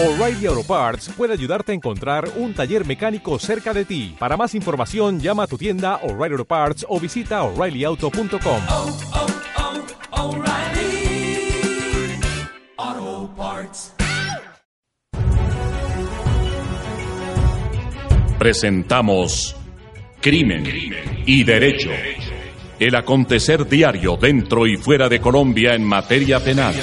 O'Reilly 0.00 0.46
Auto 0.46 0.62
Parts 0.62 1.10
puede 1.16 1.32
ayudarte 1.32 1.72
a 1.72 1.74
encontrar 1.74 2.30
un 2.36 2.54
taller 2.54 2.86
mecánico 2.86 3.36
cerca 3.40 3.74
de 3.74 3.84
ti. 3.84 4.14
Para 4.16 4.36
más 4.36 4.54
información, 4.54 5.18
llama 5.18 5.42
a 5.42 5.46
tu 5.48 5.58
tienda 5.58 5.96
O'Reilly 6.04 6.34
Auto 6.34 6.44
Parts 6.44 6.86
o 6.88 7.00
visita 7.00 7.42
oreillyauto.com. 7.42 8.62
oh, 8.68 8.96
oh, 12.86 13.30
Parts. 13.36 13.92
Presentamos 18.38 19.56
Crimen 20.20 20.64
y 21.26 21.42
Derecho. 21.42 21.90
El 22.78 22.94
acontecer 22.94 23.68
diario 23.68 24.16
dentro 24.16 24.64
y 24.68 24.76
fuera 24.76 25.08
de 25.08 25.20
Colombia 25.20 25.74
en 25.74 25.82
materia 25.82 26.38
penal. 26.38 26.76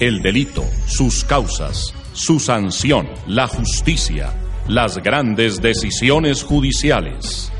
El 0.00 0.22
delito, 0.22 0.64
sus 0.86 1.24
causas, 1.24 1.94
su 2.14 2.40
sanción, 2.40 3.06
la 3.26 3.46
justicia, 3.46 4.32
las 4.66 4.96
grandes 4.96 5.60
decisiones 5.60 6.42
judiciales. 6.42 7.52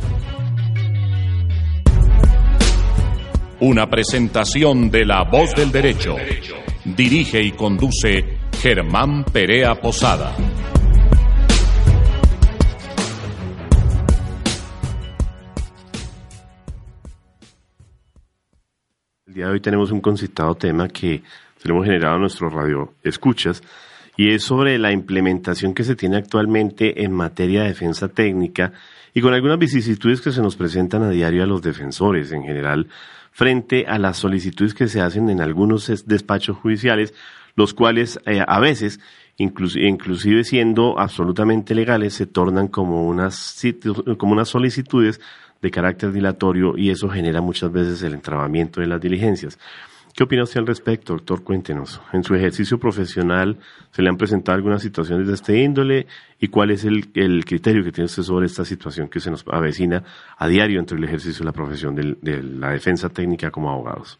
Una 3.61 3.91
presentación 3.91 4.91
de 4.91 5.05
La 5.05 5.25
Voz 5.25 5.55
del 5.55 5.71
Derecho. 5.71 6.17
Dirige 6.87 7.43
y 7.43 7.53
conduce 7.53 8.39
Germán 8.59 9.23
Perea 9.31 9.75
Posada. 9.75 10.35
El 19.27 19.35
día 19.35 19.45
de 19.45 19.53
hoy 19.53 19.61
tenemos 19.61 19.91
un 19.91 20.01
concitado 20.01 20.55
tema 20.55 20.89
que 20.89 21.23
tenemos 21.63 21.85
generado 21.85 22.15
en 22.17 22.21
nuestro 22.23 22.49
radio 22.51 22.95
escuchas 23.03 23.63
y 24.17 24.31
es 24.31 24.43
sobre 24.45 24.79
la 24.79 24.93
implementación 24.93 25.75
que 25.75 25.85
se 25.85 25.97
tiene 25.97 26.17
actualmente 26.17 27.05
en 27.05 27.13
materia 27.13 27.63
de 27.63 27.69
defensa 27.69 28.09
técnica 28.09 28.73
y 29.15 29.21
con 29.21 29.35
algunas 29.35 29.59
vicisitudes 29.59 30.21
que 30.21 30.33
se 30.33 30.43
nos 30.43 30.57
presentan 30.57 31.03
a 31.03 31.11
diario 31.11 31.43
a 31.43 31.47
los 31.47 31.63
defensores 31.63 32.31
en 32.33 32.43
general 32.43 32.89
frente 33.33 33.87
a 33.87 33.99
las 33.99 34.17
solicitudes 34.19 34.75
que 34.75 34.89
se 34.89 35.01
hacen 35.01 35.31
en 35.31 35.41
algunos 35.41 35.89
es- 35.89 36.07
despachos 36.07 36.57
judiciales, 36.57 37.15
los 37.57 37.75
cuales 37.75 38.21
eh, 38.27 38.43
a 38.47 38.59
veces, 38.61 39.01
inclus- 39.39 39.77
inclusive 39.81 40.45
siendo 40.45 40.99
absolutamente 40.99 41.75
legales, 41.75 42.15
se 42.15 42.27
tornan 42.27 42.69
como 42.69 43.07
unas, 43.07 43.63
como 44.19 44.33
unas 44.33 44.49
solicitudes 44.49 45.21
de 45.63 45.71
carácter 45.71 46.13
dilatorio 46.13 46.77
y 46.77 46.91
eso 46.91 47.09
genera 47.09 47.41
muchas 47.41 47.71
veces 47.73 48.03
el 48.03 48.15
entrabamiento 48.15 48.81
de 48.81 48.87
las 48.89 49.01
diligencias. 49.01 49.59
¿Qué 50.15 50.25
opina 50.25 50.43
usted 50.43 50.61
al 50.61 50.67
respecto, 50.67 51.15
doctor? 51.15 51.45
Cuéntenos. 51.45 52.03
En 52.13 52.23
su 52.25 52.35
ejercicio 52.35 52.79
profesional, 52.79 53.57
¿se 53.91 54.03
le 54.03 54.09
han 54.09 54.17
presentado 54.17 54.57
algunas 54.57 54.83
situaciones 54.83 55.29
de 55.29 55.35
este 55.35 55.59
índole? 55.59 56.07
¿Y 56.39 56.49
cuál 56.49 56.71
es 56.71 56.85
el, 56.85 57.11
el 57.15 57.45
criterio 57.45 57.85
que 57.85 57.93
tiene 57.93 58.07
usted 58.07 58.23
sobre 58.23 58.47
esta 58.47 58.65
situación 58.65 59.09
que 59.09 59.21
se 59.21 59.31
nos 59.31 59.45
avecina 59.49 60.03
a 60.37 60.49
diario 60.49 60.81
entre 60.81 60.99
el 60.99 61.05
ejercicio 61.05 61.41
de 61.41 61.47
la 61.47 61.53
profesión 61.53 61.95
de 61.95 62.43
la 62.43 62.71
defensa 62.71 63.09
técnica 63.09 63.51
como 63.51 63.71
abogados? 63.71 64.19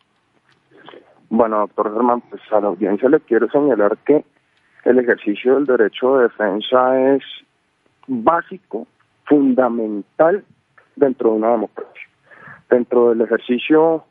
Bueno, 1.29 1.59
doctor 1.61 1.93
Germán, 1.93 2.23
pues 2.23 2.43
a 2.51 2.61
la 2.61 2.69
audiencia 2.69 3.09
le 3.09 3.21
quiero 3.21 3.49
señalar 3.51 3.97
que 3.99 4.25
el 4.85 4.99
ejercicio 4.99 5.55
del 5.55 5.67
derecho 5.67 6.17
de 6.17 6.23
defensa 6.25 7.15
es 7.15 7.23
básico, 8.09 8.87
fundamental 9.27 10.45
dentro 10.97 11.31
de 11.31 11.37
una 11.37 11.51
democracia. 11.53 12.09
Dentro 12.69 13.11
del 13.11 13.21
ejercicio 13.21 14.05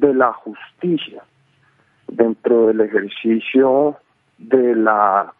de 0.00 0.14
la 0.14 0.32
justicia, 0.32 1.22
dentro 2.08 2.66
del 2.66 2.80
ejercicio 2.80 3.96
de 4.38 4.74
la 4.74 5.32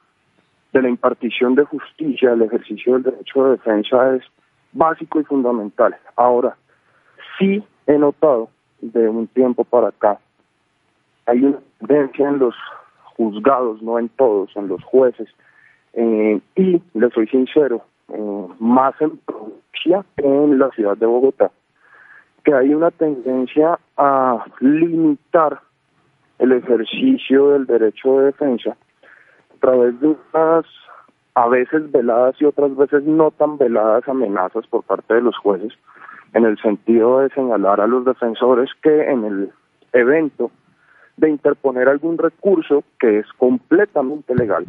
de 0.72 0.80
la 0.80 0.88
impartición 0.88 1.54
de 1.54 1.64
justicia, 1.64 2.32
el 2.32 2.42
ejercicio 2.42 2.94
del 2.94 3.02
derecho 3.02 3.44
de 3.44 3.50
defensa 3.50 4.14
es 4.14 4.22
básico 4.72 5.20
y 5.20 5.24
fundamental. 5.24 5.94
Ahora, 6.16 6.56
sí 7.38 7.62
he 7.86 7.98
notado 7.98 8.48
de 8.80 9.06
un 9.06 9.26
tiempo 9.26 9.64
para 9.64 9.88
acá 9.88 10.18
hay 11.26 11.44
una 11.44 11.58
tendencia 11.78 12.28
en 12.28 12.38
los 12.38 12.54
juzgados, 13.16 13.82
no 13.82 13.98
en 13.98 14.08
todos, 14.10 14.50
en 14.56 14.68
los 14.68 14.82
jueces, 14.84 15.28
eh, 15.94 16.40
y 16.56 16.82
le 16.94 17.10
soy 17.10 17.26
sincero, 17.28 17.82
eh, 18.08 18.46
más 18.58 18.94
en 19.00 19.18
provincia 19.18 20.04
en 20.16 20.58
la 20.58 20.70
ciudad 20.70 20.96
de 20.96 21.06
Bogotá, 21.06 21.50
que 22.44 22.54
hay 22.54 22.74
una 22.74 22.90
tendencia 22.90 23.78
a 23.96 24.44
limitar 24.60 25.60
el 26.38 26.52
ejercicio 26.52 27.50
del 27.50 27.66
derecho 27.66 28.18
de 28.18 28.26
defensa 28.26 28.70
a 28.70 29.60
través 29.60 30.00
de 30.00 30.08
unas 30.08 30.66
a 31.34 31.48
veces 31.48 31.90
veladas 31.90 32.34
y 32.40 32.44
otras 32.44 32.76
veces 32.76 33.04
no 33.04 33.30
tan 33.30 33.56
veladas 33.56 34.06
amenazas 34.08 34.66
por 34.66 34.82
parte 34.82 35.14
de 35.14 35.22
los 35.22 35.36
jueces, 35.38 35.72
en 36.34 36.44
el 36.44 36.58
sentido 36.58 37.20
de 37.20 37.30
señalar 37.30 37.80
a 37.80 37.86
los 37.86 38.04
defensores 38.04 38.70
que 38.82 39.10
en 39.10 39.24
el 39.24 39.52
evento 39.92 40.50
de 41.16 41.30
interponer 41.30 41.88
algún 41.88 42.18
recurso 42.18 42.84
que 42.98 43.20
es 43.20 43.26
completamente 43.38 44.34
legal, 44.34 44.66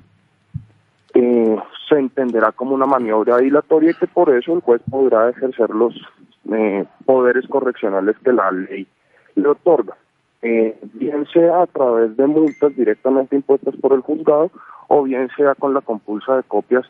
eh, 1.13 1.57
se 1.87 1.95
entenderá 1.95 2.51
como 2.51 2.73
una 2.73 2.85
maniobra 2.85 3.37
dilatoria 3.37 3.91
y 3.91 3.93
que 3.93 4.07
por 4.07 4.35
eso 4.35 4.53
el 4.53 4.61
juez 4.61 4.81
podrá 4.89 5.29
ejercer 5.29 5.69
los 5.69 5.93
eh, 6.51 6.85
poderes 7.05 7.47
correccionales 7.47 8.15
que 8.23 8.33
la 8.33 8.51
ley 8.51 8.87
le 9.35 9.47
otorga, 9.47 9.95
eh, 10.41 10.77
bien 10.93 11.25
sea 11.31 11.63
a 11.63 11.67
través 11.67 12.15
de 12.17 12.27
multas 12.27 12.75
directamente 12.75 13.35
impuestas 13.35 13.75
por 13.77 13.93
el 13.93 14.01
juzgado 14.01 14.51
o 14.87 15.03
bien 15.03 15.29
sea 15.37 15.55
con 15.55 15.73
la 15.73 15.81
compulsa 15.81 16.35
de 16.35 16.43
copias 16.43 16.85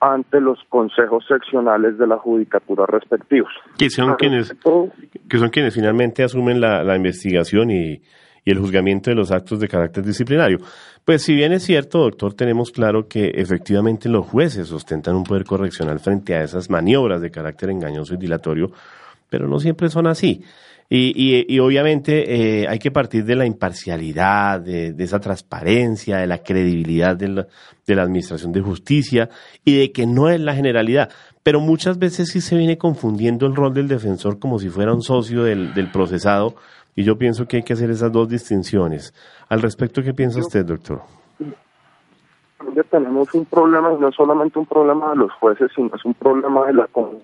ante 0.00 0.40
los 0.40 0.58
consejos 0.68 1.24
seccionales 1.26 1.96
de 1.98 2.06
la 2.06 2.18
judicatura 2.18 2.84
respectivos. 2.86 3.50
Que 3.78 3.88
son 3.88 4.14
quienes, 4.14 4.50
respecto, 4.50 4.90
que 5.28 5.38
son 5.38 5.48
quienes 5.48 5.74
finalmente 5.74 6.22
asumen 6.22 6.60
la, 6.60 6.84
la 6.84 6.96
investigación 6.96 7.70
y, 7.70 8.02
y 8.46 8.52
el 8.52 8.60
juzgamiento 8.60 9.10
de 9.10 9.16
los 9.16 9.32
actos 9.32 9.58
de 9.60 9.68
carácter 9.68 10.04
disciplinario. 10.04 10.60
Pues 11.04 11.22
si 11.22 11.34
bien 11.34 11.52
es 11.52 11.64
cierto, 11.64 11.98
doctor, 11.98 12.32
tenemos 12.32 12.70
claro 12.70 13.08
que 13.08 13.32
efectivamente 13.34 14.08
los 14.08 14.24
jueces 14.24 14.70
ostentan 14.72 15.16
un 15.16 15.24
poder 15.24 15.44
correccional 15.44 15.98
frente 15.98 16.34
a 16.34 16.44
esas 16.44 16.70
maniobras 16.70 17.20
de 17.20 17.30
carácter 17.30 17.70
engañoso 17.70 18.14
y 18.14 18.18
dilatorio, 18.18 18.70
pero 19.28 19.48
no 19.48 19.58
siempre 19.58 19.90
son 19.90 20.06
así. 20.06 20.42
Y, 20.88 21.44
y, 21.52 21.58
obviamente 21.58 22.60
eh, 22.62 22.68
hay 22.68 22.78
que 22.78 22.92
partir 22.92 23.24
de 23.24 23.34
la 23.34 23.44
imparcialidad, 23.44 24.60
de, 24.60 24.92
de 24.92 25.04
esa 25.04 25.18
transparencia, 25.18 26.18
de 26.18 26.28
la 26.28 26.38
credibilidad 26.38 27.16
de 27.16 27.26
la, 27.26 27.46
de 27.84 27.94
la 27.96 28.02
Administración 28.02 28.52
de 28.52 28.60
Justicia 28.60 29.28
y 29.64 29.78
de 29.78 29.90
que 29.90 30.06
no 30.06 30.30
es 30.30 30.38
la 30.38 30.54
generalidad. 30.54 31.10
Pero 31.42 31.58
muchas 31.58 31.98
veces 31.98 32.28
sí 32.28 32.40
se 32.40 32.56
viene 32.56 32.78
confundiendo 32.78 33.46
el 33.46 33.56
rol 33.56 33.74
del 33.74 33.88
defensor 33.88 34.38
como 34.38 34.60
si 34.60 34.68
fuera 34.68 34.94
un 34.94 35.02
socio 35.02 35.42
del, 35.42 35.74
del 35.74 35.90
procesado 35.90 36.54
y 36.96 37.04
yo 37.04 37.16
pienso 37.16 37.46
que 37.46 37.58
hay 37.58 37.62
que 37.62 37.74
hacer 37.74 37.90
esas 37.90 38.10
dos 38.10 38.28
distinciones. 38.28 39.14
Al 39.48 39.62
respecto, 39.62 40.02
¿qué 40.02 40.12
piensa 40.12 40.40
usted, 40.40 40.64
doctor? 40.64 41.02
ya 42.74 42.82
tenemos 42.84 43.32
un 43.34 43.44
problema, 43.46 43.92
y 43.92 44.00
no 44.00 44.12
solamente 44.12 44.58
un 44.58 44.66
problema 44.66 45.10
de 45.10 45.16
los 45.16 45.32
jueces, 45.32 45.70
sino 45.74 45.94
es 45.94 46.04
un 46.04 46.14
problema 46.14 46.66
de 46.66 46.74
la 46.74 46.86
comunidad 46.88 47.22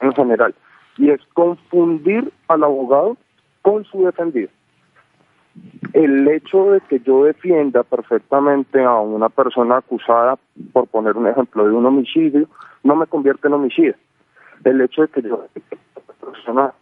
en 0.00 0.12
general, 0.12 0.54
y 0.98 1.10
es 1.10 1.20
confundir 1.32 2.32
al 2.48 2.64
abogado 2.64 3.16
con 3.62 3.84
su 3.84 4.04
defendido. 4.04 4.48
El 5.92 6.28
hecho 6.28 6.72
de 6.72 6.80
que 6.80 6.98
yo 7.00 7.24
defienda 7.24 7.82
perfectamente 7.84 8.82
a 8.82 8.98
una 8.98 9.28
persona 9.28 9.78
acusada, 9.78 10.36
por 10.72 10.88
poner 10.88 11.16
un 11.16 11.28
ejemplo, 11.28 11.66
de 11.66 11.72
un 11.72 11.86
homicidio, 11.86 12.48
no 12.82 12.96
me 12.96 13.06
convierte 13.06 13.46
en 13.48 13.54
homicida. 13.54 13.94
El 14.64 14.80
hecho 14.80 15.02
de 15.02 15.08
que 15.08 15.22
yo 15.22 15.46
una 15.56 16.32
persona 16.32 16.74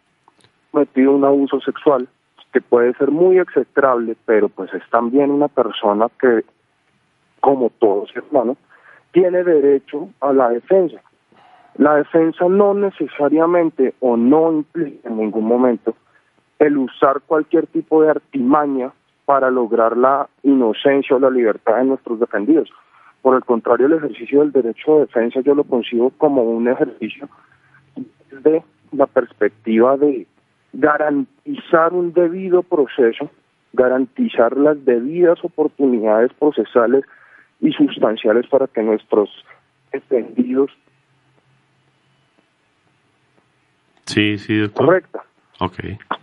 cometido 0.73 1.13
un 1.13 1.25
abuso 1.25 1.61
sexual, 1.61 2.09
que 2.53 2.61
puede 2.61 2.93
ser 2.95 3.13
muy 3.13 3.39
execrable, 3.39 4.17
pero 4.27 4.49
pues 4.49 4.75
es 4.75 4.83
también 4.91 5.31
una 5.31 5.49
persona 5.49 6.09
que 6.21 6.45
como 7.43 7.71
todo 7.71 8.07
ser 8.07 8.23
humano, 8.31 8.57
tiene 9.11 9.43
derecho 9.43 10.09
a 10.21 10.33
la 10.33 10.49
defensa. 10.49 11.03
La 11.75 11.97
defensa 11.97 12.47
no 12.49 12.73
necesariamente 12.73 13.95
o 14.01 14.17
no 14.17 14.53
implica 14.53 15.09
en 15.09 15.19
ningún 15.19 15.45
momento 15.45 15.95
el 16.59 16.79
usar 16.79 17.21
cualquier 17.27 17.67
tipo 17.67 18.03
de 18.03 18.11
artimaña 18.11 18.93
para 19.25 19.51
lograr 19.51 19.97
la 19.97 20.29
inocencia 20.45 21.17
o 21.17 21.19
la 21.19 21.31
libertad 21.31 21.79
de 21.79 21.85
nuestros 21.85 22.21
defendidos. 22.21 22.71
Por 23.23 23.35
el 23.35 23.45
contrario, 23.45 23.87
el 23.87 23.95
ejercicio 23.95 24.41
del 24.41 24.53
derecho 24.53 24.95
de 24.95 25.01
defensa 25.01 25.41
yo 25.41 25.55
lo 25.55 25.65
concibo 25.65 26.11
como 26.11 26.43
un 26.43 26.69
ejercicio 26.69 27.29
desde 28.31 28.63
la 28.93 29.07
perspectiva 29.07 29.97
de 29.97 30.27
garantizar 30.73 31.93
un 31.93 32.13
debido 32.13 32.63
proceso, 32.63 33.31
garantizar 33.73 34.57
las 34.57 34.83
debidas 34.85 35.39
oportunidades 35.45 36.33
procesales 36.35 37.05
y 37.61 37.73
sustanciales 37.73 38.47
para 38.49 38.67
que 38.67 38.83
nuestros 38.83 39.31
defendidos 39.93 40.71
Sí, 44.07 44.37
sí, 44.39 44.59
doctor. 44.59 44.87
correcta. 44.87 45.23
Ok. 45.61 45.79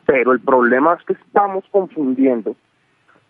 Pero 0.05 0.33
el 0.33 0.39
problema 0.41 0.95
es 0.95 1.05
que 1.05 1.13
estamos 1.13 1.63
confundiendo 1.71 2.55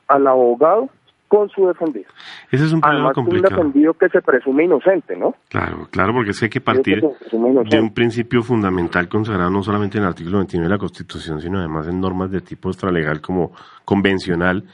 al 0.08 0.28
abogado 0.28 0.90
con 1.30 1.48
su 1.50 1.66
defendido. 1.68 2.08
Ese 2.52 2.66
es 2.66 2.74
un 2.74 2.82
problema 2.82 3.06
Además, 3.06 3.18
un 3.18 3.24
complicado. 3.24 3.56
defendido 3.56 3.94
que 3.94 4.10
se 4.10 4.22
presume 4.22 4.66
inocente, 4.66 5.16
¿no? 5.16 5.36
Claro, 5.48 5.88
claro, 5.90 6.14
porque 6.14 6.32
es 6.32 6.40
que 6.40 6.46
hay 6.46 6.50
que 6.50 6.60
partir 6.60 7.00
que 7.00 7.38
de 7.78 7.82
un 7.82 7.94
principio 7.94 8.44
fundamental 8.44 9.08
consagrado 9.08 9.50
no 9.50 9.64
solamente 9.64 9.98
en 9.98 10.04
el 10.04 10.10
artículo 10.10 10.40
29 10.40 10.68
de 10.68 10.76
la 10.76 10.80
Constitución, 10.80 11.40
sino 11.40 11.60
además 11.60 11.88
en 11.88 12.02
normas 12.02 12.32
de 12.32 12.42
tipo 12.42 12.70
extralegal 12.70 13.22
como 13.22 13.54
convencional 13.86 14.66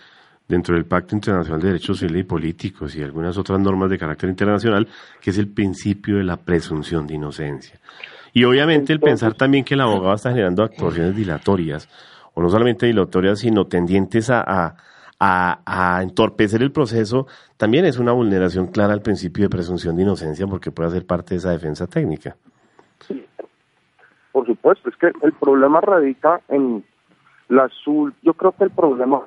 dentro 0.47 0.75
del 0.75 0.85
Pacto 0.85 1.15
Internacional 1.15 1.59
de 1.61 1.67
Derechos 1.67 1.99
Civiles 1.99 2.21
y 2.21 2.23
Políticos 2.23 2.95
y 2.95 3.03
algunas 3.03 3.37
otras 3.37 3.59
normas 3.59 3.89
de 3.89 3.97
carácter 3.97 4.29
internacional, 4.29 4.87
que 5.21 5.31
es 5.31 5.37
el 5.37 5.49
principio 5.49 6.17
de 6.17 6.23
la 6.23 6.37
presunción 6.37 7.05
de 7.05 7.15
inocencia. 7.15 7.79
Y 8.33 8.43
obviamente 8.43 8.93
el 8.93 8.99
pensar 8.99 9.33
también 9.33 9.63
que 9.63 9.73
el 9.73 9.81
abogado 9.81 10.13
está 10.15 10.29
generando 10.29 10.63
actuaciones 10.63 11.15
dilatorias, 11.15 11.89
o 12.33 12.41
no 12.41 12.49
solamente 12.49 12.85
dilatorias, 12.85 13.39
sino 13.39 13.65
tendientes 13.65 14.29
a, 14.29 14.41
a, 14.41 14.75
a- 15.19 15.61
a 15.65 16.03
entorpecer 16.03 16.61
el 16.61 16.71
proceso, 16.71 17.27
también 17.57 17.85
es 17.85 17.97
una 17.99 18.11
vulneración 18.11 18.67
clara 18.67 18.93
al 18.93 19.01
principio 19.01 19.45
de 19.45 19.49
presunción 19.49 19.95
de 19.95 20.03
inocencia 20.03 20.45
porque 20.47 20.71
puede 20.71 20.91
ser 20.91 21.05
parte 21.05 21.35
de 21.35 21.37
esa 21.37 21.51
defensa 21.51 21.87
técnica. 21.87 22.35
Por 24.31 24.45
supuesto, 24.45 24.89
es 24.89 24.95
que 24.97 25.11
el 25.21 25.33
problema 25.33 25.79
radica 25.81 26.41
en 26.49 26.83
la 27.47 27.65
azul. 27.65 28.13
Yo 28.21 28.33
creo 28.33 28.51
que 28.51 28.65
el 28.65 28.71
problema 28.71 29.21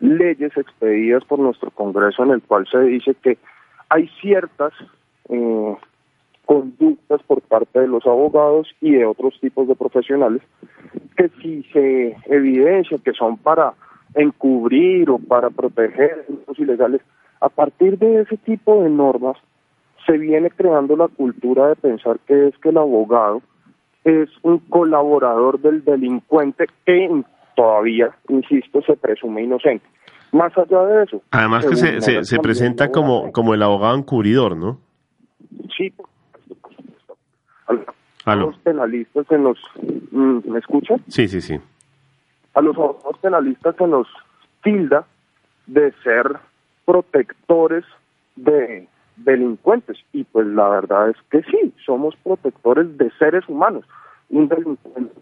leyes 0.00 0.56
expedidas 0.56 1.24
por 1.24 1.38
nuestro 1.38 1.70
Congreso 1.70 2.22
en 2.22 2.30
el 2.30 2.42
cual 2.42 2.66
se 2.70 2.78
dice 2.80 3.14
que 3.14 3.38
hay 3.88 4.08
ciertas 4.20 4.72
eh, 5.28 5.76
conductas 6.48 7.22
por 7.24 7.42
parte 7.42 7.78
de 7.78 7.86
los 7.86 8.06
abogados 8.06 8.68
y 8.80 8.92
de 8.92 9.04
otros 9.04 9.38
tipos 9.38 9.68
de 9.68 9.76
profesionales 9.76 10.40
que 11.14 11.28
si 11.42 11.62
se 11.64 12.16
evidencia 12.24 12.96
que 13.04 13.12
son 13.12 13.36
para 13.36 13.74
encubrir 14.14 15.10
o 15.10 15.18
para 15.18 15.50
proteger 15.50 16.24
delitos 16.26 16.58
ilegales, 16.58 17.02
a 17.42 17.50
partir 17.50 17.98
de 17.98 18.22
ese 18.22 18.38
tipo 18.38 18.82
de 18.82 18.88
normas 18.88 19.36
se 20.06 20.16
viene 20.16 20.48
creando 20.48 20.96
la 20.96 21.08
cultura 21.08 21.68
de 21.68 21.76
pensar 21.76 22.18
que 22.26 22.48
es 22.48 22.56
que 22.62 22.70
el 22.70 22.78
abogado 22.78 23.42
es 24.04 24.30
un 24.42 24.58
colaborador 24.70 25.60
del 25.60 25.84
delincuente 25.84 26.64
que 26.86 27.24
todavía, 27.56 28.16
insisto, 28.30 28.80
se 28.86 28.96
presume 28.96 29.42
inocente. 29.42 29.84
Más 30.32 30.56
allá 30.56 30.82
de 30.84 31.04
eso. 31.04 31.20
Además 31.30 31.66
que 31.66 31.76
se, 31.76 32.00
se, 32.00 32.24
se 32.24 32.38
presenta 32.38 32.90
como, 32.90 33.32
como 33.32 33.52
el 33.52 33.62
abogado 33.62 33.98
encubridor, 33.98 34.56
¿no? 34.56 34.78
Sí, 35.76 35.90
por 35.90 36.06
supuesto, 36.06 36.58
por 36.60 36.74
supuesto. 36.74 37.16
A 38.24 38.34
los 38.34 38.58
penalistas 38.58 39.26
se 39.26 39.38
nos... 39.38 39.58
mm, 40.10 40.50
¿Me 40.50 40.58
escuchan? 40.58 41.02
Sí, 41.08 41.28
sí, 41.28 41.40
sí. 41.40 41.58
a 42.54 42.60
los 42.60 42.76
penalistas 43.20 43.76
se 43.76 43.86
nos 43.86 44.06
tilda 44.62 45.06
de 45.66 45.92
ser 46.02 46.38
protectores 46.84 47.84
de 48.36 48.88
delincuentes 49.16 49.98
y 50.12 50.24
pues 50.24 50.46
la 50.46 50.68
verdad 50.68 51.10
es 51.10 51.16
que 51.30 51.42
sí, 51.42 51.74
somos 51.84 52.16
protectores 52.16 52.96
de 52.98 53.10
seres 53.18 53.48
humanos. 53.48 53.84
Un 54.30 54.48
delincuente, 54.48 55.14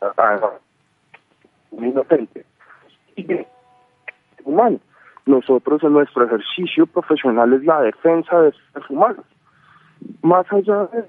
ah, 0.00 0.50
un 1.70 1.84
inocente, 1.84 2.44
humano. 4.44 4.78
Nosotros 5.26 5.82
en 5.82 5.92
nuestro 5.92 6.24
ejercicio 6.24 6.86
profesional 6.86 7.52
es 7.52 7.64
la 7.64 7.80
defensa 7.82 8.40
de 8.42 8.52
seres 8.52 8.90
humanos. 8.90 9.24
Más 10.22 10.46
allá 10.52 10.86
de 10.92 11.04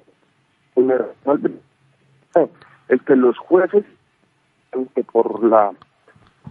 el 2.90 3.02
que 3.02 3.16
los 3.16 3.38
jueces 3.38 3.86
que 4.94 5.04
por 5.04 5.44
la 5.44 5.72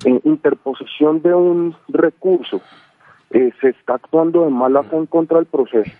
eh, 0.04 0.20
interposición 0.24 1.22
de 1.22 1.34
un 1.34 1.76
recurso 1.88 2.60
eh, 3.30 3.52
se 3.60 3.70
está 3.70 3.94
actuando 3.94 4.44
de 4.44 4.50
mala 4.50 4.82
fe 4.82 4.96
en 4.96 5.06
contra 5.06 5.38
del 5.38 5.46
proceso 5.46 5.92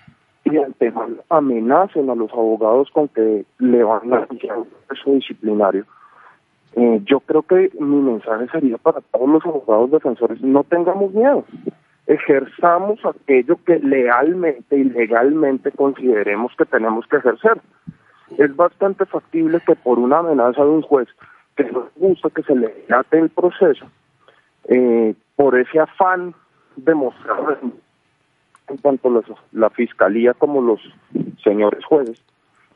y 0.45 0.57
ante 0.59 0.93
amenacen 1.29 2.09
a 2.09 2.15
los 2.15 2.33
abogados 2.33 2.89
con 2.93 3.09
que 3.09 3.45
le 3.59 3.83
van 3.83 4.13
a 4.13 4.27
iniciar 4.31 4.59
un 4.59 4.69
proceso 4.87 5.11
disciplinario. 5.13 5.85
Eh, 6.75 7.01
yo 7.05 7.21
creo 7.21 7.43
que 7.43 7.71
mi 7.81 7.97
mensaje 7.97 8.47
sería 8.53 8.79
para 8.79 9.01
todos 9.01 9.29
los 9.29 9.45
abogados 9.45 9.91
defensores, 9.91 10.41
no 10.43 10.63
tengamos 10.63 11.13
miedo, 11.13 11.45
ejerzamos 12.07 13.01
aquello 13.05 13.59
que 13.65 13.79
lealmente 13.81 14.77
y 14.77 14.85
legalmente 14.85 15.73
consideremos 15.73 16.53
que 16.57 16.67
tenemos 16.67 17.07
que 17.07 17.17
ejercer. 17.17 17.61
Es 18.39 18.55
bastante 18.55 19.07
factible 19.07 19.61
que 19.67 19.77
por 19.77 19.99
una 19.99 20.19
amenaza 20.19 20.63
de 20.63 20.71
un 20.71 20.83
juez 20.83 21.09
que 21.57 21.65
no 21.65 21.89
gusta 21.97 22.29
que 22.31 22.43
se 22.43 22.55
le 22.55 22.69
dilate 22.69 23.19
el 23.19 23.31
proceso, 23.31 23.87
eh, 24.69 25.15
por 25.37 25.59
ese 25.59 25.81
afán 25.81 26.35
de 26.77 26.95
mostrar 26.95 27.59
en 28.69 28.79
tanto 28.79 29.23
la 29.53 29.71
fiscalía 29.71 30.35
como 30.35 30.61
los 30.61 30.81
señores 31.43 31.85
jueces, 31.85 32.21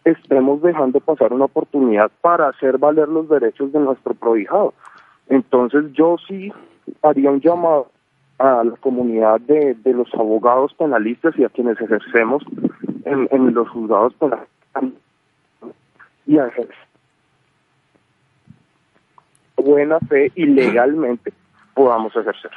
estemos 0.05 0.63
dejando 0.63 1.01
pasar 1.01 1.33
una 1.33 1.47
oportunidad 1.47 2.11
para 2.21 2.49
hacer 2.49 2.79
valer 2.79 3.09
los 3.09 3.29
derechos 3.29 3.73
de 3.73 3.81
nuestro 3.81 4.15
prohijado. 4.15 4.73
Entonces 5.29 5.93
yo 5.93 6.17
sí 6.27 6.53
haría 7.03 7.31
un 7.31 7.41
llamado 7.41 7.89
a 8.39 8.65
la 8.65 8.77
comunidad 8.77 9.41
de, 9.41 9.75
de 9.75 9.93
los 9.93 10.13
abogados 10.15 10.73
penalistas 10.75 11.39
y 11.39 11.45
a 11.45 11.51
quienes 11.51 11.79
ejercemos 11.81 12.43
en, 13.05 13.29
en 13.31 13.53
los 13.53 13.69
juzgados 13.69 14.15
penales 14.15 14.49
y 16.27 16.37
ejercer 16.37 16.91
buena 19.63 19.99
fe 20.01 20.33
y 20.35 20.47
legalmente 20.47 21.33
podamos 21.75 22.15
ejercer. 22.17 22.51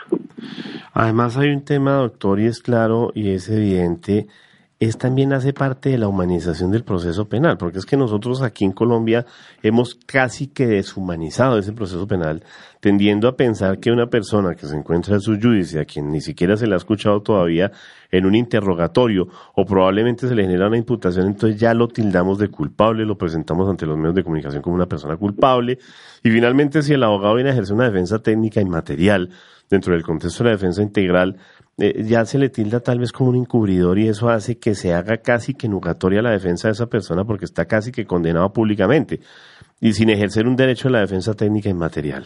Además 0.93 1.37
hay 1.37 1.49
un 1.49 1.63
tema, 1.63 1.93
doctor, 1.93 2.39
y 2.39 2.47
es 2.47 2.61
claro 2.61 3.11
y 3.13 3.31
es 3.31 3.49
evidente, 3.49 4.27
es 4.79 4.97
también 4.97 5.33
hace 5.33 5.53
parte 5.53 5.89
de 5.89 5.97
la 5.97 6.07
humanización 6.07 6.71
del 6.71 6.83
proceso 6.83 7.27
penal, 7.29 7.57
porque 7.57 7.77
es 7.77 7.85
que 7.85 7.95
nosotros 7.95 8.41
aquí 8.41 8.65
en 8.65 8.73
Colombia 8.73 9.25
hemos 9.61 9.95
casi 9.95 10.47
que 10.47 10.67
deshumanizado 10.67 11.57
ese 11.57 11.71
proceso 11.71 12.05
penal, 12.07 12.43
tendiendo 12.81 13.27
a 13.29 13.37
pensar 13.37 13.79
que 13.79 13.91
una 13.91 14.07
persona 14.07 14.55
que 14.55 14.67
se 14.67 14.75
encuentra 14.75 15.15
en 15.15 15.21
su 15.21 15.39
judicia, 15.39 15.81
a 15.81 15.85
quien 15.85 16.11
ni 16.11 16.19
siquiera 16.19 16.57
se 16.57 16.67
le 16.67 16.73
ha 16.73 16.77
escuchado 16.77 17.21
todavía 17.21 17.71
en 18.11 18.25
un 18.25 18.35
interrogatorio, 18.35 19.27
o 19.55 19.65
probablemente 19.65 20.27
se 20.27 20.35
le 20.35 20.43
genera 20.43 20.67
una 20.67 20.77
imputación, 20.77 21.27
entonces 21.27 21.59
ya 21.59 21.73
lo 21.73 21.87
tildamos 21.87 22.37
de 22.37 22.49
culpable, 22.49 23.05
lo 23.05 23.17
presentamos 23.17 23.69
ante 23.69 23.85
los 23.85 23.97
medios 23.97 24.15
de 24.15 24.23
comunicación 24.23 24.61
como 24.61 24.75
una 24.75 24.87
persona 24.87 25.15
culpable, 25.15 25.77
y 26.23 26.29
finalmente 26.29 26.81
si 26.81 26.93
el 26.93 27.03
abogado 27.03 27.35
viene 27.35 27.51
a 27.51 27.53
ejercer 27.53 27.75
una 27.75 27.85
defensa 27.85 28.19
técnica 28.19 28.59
y 28.59 28.65
material 28.65 29.29
dentro 29.69 29.93
del 29.93 30.03
contexto 30.03 30.43
de 30.43 30.49
la 30.49 30.55
defensa 30.55 30.81
integral, 30.81 31.37
eh, 31.77 32.03
ya 32.03 32.23
se 32.25 32.37
le 32.37 32.49
tilda 32.49 32.81
tal 32.81 32.99
vez 32.99 33.11
como 33.11 33.31
un 33.31 33.35
encubridor 33.35 33.97
y 33.97 34.07
eso 34.07 34.29
hace 34.29 34.59
que 34.59 34.75
se 34.75 34.93
haga 34.93 35.17
casi 35.17 35.55
que 35.55 35.67
nugatoria 35.67 36.21
la 36.21 36.29
defensa 36.29 36.67
de 36.67 36.73
esa 36.73 36.87
persona 36.87 37.25
porque 37.25 37.45
está 37.45 37.65
casi 37.65 37.91
que 37.91 38.05
condenado 38.05 38.53
públicamente 38.53 39.19
y 39.81 39.93
sin 39.93 40.09
ejercer 40.09 40.47
un 40.47 40.55
derecho 40.55 40.87
de 40.87 40.93
la 40.93 40.99
defensa 40.99 41.33
técnica 41.33 41.69
y 41.69 41.73
material. 41.73 42.25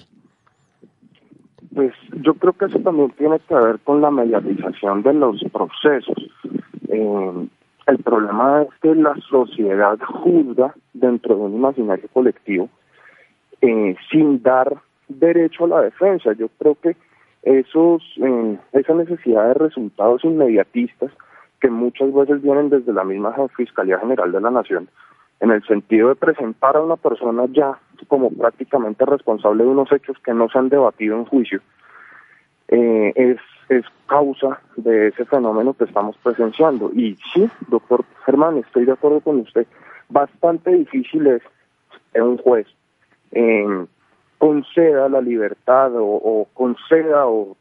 Pues 1.74 1.94
yo 2.24 2.34
creo 2.34 2.54
que 2.54 2.66
eso 2.66 2.80
también 2.80 3.12
tiene 3.18 3.40
que 3.48 3.56
ver 3.56 3.80
con 3.84 4.02
la 4.02 4.12
mediatización 4.12 5.04
de 5.04 5.14
los 5.14 5.42
procesos. 5.52 6.18
Eh, 6.90 7.48
el 7.88 7.98
problema 8.00 8.64
es 8.64 8.70
que 8.82 8.94
la 8.96 9.16
sociedad 9.30 9.98
juzga 10.00 10.76
dentro 10.94 11.36
de 11.36 11.42
un 11.42 11.56
imaginario 11.56 12.10
colectivo 12.12 12.70
eh, 13.62 13.96
sin 14.12 14.44
dar 14.44 14.76
derecho 15.08 15.66
a 15.66 15.68
la 15.70 15.82
defensa. 15.84 16.34
Yo 16.34 16.50
creo 16.60 16.76
que 16.76 16.98
esos 17.48 18.04
eh, 18.18 18.58
esa 18.74 18.94
necesidad 18.94 19.48
de 19.48 19.54
resultados 19.54 20.24
inmediatistas 20.26 21.12
que 21.62 21.70
muchas 21.70 22.14
veces 22.14 22.42
vienen 22.42 22.70
desde 22.70 22.94
la 22.94 23.04
misma 23.04 23.34
Fiscalía 23.56 24.00
General 24.00 24.32
de 24.32 24.42
la 24.42 24.52
Nación, 24.52 24.90
en 25.40 25.52
el 25.52 25.64
sentido 25.66 26.10
de 26.10 26.16
presentar 26.16 26.76
a 26.76 26.82
una 26.82 26.98
persona 26.98 27.46
ya 27.52 27.80
como 28.08 28.30
prácticamente 28.30 29.06
responsable 29.06 29.64
de 29.64 29.70
unos 29.70 29.92
hechos 29.92 30.18
que 30.24 30.34
no 30.34 30.50
se 30.50 30.60
han 30.60 30.70
debatido 30.70 31.16
en 31.16 31.26
juicio, 31.26 31.62
eh, 32.68 33.14
es, 33.16 33.38
es 33.70 33.86
causa 34.08 34.60
de 34.76 35.08
ese 35.08 35.26
fenómeno 35.26 35.74
que 35.74 35.86
estamos 35.86 36.18
presenciando. 36.18 36.92
Y 36.94 37.18
sí, 37.34 37.50
doctor 37.70 38.04
Germán, 38.26 38.58
estoy 38.58 38.86
de 38.86 38.92
acuerdo 38.92 39.22
con 39.22 39.40
usted, 39.40 39.66
bastante 40.10 40.72
difícil 40.72 41.28
es 41.28 41.42
un 42.14 42.38
juez 42.38 42.68
eh, 43.32 43.86
conceda 44.38 45.10
la 45.10 45.22
libertad 45.22 45.94
o, 45.96 46.04
o 46.06 46.48
conceda 46.54 47.26
o 47.28 47.56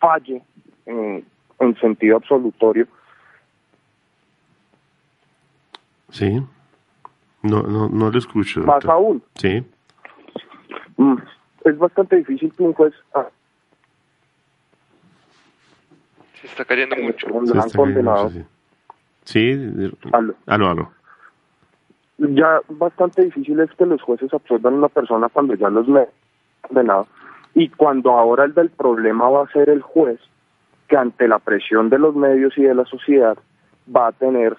falle 0.00 0.42
eh, 0.86 1.24
en 1.60 1.76
sentido 1.80 2.16
absolutorio 2.16 2.86
Sí. 6.10 6.42
No, 7.42 7.62
no, 7.62 7.88
no 7.88 8.10
lo 8.10 8.18
escucho. 8.18 8.60
Más 8.60 8.76
doctor. 8.76 8.90
aún, 8.90 9.22
Sí. 9.34 9.62
mm, 10.96 11.16
es 11.64 11.78
bastante 11.78 12.16
difícil 12.16 12.52
que 12.54 12.62
un 12.62 12.72
juez 12.72 12.94
ah, 13.14 13.28
Se 16.40 16.46
está 16.46 16.64
cayendo 16.64 16.96
mucho. 16.96 17.26
donde 17.28 17.52
Se 17.52 17.58
está 17.58 17.70
cayendo 17.78 17.82
condenado, 17.82 18.30
mucho, 18.30 18.48
Sí, 19.24 19.54
Sí, 19.54 19.92
aló, 20.46 20.70
aló. 20.70 20.92
Ya 22.18 22.60
bastante 22.68 23.24
difícil 23.24 23.60
es 23.60 23.70
que 23.72 23.86
los 23.86 24.02
jueces 24.02 24.32
absuelvan 24.34 24.74
a 24.74 24.78
una 24.78 24.88
persona 24.88 25.28
cuando 25.28 25.54
ya 25.54 25.68
los 25.70 25.86
me 25.88 26.06
condenado 26.62 27.06
y 27.54 27.68
cuando 27.70 28.10
ahora 28.12 28.44
el 28.44 28.54
del 28.54 28.70
problema 28.70 29.28
va 29.30 29.44
a 29.44 29.52
ser 29.52 29.70
el 29.70 29.82
juez, 29.82 30.20
que 30.88 30.96
ante 30.96 31.26
la 31.28 31.38
presión 31.38 31.90
de 31.90 31.98
los 31.98 32.14
medios 32.14 32.56
y 32.56 32.62
de 32.62 32.74
la 32.74 32.84
sociedad 32.84 33.36
va 33.94 34.08
a 34.08 34.12
tener, 34.12 34.56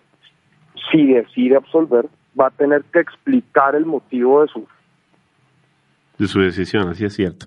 si 0.92 1.14
decide 1.14 1.56
absolver, 1.58 2.08
va 2.40 2.48
a 2.48 2.52
tener 2.52 2.84
que 2.92 3.00
explicar 3.00 3.76
el 3.76 3.86
motivo 3.86 4.42
de 4.42 4.48
su 4.48 4.68
de 6.18 6.28
su 6.28 6.42
decisión, 6.42 6.90
así 6.90 7.06
es 7.06 7.14
cierto. 7.14 7.46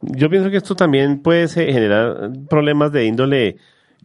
Yo 0.00 0.30
pienso 0.30 0.48
que 0.50 0.56
esto 0.56 0.74
también 0.74 1.20
puede 1.22 1.46
ser- 1.48 1.70
generar 1.70 2.30
problemas 2.48 2.92
de 2.92 3.04
índole 3.04 3.56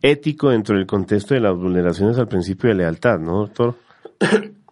ético 0.02 0.50
dentro 0.50 0.76
del 0.76 0.86
contexto 0.86 1.34
de 1.34 1.40
las 1.40 1.56
vulneraciones 1.56 2.20
al 2.20 2.28
principio 2.28 2.70
de 2.70 2.76
lealtad, 2.76 3.20
¿no, 3.20 3.40
doctor? 3.40 3.76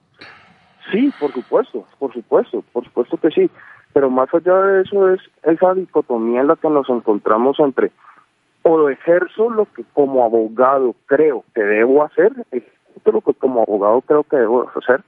Sí, 0.93 1.11
por 1.19 1.33
supuesto, 1.33 1.87
por 1.97 2.13
supuesto, 2.13 2.63
por 2.71 2.85
supuesto 2.85 3.17
que 3.17 3.31
sí. 3.31 3.49
Pero 3.93 4.11
más 4.11 4.31
allá 4.31 4.55
de 4.61 4.83
eso 4.83 5.09
es 5.09 5.21
esa 5.41 5.73
dicotomía 5.73 6.41
en 6.41 6.47
la 6.47 6.55
que 6.55 6.69
nos 6.69 6.87
encontramos 6.87 7.59
entre 7.59 7.91
o 8.61 8.89
ejerzo 8.89 9.49
lo 9.49 9.65
que 9.65 9.83
como 9.93 10.23
abogado 10.23 10.95
creo 11.07 11.43
que 11.55 11.63
debo 11.63 12.03
hacer, 12.03 12.31
ejerzo 12.51 13.11
lo 13.11 13.21
que 13.21 13.33
como 13.33 13.63
abogado 13.63 14.01
creo 14.01 14.23
que 14.23 14.37
debo 14.37 14.69
hacer, 14.75 15.01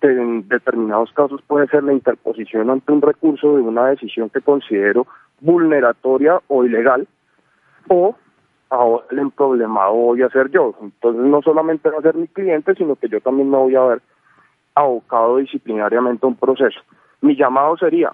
que 0.00 0.08
en 0.08 0.48
determinados 0.48 1.12
casos 1.12 1.40
puede 1.46 1.68
ser 1.68 1.84
la 1.84 1.92
interposición 1.92 2.68
ante 2.68 2.90
un 2.90 3.00
recurso 3.00 3.56
de 3.56 3.62
una 3.62 3.86
decisión 3.86 4.30
que 4.30 4.40
considero 4.40 5.06
vulneratoria 5.40 6.40
o 6.48 6.64
ilegal, 6.64 7.06
o 7.88 8.16
ahora 8.68 9.06
el 9.12 9.30
problemado 9.30 9.92
voy 9.92 10.22
a 10.22 10.28
ser 10.30 10.50
yo. 10.50 10.74
Entonces 10.82 11.22
no 11.22 11.40
solamente 11.40 11.88
va 11.88 11.98
a 11.98 12.02
ser 12.02 12.16
mi 12.16 12.26
cliente, 12.26 12.74
sino 12.74 12.96
que 12.96 13.08
yo 13.08 13.20
también 13.20 13.48
me 13.48 13.58
voy 13.58 13.76
a 13.76 13.82
ver 13.82 14.02
abocado 14.74 15.38
disciplinariamente 15.38 16.26
a 16.26 16.28
un 16.28 16.36
proceso. 16.36 16.80
Mi 17.20 17.36
llamado 17.36 17.76
sería, 17.76 18.12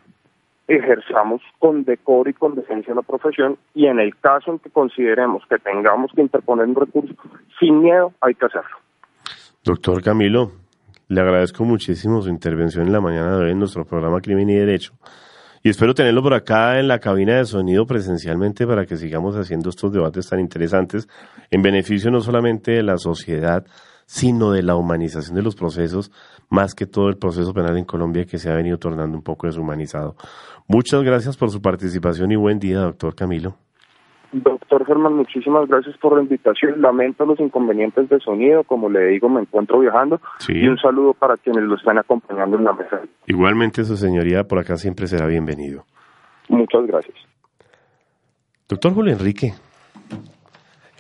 ejerzamos 0.69 1.43
con 1.59 1.85
decoro 1.85 2.31
y 2.31 2.35
con 2.35 2.55
decencia 2.55 2.95
la 2.95 3.03
profesión 3.03 3.59
y 3.75 3.87
en 3.87 3.99
el 3.99 4.17
caso 4.19 4.53
en 4.53 4.59
que 4.61 4.71
consideremos 4.71 5.43
que 5.49 5.59
tengamos 5.59 6.13
que 6.15 6.23
interponer 6.23 6.67
un 6.67 6.77
recurso, 6.77 7.15
sin 7.59 7.81
miedo 7.83 8.13
hay 8.21 8.35
que 8.35 8.47
hacerlo. 8.47 8.77
Doctor 9.65 10.03
Camilo, 10.03 10.53
le 11.09 11.21
agradezco 11.21 11.65
muchísimo 11.65 12.23
su 12.23 12.31
intervención 12.31 12.87
en 12.87 12.93
la 12.93 13.01
mañana 13.01 13.37
de 13.37 13.45
hoy 13.45 13.51
en 13.51 13.59
nuestro 13.59 13.85
programa 13.85 14.21
Crimen 14.21 14.49
y 14.49 14.55
Derecho. 14.55 14.93
Y 15.63 15.69
espero 15.69 15.93
tenerlo 15.93 16.23
por 16.23 16.33
acá 16.33 16.79
en 16.79 16.89
la 16.89 17.01
cabina 17.01 17.37
de 17.37 17.45
sonido 17.45 17.85
presencialmente 17.85 18.67
para 18.67 18.87
que 18.87 18.97
sigamos 18.97 19.37
haciendo 19.37 19.69
estos 19.69 19.93
debates 19.93 20.29
tan 20.29 20.41
interesantes 20.41 21.07
en 21.51 21.61
beneficio 21.61 22.11
no 22.11 22.21
solamente 22.21 22.73
de 22.73 22.83
la 22.83 22.97
sociedad, 22.97 23.67
sino 24.11 24.51
de 24.51 24.65
la 24.65 24.75
humanización 24.75 25.37
de 25.37 25.43
los 25.43 25.55
procesos, 25.55 26.11
más 26.51 26.75
que 26.75 26.85
todo 26.85 27.09
el 27.09 27.17
proceso 27.17 27.55
penal 27.55 27.79
en 27.79 27.85
Colombia 27.85 28.25
que 28.25 28.39
se 28.39 28.51
ha 28.51 28.57
venido 28.57 28.77
tornando 28.77 29.17
un 29.17 29.23
poco 29.23 29.47
deshumanizado. 29.47 30.17
Muchas 30.67 31.05
gracias 31.05 31.37
por 31.37 31.51
su 31.51 31.63
participación 31.63 32.33
y 32.33 32.37
buen 32.37 32.59
día, 32.59 32.81
doctor 32.81 33.15
Camilo. 33.15 33.55
Doctor 34.33 34.85
Germán, 34.85 35.15
muchísimas 35.15 35.69
gracias 35.69 35.97
por 35.99 36.17
la 36.17 36.23
invitación. 36.25 36.83
Lamento 36.83 37.25
los 37.25 37.39
inconvenientes 37.39 38.09
de 38.09 38.19
sonido, 38.19 38.65
como 38.65 38.89
le 38.89 39.07
digo, 39.11 39.29
me 39.29 39.43
encuentro 39.43 39.79
viajando. 39.79 40.21
Sí. 40.39 40.55
Y 40.57 40.67
un 40.67 40.79
saludo 40.79 41.15
para 41.15 41.37
quienes 41.37 41.63
lo 41.63 41.77
están 41.77 41.99
acompañando 41.99 42.59
en 42.59 42.65
la 42.65 42.73
mesa. 42.73 43.03
Igualmente, 43.29 43.85
su 43.85 43.97
señoría 43.97 44.43
por 44.43 44.59
acá 44.59 44.77
siempre 44.77 45.07
será 45.07 45.29
bienvenido. 45.29 45.85
Muchas 46.49 46.85
gracias. 46.85 47.17
Doctor 48.69 48.93
Julio 48.93 49.13
Enrique, 49.13 49.53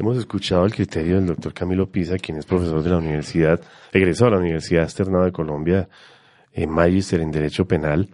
hemos 0.00 0.16
escuchado 0.16 0.64
el 0.64 0.74
criterio 0.74 1.16
del 1.16 1.26
doctor 1.26 1.52
Camilo 1.54 1.90
Pisa, 1.90 2.16
quien 2.16 2.38
es 2.38 2.46
profesor 2.46 2.82
de 2.82 2.90
la 2.90 2.98
universidad, 2.98 3.60
egresado 3.92 4.30
de 4.30 4.36
la 4.36 4.40
Universidad 4.42 4.84
Externada 4.84 5.26
de 5.26 5.32
Colombia, 5.32 5.88
en 6.52 6.70
Magister 6.70 7.20
en 7.20 7.30
Derecho 7.30 7.66
Penal 7.66 8.08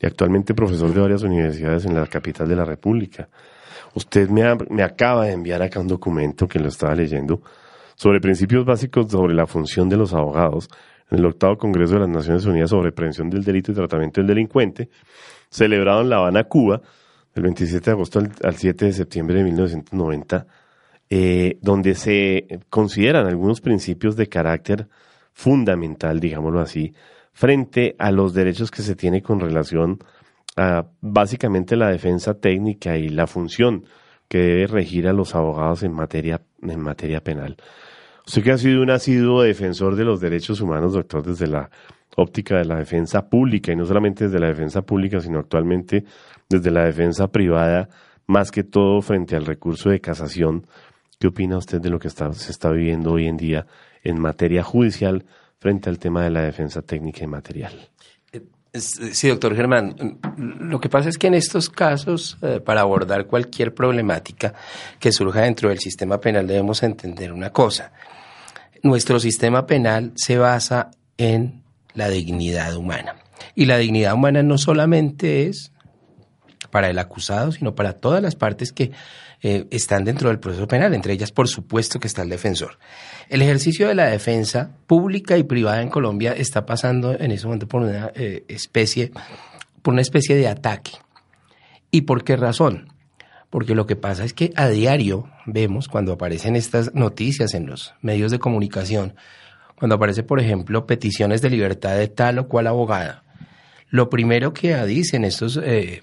y 0.00 0.06
actualmente 0.06 0.54
profesor 0.54 0.92
de 0.92 1.00
varias 1.00 1.22
universidades 1.22 1.84
en 1.84 1.94
la 1.94 2.06
capital 2.06 2.48
de 2.48 2.56
la 2.56 2.64
República. 2.64 3.28
Usted 3.94 4.28
me, 4.30 4.42
ha- 4.44 4.56
me 4.70 4.82
acaba 4.82 5.26
de 5.26 5.32
enviar 5.32 5.62
acá 5.62 5.80
un 5.80 5.88
documento 5.88 6.46
que 6.48 6.58
lo 6.58 6.68
estaba 6.68 6.94
leyendo 6.94 7.42
sobre 7.94 8.20
principios 8.20 8.64
básicos 8.64 9.10
sobre 9.10 9.34
la 9.34 9.46
función 9.46 9.88
de 9.88 9.96
los 9.96 10.12
abogados 10.14 10.68
en 11.10 11.18
el 11.18 11.26
octavo 11.26 11.58
Congreso 11.58 11.94
de 11.94 12.00
las 12.00 12.08
Naciones 12.08 12.44
Unidas 12.46 12.70
sobre 12.70 12.90
Prevención 12.92 13.28
del 13.30 13.44
Delito 13.44 13.70
y 13.72 13.74
Tratamiento 13.74 14.20
del 14.20 14.28
Delincuente, 14.28 14.88
celebrado 15.50 16.00
en 16.00 16.08
La 16.10 16.16
Habana, 16.16 16.44
Cuba, 16.44 16.80
del 17.34 17.44
27 17.44 17.84
de 17.84 17.90
agosto 17.90 18.18
al, 18.20 18.32
al 18.42 18.56
7 18.56 18.86
de 18.86 18.92
septiembre 18.92 19.36
de 19.36 19.44
1990, 19.44 20.46
eh, 21.10 21.58
donde 21.60 21.94
se 21.94 22.60
consideran 22.70 23.26
algunos 23.26 23.60
principios 23.60 24.16
de 24.16 24.28
carácter 24.28 24.88
fundamental, 25.32 26.20
digámoslo 26.20 26.60
así, 26.60 26.94
frente 27.32 27.96
a 27.98 28.10
los 28.10 28.32
derechos 28.32 28.70
que 28.70 28.82
se 28.82 28.96
tiene 28.96 29.22
con 29.22 29.40
relación 29.40 29.98
a 30.56 30.86
básicamente 31.00 31.76
la 31.76 31.90
defensa 31.90 32.34
técnica 32.34 32.96
y 32.96 33.08
la 33.08 33.26
función 33.26 33.84
que 34.28 34.38
debe 34.38 34.66
regir 34.66 35.08
a 35.08 35.12
los 35.12 35.34
abogados 35.34 35.82
en 35.82 35.92
materia, 35.92 36.40
en 36.62 36.80
materia 36.80 37.20
penal. 37.20 37.56
Usted 38.26 38.42
que 38.42 38.52
ha 38.52 38.58
sido 38.58 38.82
un 38.82 38.90
asiduo 38.90 39.42
defensor 39.42 39.96
de 39.96 40.04
los 40.04 40.20
derechos 40.20 40.60
humanos, 40.60 40.94
doctor, 40.94 41.24
desde 41.24 41.46
la 41.46 41.70
óptica 42.16 42.56
de 42.56 42.64
la 42.64 42.76
defensa 42.76 43.28
pública, 43.28 43.72
y 43.72 43.76
no 43.76 43.84
solamente 43.84 44.24
desde 44.24 44.38
la 44.38 44.48
defensa 44.48 44.82
pública, 44.82 45.20
sino 45.20 45.40
actualmente 45.40 46.04
desde 46.48 46.70
la 46.70 46.84
defensa 46.84 47.28
privada, 47.28 47.88
más 48.26 48.50
que 48.50 48.64
todo 48.64 49.02
frente 49.02 49.36
al 49.36 49.44
recurso 49.44 49.90
de 49.90 50.00
casación. 50.00 50.66
¿Qué 51.24 51.28
opina 51.28 51.56
usted 51.56 51.80
de 51.80 51.88
lo 51.88 51.98
que 51.98 52.10
se 52.10 52.50
está 52.50 52.68
viviendo 52.68 53.12
hoy 53.12 53.28
en 53.28 53.38
día 53.38 53.64
en 54.02 54.20
materia 54.20 54.62
judicial 54.62 55.24
frente 55.58 55.88
al 55.88 55.98
tema 55.98 56.22
de 56.22 56.28
la 56.28 56.42
defensa 56.42 56.82
técnica 56.82 57.24
y 57.24 57.26
material? 57.26 57.72
Es- 58.74 59.00
Sí, 59.12 59.28
doctor 59.28 59.56
Germán. 59.56 60.18
Lo 60.36 60.78
que 60.82 60.90
pasa 60.90 61.08
es 61.08 61.16
que 61.16 61.28
en 61.28 61.32
estos 61.32 61.70
casos, 61.70 62.36
eh, 62.42 62.60
para 62.60 62.82
abordar 62.82 63.26
cualquier 63.26 63.72
problemática 63.72 64.52
que 65.00 65.12
surja 65.12 65.40
dentro 65.40 65.70
del 65.70 65.78
sistema 65.78 66.20
penal, 66.20 66.46
debemos 66.46 66.82
entender 66.82 67.32
una 67.32 67.48
cosa. 67.48 67.92
Nuestro 68.82 69.18
sistema 69.18 69.64
penal 69.66 70.12
se 70.16 70.36
basa 70.36 70.90
en 71.16 71.62
la 71.94 72.10
dignidad 72.10 72.76
humana. 72.76 73.14
Y 73.54 73.64
la 73.64 73.78
dignidad 73.78 74.12
humana 74.12 74.42
no 74.42 74.58
solamente 74.58 75.46
es 75.46 75.72
para 76.70 76.90
el 76.90 76.98
acusado, 76.98 77.50
sino 77.50 77.74
para 77.74 77.94
todas 77.94 78.20
las 78.22 78.34
partes 78.36 78.72
que 78.72 78.92
eh, 79.46 79.66
están 79.70 80.06
dentro 80.06 80.30
del 80.30 80.38
proceso 80.38 80.66
penal, 80.66 80.94
entre 80.94 81.12
ellas, 81.12 81.30
por 81.30 81.48
supuesto, 81.48 82.00
que 82.00 82.06
está 82.06 82.22
el 82.22 82.30
defensor. 82.30 82.78
El 83.28 83.42
ejercicio 83.42 83.86
de 83.86 83.94
la 83.94 84.06
defensa 84.06 84.70
pública 84.86 85.36
y 85.36 85.42
privada 85.42 85.82
en 85.82 85.90
Colombia 85.90 86.32
está 86.32 86.64
pasando 86.64 87.12
en 87.12 87.30
ese 87.30 87.44
momento 87.44 87.68
por 87.68 87.82
una 87.82 88.10
eh, 88.14 88.46
especie, 88.48 89.12
por 89.82 89.92
una 89.92 90.00
especie 90.00 90.34
de 90.34 90.48
ataque. 90.48 90.92
¿Y 91.90 92.00
por 92.00 92.24
qué 92.24 92.36
razón? 92.38 92.88
Porque 93.50 93.74
lo 93.74 93.86
que 93.86 93.96
pasa 93.96 94.24
es 94.24 94.32
que 94.32 94.50
a 94.56 94.70
diario 94.70 95.28
vemos 95.44 95.88
cuando 95.88 96.14
aparecen 96.14 96.56
estas 96.56 96.94
noticias 96.94 97.52
en 97.52 97.66
los 97.66 97.92
medios 98.00 98.32
de 98.32 98.38
comunicación, 98.38 99.14
cuando 99.76 99.96
aparece, 99.96 100.22
por 100.22 100.40
ejemplo, 100.40 100.86
peticiones 100.86 101.42
de 101.42 101.50
libertad 101.50 101.98
de 101.98 102.08
tal 102.08 102.38
o 102.38 102.48
cual 102.48 102.66
abogada, 102.66 103.24
lo 103.90 104.08
primero 104.08 104.54
que 104.54 104.74
dicen 104.86 105.22
estos 105.22 105.60
eh, 105.62 106.00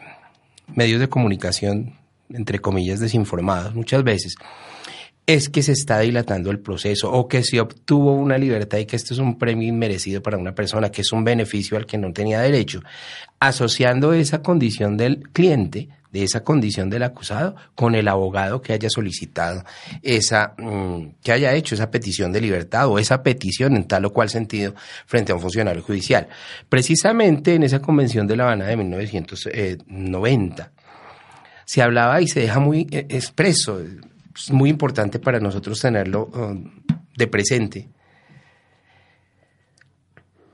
medios 0.76 1.00
de 1.00 1.10
comunicación, 1.10 1.96
entre 2.34 2.60
comillas, 2.60 3.00
desinformados 3.00 3.76
muchas 3.76 4.04
veces, 4.04 4.36
es 5.26 5.50
que 5.50 5.62
se 5.64 5.74
está 5.74 6.00
dilatando 6.00 6.52
el 6.52 6.60
proceso 6.60 7.12
o 7.12 7.28
que 7.28 7.44
se 7.44 7.60
obtuvo 7.60 8.14
una 8.14 8.38
libertad 8.38 8.80
y 8.80 8.86
que 8.86 8.96
esto 8.96 9.14
es 9.14 9.20
un 9.20 9.38
premio 9.38 9.68
inmerecido 9.68 10.22
para 10.22 10.38
una 10.38 10.54
persona, 10.56 10.92
que 10.92 11.02
es 11.02 11.12
un 11.12 11.24
beneficio 11.24 11.78
al 11.78 11.86
que 11.86 11.98
no 11.98 12.12
tenía 12.12 12.42
derecho, 12.42 12.82
asociando 13.40 14.14
esa 14.14 14.42
condición 14.42 14.98
del 14.98 15.30
cliente, 15.30 15.90
de 16.12 16.24
esa 16.24 16.44
condición 16.44 16.90
del 16.90 17.04
acusado, 17.04 17.56
con 17.76 17.96
el 17.96 18.08
abogado 18.08 18.62
que 18.62 18.74
haya 18.74 18.90
solicitado 18.90 19.64
esa, 20.02 20.54
mm, 20.58 21.14
que 21.24 21.32
haya 21.32 21.54
hecho 21.54 21.76
esa 21.76 21.90
petición 21.90 22.34
de 22.34 22.42
libertad 22.42 22.88
o 22.90 23.00
esa 23.00 23.24
petición 23.24 23.78
en 23.78 23.86
tal 23.88 24.06
o 24.06 24.12
cual 24.12 24.30
sentido 24.30 24.76
frente 25.06 25.32
a 25.32 25.36
un 25.36 25.42
funcionario 25.42 25.82
judicial. 25.82 26.28
Precisamente 26.68 27.56
en 27.56 27.64
esa 27.64 27.80
convención 27.80 28.28
de 28.28 28.36
La 28.36 28.44
Habana 28.44 28.66
de 28.66 28.76
1990 28.76 30.72
se 31.66 31.82
hablaba 31.82 32.22
y 32.22 32.28
se 32.28 32.42
deja 32.42 32.60
muy 32.60 32.88
eh, 32.92 33.08
expreso, 33.10 33.80
es 34.36 34.52
muy 34.52 34.70
importante 34.70 35.20
para 35.20 35.40
nosotros 35.40 35.80
tenerlo 35.80 36.26
um, 36.28 36.72
de 37.16 37.28
presente. 37.28 37.90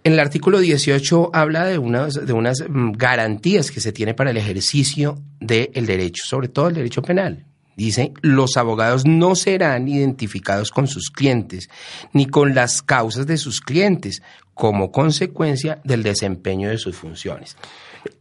En 0.04 0.14
el 0.14 0.20
artículo 0.20 0.60
18 0.60 1.32
habla 1.34 1.66
de 1.66 1.78
unas, 1.78 2.14
de 2.26 2.32
unas 2.32 2.64
mm, 2.68 2.92
garantías 2.94 3.72
que 3.72 3.82
se 3.82 3.92
tiene 3.92 4.14
para 4.14 4.32
el 4.32 4.38
ejercicio 4.38 5.22
del 5.40 5.86
derecho, 5.86 6.24
sobre 6.26 6.48
todo 6.48 6.70
el 6.70 6.76
derecho 6.76 7.02
penal. 7.02 7.46
Dice, 7.76 8.12
los 8.22 8.58
abogados 8.58 9.06
no 9.06 9.36
serán 9.36 9.88
identificados 9.88 10.72
con 10.72 10.88
sus 10.88 11.12
clientes 11.12 11.70
ni 12.14 12.26
con 12.26 12.56
las 12.56 12.82
causas 12.82 13.28
de 13.28 13.38
sus 13.38 13.62
clientes 13.62 14.24
como 14.56 14.92
consecuencia 14.92 15.80
del 15.84 16.02
desempeño 16.02 16.70
de 16.70 16.80
sus 16.80 16.96
funciones. 16.96 17.56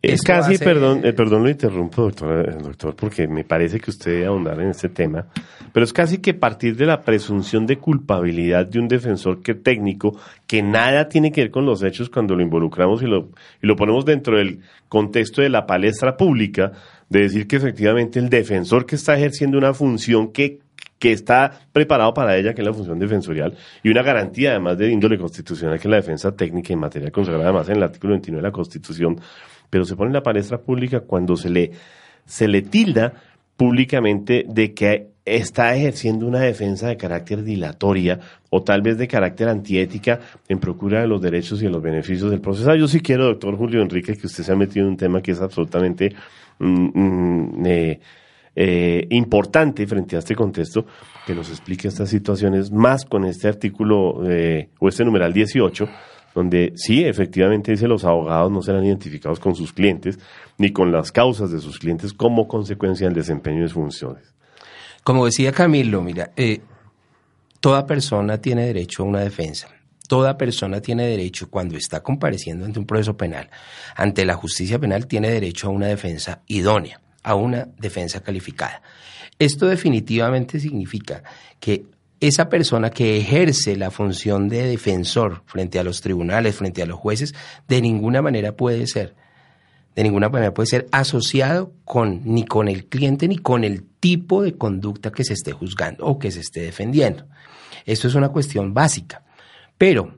Es 0.03 0.15
Esto 0.21 0.27
casi, 0.33 0.55
hace- 0.55 0.65
perdón, 0.65 1.01
eh, 1.05 1.13
perdón 1.13 1.43
lo 1.45 1.49
interrumpo, 1.51 2.03
doctor, 2.03 2.49
eh, 2.49 2.57
doctor, 2.63 2.95
porque 2.97 3.27
me 3.29 3.45
parece 3.45 3.79
que 3.81 3.91
usted 3.91 4.11
debe 4.13 4.27
ahondar 4.27 4.61
en 4.61 4.69
este 4.71 4.89
tema, 4.89 5.27
pero 5.73 5.85
es 5.85 5.93
casi 5.93 6.19
que 6.19 6.35
partir 6.35 6.77
de 6.77 6.87
la 6.87 7.03
presunción 7.03 7.67
de 7.67 7.79
culpabilidad 7.79 8.67
de 8.67 8.79
un 8.79 8.89
defensor 8.89 9.43
que 9.43 9.55
técnico 9.55 10.19
que 10.47 10.63
nada 10.63 11.09
tiene 11.09 11.33
que 11.33 11.43
ver 11.43 11.51
con 11.51 11.67
los 11.67 11.83
hechos 11.83 12.09
cuando 12.11 12.35
lo 12.37 12.43
involucramos 12.43 13.03
y 13.03 13.07
lo, 13.07 13.31
y 13.63 13.67
lo 13.67 13.77
ponemos 13.77 14.05
dentro 14.05 14.37
del 14.39 14.61
contexto 14.89 15.43
de 15.43 15.49
la 15.51 15.67
palestra 15.67 16.17
pública, 16.17 16.73
de 17.09 17.21
decir 17.21 17.47
que 17.47 17.57
efectivamente 17.57 18.19
el 18.19 18.29
defensor 18.29 18.87
que 18.87 18.97
está 18.97 19.17
ejerciendo 19.17 19.59
una 19.59 19.75
función 19.75 20.33
que 20.33 20.59
que 20.99 21.13
está 21.13 21.61
preparado 21.73 22.15
para 22.15 22.37
ella, 22.37 22.55
que 22.55 22.63
es 22.63 22.67
la 22.67 22.73
función 22.73 22.99
defensorial, 22.99 23.57
y 23.83 23.91
una 23.91 24.03
garantía 24.03 24.51
además 24.51 24.79
de 24.79 24.91
índole 24.91 25.19
constitucional, 25.19 25.79
que 25.79 25.89
es 25.89 25.91
la 25.91 25.97
defensa 25.97 26.35
técnica 26.35 26.73
en 26.73 26.79
materia 26.79 27.11
consagrada 27.11 27.51
además 27.51 27.69
en 27.69 27.77
el 27.77 27.83
artículo 27.83 28.13
29 28.13 28.43
de 28.43 28.49
la 28.49 28.53
Constitución, 28.53 29.21
pero 29.69 29.85
se 29.85 29.97
pone 29.97 30.09
en 30.09 30.15
la 30.15 30.23
palestra 30.23 30.59
pública 30.59 31.01
cuando 31.01 31.37
se 31.37 31.51
le, 31.51 31.71
se 32.25 32.49
le 32.49 32.63
tilda 32.63 33.13
públicamente 33.57 34.45
de 34.49 34.75
que 34.75 35.17
está 35.25 35.75
ejerciendo 35.75 36.27
una 36.27 36.41
defensa 36.41 36.87
de 36.89 36.97
carácter 36.97 37.43
dilatoria 37.43 38.21
o 38.49 38.63
tal 38.63 38.81
vez 38.81 38.97
de 38.97 39.09
carácter 39.09 39.49
antiética 39.49 40.21
en 40.49 40.61
procura 40.61 41.01
de 41.01 41.09
los 41.09 41.21
derechos 41.21 41.61
y 41.61 41.65
de 41.65 41.71
los 41.71 41.83
beneficios 41.83 42.31
del 42.31 42.41
proceso. 42.41 42.75
Yo 42.77 42.87
sí 42.87 43.01
quiero, 43.01 43.25
doctor 43.25 43.57
Julio 43.57 43.83
Enrique, 43.83 44.17
que 44.17 44.27
usted 44.29 44.45
se 44.45 44.53
ha 44.53 44.57
metido 44.57 44.87
en 44.87 44.93
un 44.93 44.97
tema 44.97 45.21
que 45.21 45.33
es 45.33 45.41
absolutamente 45.41 46.15
mm, 46.61 47.01
mm, 47.01 47.67
eh, 47.67 48.01
eh, 48.57 49.07
importante 49.11 49.87
frente 49.87 50.17
a 50.17 50.21
este 50.21 50.35
contexto, 50.35 50.87
que 51.27 51.35
nos 51.35 51.51
explique 51.51 51.89
estas 51.89 52.09
situaciones 52.09 52.73
más 52.73 53.05
con 53.05 53.27
este 53.27 53.49
artículo 53.49 54.29
eh, 54.29 54.71
o 54.81 54.89
este 54.89 55.05
numeral 55.05 55.35
18, 55.35 55.87
donde 56.35 56.73
sí, 56.75 57.05
efectivamente 57.05 57.73
dice 57.73 57.87
los 57.87 58.05
abogados 58.05 58.51
no 58.51 58.63
serán 58.63 58.85
identificados 58.85 59.41
con 59.41 59.55
sus 59.55 59.73
clientes 59.73 60.19
ni 60.59 60.73
con 60.73 60.91
las 60.91 61.13
causas 61.13 61.51
de 61.51 61.61
sus 61.61 61.79
clientes 61.79 62.15
como 62.15 62.49
consecuencia 62.49 63.07
del 63.07 63.15
desempeño 63.15 63.63
de 63.63 63.69
sus 63.69 63.75
funciones. 63.75 64.35
Como 65.05 65.27
decía 65.27 65.53
Camilo, 65.53 66.03
mira, 66.03 66.33
eh, 66.37 66.61
toda 67.61 67.87
persona 67.87 68.41
tiene 68.41 68.67
derecho 68.67 69.03
a 69.03 69.07
una 69.07 69.21
defensa. 69.21 69.69
Toda 70.09 70.39
persona 70.39 70.81
tiene 70.81 71.07
derecho, 71.07 71.51
cuando 71.51 71.77
está 71.77 72.03
compareciendo 72.03 72.65
ante 72.65 72.79
un 72.79 72.87
proceso 72.87 73.17
penal, 73.17 73.51
ante 73.97 74.25
la 74.25 74.35
justicia 74.35 74.79
penal, 74.79 75.07
tiene 75.07 75.31
derecho 75.31 75.67
a 75.67 75.71
una 75.71 75.87
defensa 75.89 76.43
idónea, 76.47 77.01
a 77.27 77.35
una 77.35 77.69
defensa 77.77 78.21
calificada. 78.21 78.81
Esto 79.39 79.67
definitivamente 79.67 80.61
significa 80.61 81.25
que 81.59 81.85
esa 82.21 82.49
persona 82.49 82.89
que 82.91 83.19
ejerce 83.19 83.77
la 83.77 83.91
función 83.91 84.49
de 84.49 84.63
defensor 84.63 85.43
frente 85.45 85.81
a 85.81 85.85
los 85.85 86.01
tribunales, 86.01 86.55
frente 86.55 86.83
a 86.83 86.87
los 86.87 86.99
jueces, 86.99 87.35
de 87.67 87.83
ninguna 87.83 88.23
manera 88.23 88.57
puede 88.57 88.87
ser 88.87 89.15
de 89.97 90.03
ninguna 90.03 90.29
manera 90.29 90.53
puede 90.53 90.67
ser 90.67 90.87
asociado 90.93 91.73
con 91.85 92.21
ni 92.25 92.45
con 92.45 92.69
el 92.69 92.85
cliente 92.85 93.29
ni 93.29 93.39
con 93.39 93.65
el 93.65 93.83
tipo 93.99 94.43
de 94.43 94.55
conducta 94.55 95.11
que 95.11 95.25
se 95.25 95.33
esté 95.33 95.53
juzgando 95.53 96.05
o 96.05 96.19
que 96.19 96.31
se 96.31 96.41
esté 96.41 96.61
defendiendo. 96.61 97.27
Esto 97.87 98.07
es 98.07 98.15
una 98.15 98.29
cuestión 98.29 98.75
básica, 98.75 99.25
pero 99.79 100.15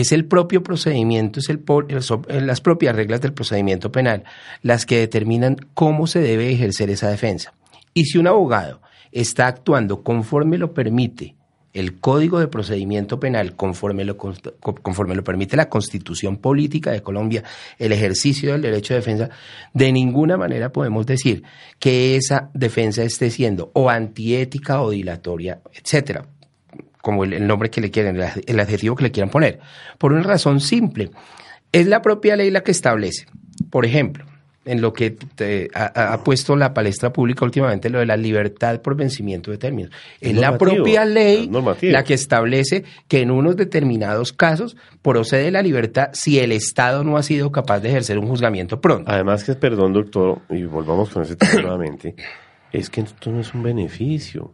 es 0.00 0.12
el 0.12 0.24
propio 0.24 0.62
procedimiento, 0.62 1.40
es 1.40 1.48
eh, 1.48 2.40
las 2.40 2.60
propias 2.60 2.94
reglas 2.94 3.20
del 3.20 3.32
procedimiento 3.32 3.90
penal 3.92 4.24
las 4.62 4.86
que 4.86 4.98
determinan 4.98 5.56
cómo 5.74 6.06
se 6.06 6.20
debe 6.20 6.50
ejercer 6.50 6.90
esa 6.90 7.08
defensa. 7.08 7.54
Y 7.94 8.04
si 8.04 8.18
un 8.18 8.26
abogado 8.26 8.80
está 9.12 9.46
actuando 9.46 10.02
conforme 10.02 10.58
lo 10.58 10.74
permite 10.74 11.34
el 11.72 12.00
Código 12.00 12.40
de 12.40 12.48
Procedimiento 12.48 13.20
Penal, 13.20 13.54
conforme 13.54 14.04
lo, 14.04 14.16
conforme 14.16 15.14
lo 15.14 15.22
permite 15.22 15.56
la 15.56 15.68
Constitución 15.68 16.38
Política 16.38 16.90
de 16.90 17.02
Colombia, 17.02 17.44
el 17.78 17.92
ejercicio 17.92 18.52
del 18.52 18.62
derecho 18.62 18.94
de 18.94 19.00
defensa, 19.00 19.30
de 19.74 19.92
ninguna 19.92 20.36
manera 20.36 20.72
podemos 20.72 21.06
decir 21.06 21.42
que 21.78 22.16
esa 22.16 22.50
defensa 22.54 23.02
esté 23.02 23.30
siendo 23.30 23.70
o 23.74 23.90
antiética 23.90 24.80
o 24.82 24.90
dilatoria, 24.90 25.60
etcétera 25.72 26.26
como 27.08 27.24
el, 27.24 27.32
el 27.32 27.46
nombre 27.46 27.70
que 27.70 27.80
le 27.80 27.90
quieren, 27.90 28.16
el, 28.16 28.22
ad- 28.24 28.40
el 28.46 28.60
adjetivo 28.60 28.94
que 28.94 29.04
le 29.04 29.10
quieran 29.10 29.30
poner, 29.30 29.60
por 29.96 30.12
una 30.12 30.22
razón 30.24 30.60
simple. 30.60 31.10
Es 31.72 31.86
la 31.86 32.02
propia 32.02 32.36
ley 32.36 32.50
la 32.50 32.62
que 32.62 32.70
establece, 32.70 33.24
por 33.70 33.86
ejemplo, 33.86 34.26
en 34.66 34.82
lo 34.82 34.92
que 34.92 35.12
te- 35.12 35.70
ha, 35.72 36.22
puesto 36.22 36.54
la 36.54 36.74
palestra 36.74 37.10
pública 37.10 37.46
últimamente, 37.46 37.88
lo 37.88 38.00
de 38.00 38.04
la 38.04 38.18
libertad 38.18 38.82
por 38.82 38.94
vencimiento 38.94 39.50
de 39.50 39.56
términos. 39.56 39.90
Es 40.20 40.36
la 40.36 40.58
propia 40.58 41.06
ley 41.06 41.48
normativo. 41.48 41.94
la 41.94 42.04
que 42.04 42.12
establece 42.12 42.84
que 43.08 43.22
en 43.22 43.30
unos 43.30 43.56
determinados 43.56 44.34
casos 44.34 44.76
procede 45.00 45.50
la 45.50 45.62
libertad 45.62 46.10
si 46.12 46.38
el 46.40 46.52
Estado 46.52 47.04
no 47.04 47.16
ha 47.16 47.22
sido 47.22 47.50
capaz 47.50 47.80
de 47.80 47.88
ejercer 47.88 48.18
un 48.18 48.28
juzgamiento 48.28 48.82
pronto. 48.82 49.10
Además 49.10 49.42
que, 49.44 49.54
perdón 49.54 49.94
doctor, 49.94 50.42
y 50.50 50.64
volvamos 50.64 51.08
con 51.08 51.22
ese 51.22 51.36
tema 51.36 51.62
nuevamente, 51.62 52.14
es 52.70 52.90
que 52.90 53.00
esto 53.00 53.30
no 53.32 53.40
es 53.40 53.54
un 53.54 53.62
beneficio, 53.62 54.52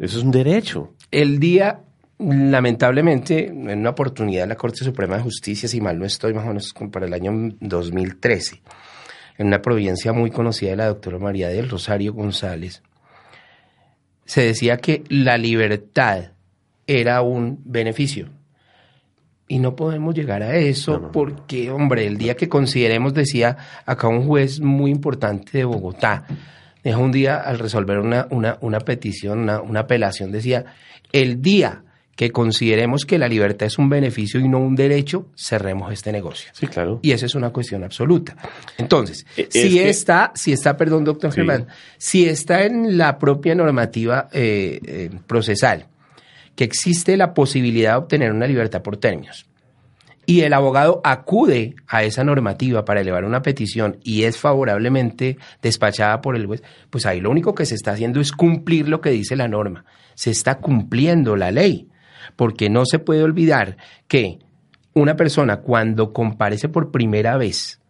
eso 0.00 0.18
es 0.18 0.24
un 0.24 0.32
derecho. 0.32 0.92
El 1.10 1.40
día, 1.40 1.80
lamentablemente, 2.18 3.48
en 3.48 3.80
una 3.80 3.90
oportunidad 3.90 4.46
la 4.46 4.56
Corte 4.56 4.84
Suprema 4.84 5.16
de 5.16 5.22
Justicia, 5.22 5.68
si 5.68 5.80
mal 5.80 5.98
no 5.98 6.04
estoy, 6.04 6.32
más 6.34 6.44
o 6.44 6.48
menos 6.48 6.72
para 6.92 7.06
el 7.06 7.14
año 7.14 7.32
2013, 7.60 8.62
en 9.38 9.46
una 9.48 9.60
providencia 9.60 10.12
muy 10.12 10.30
conocida 10.30 10.70
de 10.70 10.76
la 10.76 10.86
doctora 10.86 11.18
María 11.18 11.48
del 11.48 11.68
Rosario 11.68 12.12
González, 12.12 12.82
se 14.24 14.42
decía 14.42 14.76
que 14.76 15.02
la 15.08 15.36
libertad 15.36 16.32
era 16.86 17.22
un 17.22 17.60
beneficio. 17.64 18.28
Y 19.48 19.58
no 19.58 19.74
podemos 19.74 20.14
llegar 20.14 20.44
a 20.44 20.54
eso 20.54 21.10
porque, 21.12 21.72
hombre, 21.72 22.06
el 22.06 22.18
día 22.18 22.36
que 22.36 22.48
consideremos, 22.48 23.14
decía 23.14 23.56
acá 23.84 24.06
un 24.06 24.24
juez 24.24 24.60
muy 24.60 24.92
importante 24.92 25.58
de 25.58 25.64
Bogotá, 25.64 26.24
dijo 26.84 27.00
un 27.00 27.10
día 27.10 27.38
al 27.38 27.58
resolver 27.58 27.98
una, 27.98 28.28
una, 28.30 28.58
una 28.60 28.78
petición, 28.78 29.40
una, 29.40 29.60
una 29.60 29.80
apelación, 29.80 30.30
decía, 30.30 30.66
el 31.12 31.40
día 31.42 31.82
que 32.16 32.30
consideremos 32.32 33.06
que 33.06 33.18
la 33.18 33.28
libertad 33.28 33.66
es 33.66 33.78
un 33.78 33.88
beneficio 33.88 34.40
y 34.40 34.46
no 34.48 34.58
un 34.58 34.76
derecho, 34.76 35.28
cerremos 35.34 35.90
este 35.90 36.12
negocio. 36.12 36.50
Sí, 36.52 36.66
claro. 36.66 36.98
Y 37.02 37.12
esa 37.12 37.24
es 37.24 37.34
una 37.34 37.48
cuestión 37.50 37.82
absoluta. 37.82 38.36
Entonces, 38.76 39.24
Eh, 39.38 39.48
es 39.50 39.62
si 39.62 39.70
que- 39.78 39.88
está, 39.88 40.30
si 40.34 40.52
está, 40.52 40.76
perdón, 40.76 41.04
doctor 41.04 41.30
Sí. 41.32 41.36
Germán, 41.36 41.68
si 41.96 42.26
está 42.28 42.64
en 42.66 42.98
la 42.98 43.18
propia 43.18 43.54
normativa 43.54 44.28
eh, 44.32 44.80
eh, 44.84 45.10
procesal 45.26 45.86
que 46.56 46.64
existe 46.64 47.16
la 47.16 47.32
posibilidad 47.32 47.92
de 47.92 47.96
obtener 47.98 48.32
una 48.32 48.46
libertad 48.46 48.82
por 48.82 48.98
términos 48.98 49.46
y 50.26 50.42
el 50.42 50.52
abogado 50.52 51.00
acude 51.04 51.74
a 51.88 52.04
esa 52.04 52.22
normativa 52.22 52.84
para 52.84 53.00
elevar 53.00 53.24
una 53.24 53.40
petición 53.40 53.96
y 54.04 54.24
es 54.24 54.36
favorablemente 54.36 55.38
despachada 55.62 56.20
por 56.20 56.36
el 56.36 56.44
juez, 56.46 56.62
pues 56.90 57.06
ahí 57.06 57.20
lo 57.20 57.30
único 57.30 57.54
que 57.54 57.64
se 57.64 57.76
está 57.76 57.92
haciendo 57.92 58.20
es 58.20 58.30
cumplir 58.32 58.88
lo 58.90 59.00
que 59.00 59.08
dice 59.10 59.36
la 59.36 59.48
norma. 59.48 59.86
Se 60.20 60.30
está 60.30 60.58
cumpliendo 60.58 61.34
la 61.34 61.50
ley, 61.50 61.88
porque 62.36 62.68
no 62.68 62.84
se 62.84 62.98
puede 62.98 63.22
olvidar 63.22 63.78
que 64.06 64.38
una 64.92 65.16
persona 65.16 65.60
cuando 65.62 66.12
comparece 66.12 66.68
por 66.68 66.90
primera 66.90 67.38
vez 67.38 67.80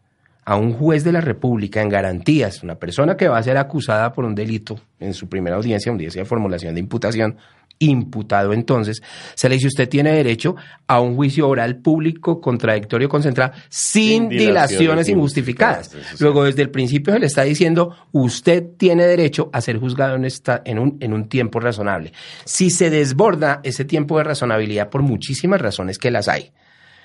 a 0.45 0.55
un 0.55 0.73
juez 0.73 1.03
de 1.03 1.11
la 1.11 1.21
República 1.21 1.83
en 1.83 1.89
garantías, 1.89 2.63
una 2.63 2.77
persona 2.77 3.17
que 3.17 3.27
va 3.27 3.37
a 3.37 3.43
ser 3.43 3.57
acusada 3.57 4.13
por 4.13 4.25
un 4.25 4.37
delito 4.37 4.79
en 5.01 5.13
su 5.13 5.29
primera 5.29 5.57
audiencia, 5.57 5.91
audiencia 5.91 6.23
de 6.23 6.25
formulación 6.25 6.73
de 6.75 6.79
imputación, 6.79 7.37
imputado 7.81 8.53
entonces, 8.53 9.03
se 9.35 9.49
le 9.49 9.57
dice 9.57 9.67
usted 9.67 9.89
tiene 9.89 10.13
derecho 10.13 10.55
a 10.87 11.01
un 11.01 11.17
juicio 11.17 11.49
oral 11.49 11.79
público 11.79 12.41
contradictorio 12.41 13.09
concentrado 13.09 13.53
sin, 13.69 14.03
Sin 14.11 14.29
dilaciones 14.29 14.51
dilaciones 14.71 15.09
injustificadas. 15.09 15.91
Luego, 16.21 16.45
desde 16.45 16.63
el 16.63 16.71
principio 16.71 17.13
se 17.13 17.19
le 17.19 17.27
está 17.27 17.43
diciendo 17.43 17.97
usted 18.13 18.65
tiene 18.77 19.07
derecho 19.07 19.51
a 19.53 19.61
ser 19.61 19.79
juzgado 19.79 20.17
en, 20.17 20.25
esta, 20.25 20.63
en, 20.65 20.79
un, 20.79 20.97
en 21.01 21.13
un 21.13 21.29
tiempo 21.29 21.59
razonable. 21.59 22.13
Si 22.45 22.71
se 22.71 22.91
desborda 22.91 23.61
ese 23.65 23.85
tiempo 23.85 24.19
de 24.19 24.25
razonabilidad 24.25 24.91
por 24.91 25.03
muchísimas 25.03 25.61
razones 25.61 25.99
que 25.99 26.11
las 26.11 26.29
hay, 26.29 26.53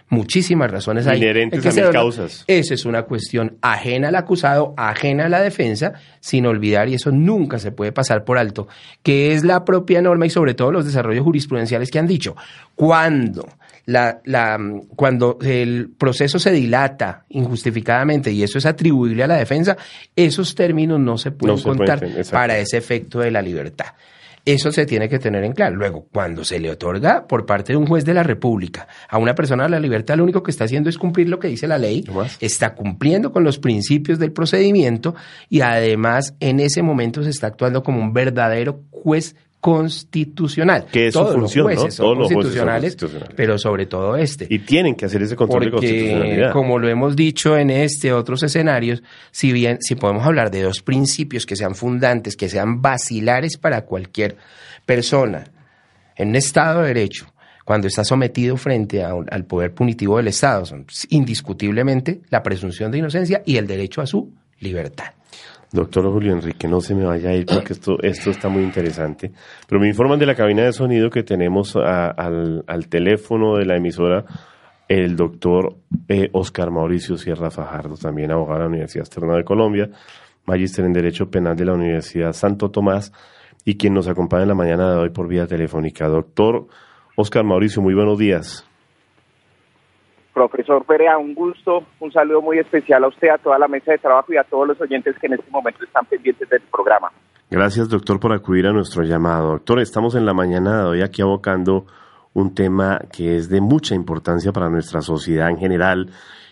muchísimas 0.10 0.72
razones 0.72 1.08
hay. 1.08 1.18
Inherentes 1.18 1.66
en 1.66 1.74
que 1.74 1.80
a 1.80 1.84
dobla. 1.86 2.00
causas. 2.00 2.44
Esa 2.48 2.74
es 2.74 2.86
una 2.86 3.04
cuestión 3.04 3.58
ajena 3.62 4.10
al 4.10 4.16
acusado, 4.16 4.74
ajena 4.78 5.26
a 5.26 5.30
la 5.30 5.42
defensa, 5.42 5.94
sin 6.20 6.46
olvidar, 6.46 6.90
y 6.90 6.96
eso 6.96 7.12
nunca 7.12 7.60
se 7.60 7.72
puede 7.72 7.92
pasar 7.92 8.24
por 8.24 8.38
alto, 8.38 8.68
que 9.04 9.34
es 9.34 9.44
la 9.44 9.66
propia 9.66 10.02
norma 10.02 10.26
y 10.26 10.30
sobre 10.30 10.54
todo 10.54 10.72
los 10.72 10.86
desarrollos 10.86 11.24
jurisprudenciales 11.24 11.90
que 11.92 12.00
han 12.00 12.08
dicho. 12.08 12.36
Cuando, 12.76 13.48
la, 13.86 14.22
la, 14.26 14.60
cuando 14.96 15.38
el 15.42 15.90
proceso 15.98 16.40
se 16.40 16.52
dilata 16.52 17.26
injustificadamente 17.30 18.32
y 18.32 18.44
eso 18.44 18.58
es 18.58 18.66
atribuible 18.66 19.24
a 19.24 19.28
la 19.28 19.38
defensa, 19.38 19.78
esos 20.16 20.56
términos 20.56 21.00
no 21.00 21.18
se 21.18 21.32
pueden 21.32 21.56
No 21.56 21.58
se 21.58 21.64
pueden 21.64 21.78
contar 21.78 22.26
para 22.32 22.58
ese 22.58 22.78
efecto 22.78 23.20
de 23.20 23.32
la 23.32 23.42
libertad. 23.42 23.88
Eso 24.46 24.72
se 24.72 24.86
tiene 24.86 25.10
que 25.10 25.20
tener 25.20 25.44
en 25.44 25.54
claro. 25.54 25.76
Luego, 25.76 26.08
cuando 26.14 26.46
se 26.46 26.60
le 26.60 26.70
otorga 26.70 27.28
por 27.28 27.46
parte 27.46 27.74
de 27.74 27.78
un 27.78 27.88
juez 27.88 28.06
de 28.06 28.14
la 28.14 28.22
República 28.24 28.88
a 29.10 29.18
una 29.18 29.34
persona 29.34 29.68
la 29.68 29.80
libertad, 29.80 30.18
lo 30.18 30.24
único 30.24 30.44
que 30.44 30.52
está 30.52 30.66
haciendo 30.66 30.90
es 30.90 30.98
cumplir 30.98 31.30
lo 31.30 31.40
que 31.40 31.48
dice 31.48 31.68
la 31.68 31.78
ley, 31.78 32.04
más. 32.14 32.38
está 32.40 32.76
cumpliendo 32.76 33.32
con 33.32 33.44
los 33.44 33.58
principios 33.58 34.20
del 34.20 34.32
procedimiento 34.32 35.16
y 35.50 35.62
además 35.62 36.36
en 36.40 36.60
ese 36.60 36.84
momento 36.84 37.24
se 37.24 37.32
está 37.32 37.48
actuando 37.48 37.84
como 37.84 38.00
un 38.00 38.14
verdadero 38.14 38.84
juez 38.92 39.36
constitucional. 39.66 40.86
Que 40.92 41.08
es 41.08 41.14
su 41.14 41.20
Todos 41.20 41.34
función, 41.36 41.68
los 41.68 41.80
son 41.96 42.06
Todos 42.06 42.18
los 42.18 42.28
jueces 42.32 42.54
son 42.54 42.68
constitucionales, 42.70 42.98
pero 43.36 43.58
sobre 43.58 43.86
todo 43.88 44.16
este. 44.16 44.48
Y 44.50 44.60
tienen 44.60 44.96
que 44.96 45.06
hacer 45.06 45.22
ese 45.24 45.36
control 45.36 45.66
de 45.66 45.72
Porque, 45.72 45.88
constitucionalidad. 45.88 46.52
como 46.54 46.78
lo 46.80 46.88
hemos 46.88 47.16
dicho 47.16 47.58
en 47.58 47.70
este 47.70 48.14
otros 48.14 48.44
escenarios, 48.44 49.02
si 49.32 49.52
bien 49.52 49.78
si 49.82 49.96
podemos 49.96 50.24
hablar 50.26 50.52
de 50.52 50.62
dos 50.62 50.82
principios 50.82 51.46
que 51.46 51.56
sean 51.56 51.76
fundantes, 51.76 52.36
que 52.36 52.50
sean 52.50 52.82
vacilares 52.82 53.58
para 53.58 53.86
cualquier 53.86 54.36
persona 54.86 55.46
en 56.16 56.30
un 56.30 56.36
Estado 56.36 56.82
de 56.82 56.88
Derecho, 56.90 57.26
cuando 57.66 57.88
está 57.88 58.04
sometido 58.04 58.58
frente 58.58 59.04
a 59.04 59.16
un- 59.16 59.28
al 59.32 59.46
poder 59.46 59.74
punitivo 59.74 60.18
del 60.18 60.28
Estado, 60.28 60.66
son 60.66 60.86
indiscutiblemente 61.10 62.22
la 62.30 62.44
presunción 62.44 62.92
de 62.92 63.00
inocencia 63.00 63.42
y 63.46 63.58
el 63.58 63.66
derecho 63.68 64.02
a 64.02 64.06
su 64.06 64.32
libertad. 64.60 65.14
Doctor 65.72 66.10
Julio 66.10 66.32
Enrique, 66.32 66.68
no 66.68 66.80
se 66.80 66.96
me 66.96 67.06
vaya 67.06 67.32
a 67.32 67.34
ir 67.34 67.46
porque 67.46 67.74
esto, 67.74 67.98
esto 68.02 68.30
está 68.30 68.48
muy 68.48 68.64
interesante. 68.64 69.32
Pero 69.68 69.82
me 69.82 69.88
informan 69.88 70.18
de 70.20 70.26
la 70.26 70.36
cabina 70.36 70.64
de 70.64 70.72
sonido 70.72 71.10
que 71.10 71.24
tenemos 71.24 71.76
al 71.76 72.88
teléfono 72.88 73.58
de 73.58 73.66
la 73.66 73.76
emisora 73.76 74.26
el 74.88 75.16
doctor 75.16 75.76
eh, 76.08 76.30
Oscar 76.32 76.72
Mauricio 76.72 77.18
Sierra 77.18 77.50
Fajardo, 77.50 77.98
también 77.98 78.32
abogado 78.32 78.60
de 78.60 78.64
la 78.66 78.70
Universidad 78.70 79.06
Externa 79.06 79.36
de 79.36 79.44
Colombia, 79.44 79.90
magíster 80.46 80.86
en 80.86 80.94
Derecho 80.94 81.30
Penal 81.30 81.56
de 81.56 81.66
la 81.66 81.74
Universidad 81.74 82.34
Santo 82.34 82.70
Tomás 82.70 83.12
y 83.64 83.78
quien 83.78 83.94
nos 83.94 84.08
acompaña 84.08 84.44
en 84.44 84.50
la 84.50 84.56
mañana 84.56 84.92
de 84.92 84.98
hoy 84.98 85.10
por 85.10 85.28
vía 85.28 85.48
telefónica. 85.48 86.08
Doctor 86.08 86.68
Oscar 87.16 87.44
Mauricio, 87.44 87.82
muy 87.82 87.96
buenos 87.96 88.20
días. 88.20 88.66
Profesor 90.36 90.84
Perea, 90.84 91.18
un 91.18 91.34
gusto, 91.34 91.86
un 92.02 92.12
saludo 92.12 92.42
muy 92.42 92.60
especial 92.60 93.06
a 93.06 93.08
usted, 93.08 93.30
a 93.30 93.38
toda 93.38 93.58
la 93.58 93.70
mesa 93.70 93.94
de 93.94 94.00
trabajo 94.00 94.34
y 94.34 94.38
a 94.38 94.44
todos 94.44 94.68
los 94.68 94.82
oyentes 94.82 95.16
que 95.18 95.28
en 95.28 95.34
este 95.36 95.50
momento 95.50 95.82
están 95.86 96.06
pendientes 96.08 96.50
del 96.50 96.62
programa. 96.70 97.10
Gracias, 97.50 97.88
doctor, 97.88 98.20
por 98.20 98.34
acudir 98.34 98.68
a 98.68 98.74
nuestro 98.74 99.04
llamado. 99.04 99.52
Doctor, 99.52 99.80
estamos 99.80 100.14
en 100.14 100.26
la 100.26 100.34
mañana 100.34 100.80
de 100.80 100.90
hoy 100.90 101.02
aquí 101.02 101.22
abocando 101.22 101.86
un 102.34 102.54
tema 102.54 103.00
que 103.14 103.38
es 103.38 103.48
de 103.48 103.62
mucha 103.62 103.96
importancia 103.96 104.52
para 104.52 104.70
nuestra 104.70 105.00
sociedad 105.00 105.50
en 105.50 105.58
general 105.58 106.10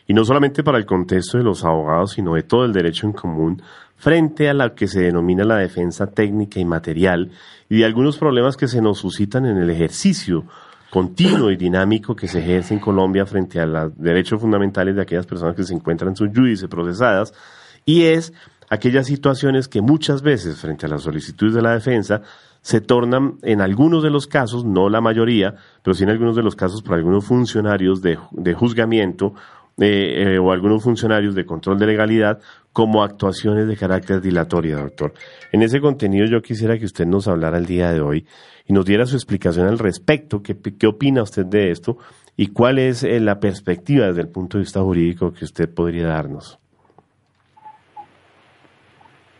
y 0.07 0.13
no 0.13 0.23
solamente 0.23 0.63
para 0.63 0.77
el 0.77 0.85
contexto 0.85 1.37
de 1.37 1.43
los 1.43 1.65
abogados, 1.65 2.11
sino 2.13 2.35
de 2.35 2.43
todo 2.43 2.63
el 2.63 2.71
derecho 2.71 3.05
en 3.05 3.11
común 3.11 3.61
frente 3.97 4.47
a 4.47 4.53
lo 4.53 4.75
que 4.75 4.87
se 4.87 5.01
denomina 5.01 5.43
la 5.43 5.57
defensa 5.57 6.07
técnica 6.07 6.57
y 6.57 6.63
material 6.63 7.31
y 7.67 7.79
de 7.79 7.85
algunos 7.85 8.17
problemas 8.17 8.55
que 8.55 8.69
se 8.69 8.81
nos 8.81 8.99
suscitan 8.99 9.45
en 9.45 9.57
el 9.57 9.69
ejercicio 9.69 10.45
continuo 10.93 11.49
y 11.49 11.55
dinámico 11.55 12.15
que 12.15 12.27
se 12.27 12.37
ejerce 12.37 12.75
en 12.75 12.79
Colombia 12.79 13.25
frente 13.25 13.59
a 13.59 13.65
los 13.65 13.97
derechos 13.97 14.39
fundamentales 14.39 14.95
de 14.95 15.01
aquellas 15.01 15.25
personas 15.25 15.55
que 15.55 15.63
se 15.63 15.73
encuentran 15.73 16.09
en 16.09 16.15
su 16.15 16.27
judice 16.27 16.67
procesadas 16.67 17.33
y 17.83 18.03
es 18.03 18.31
aquellas 18.69 19.07
situaciones 19.07 19.67
que 19.67 19.81
muchas 19.81 20.21
veces 20.21 20.61
frente 20.61 20.85
a 20.85 20.89
las 20.89 21.01
solicitudes 21.01 21.55
de 21.55 21.63
la 21.63 21.71
defensa 21.71 22.21
se 22.61 22.79
tornan 22.79 23.39
en 23.41 23.59
algunos 23.61 24.03
de 24.03 24.11
los 24.11 24.27
casos, 24.27 24.65
no 24.65 24.87
la 24.87 25.01
mayoría, 25.01 25.55
pero 25.81 25.95
sí 25.95 26.03
en 26.03 26.11
algunos 26.11 26.35
de 26.35 26.43
los 26.43 26.55
casos 26.55 26.83
por 26.83 26.93
algunos 26.93 27.25
funcionarios 27.25 28.03
de, 28.03 28.19
de 28.29 28.53
juzgamiento 28.53 29.33
eh, 29.79 30.35
eh, 30.35 30.37
o 30.37 30.51
algunos 30.51 30.83
funcionarios 30.83 31.33
de 31.33 31.47
control 31.47 31.79
de 31.79 31.87
legalidad 31.87 32.39
como 32.73 33.03
actuaciones 33.03 33.67
de 33.67 33.77
carácter 33.77 34.19
dilatorio, 34.19 34.79
doctor. 34.79 35.13
En 35.51 35.61
ese 35.61 35.79
contenido 35.79 36.25
yo 36.25 36.41
quisiera 36.41 36.77
que 36.77 36.85
usted 36.85 37.05
nos 37.05 37.27
hablara 37.27 37.59
el 37.59 37.67
día 37.67 37.91
de 37.93 38.01
hoy 38.01 38.25
y 38.65 38.73
nos 38.73 38.85
diera 38.85 39.05
su 39.05 39.15
explicación 39.15 39.67
al 39.67 39.77
respecto, 39.77 40.41
qué, 40.41 40.57
qué 40.59 40.87
opina 40.87 41.21
usted 41.21 41.45
de 41.45 41.69
esto 41.69 41.97
y 42.35 42.47
cuál 42.47 42.79
es 42.79 43.03
eh, 43.03 43.19
la 43.19 43.39
perspectiva 43.39 44.07
desde 44.07 44.21
el 44.21 44.29
punto 44.29 44.57
de 44.57 44.63
vista 44.63 44.81
jurídico 44.81 45.31
que 45.31 45.45
usted 45.45 45.73
podría 45.73 46.07
darnos. 46.07 46.59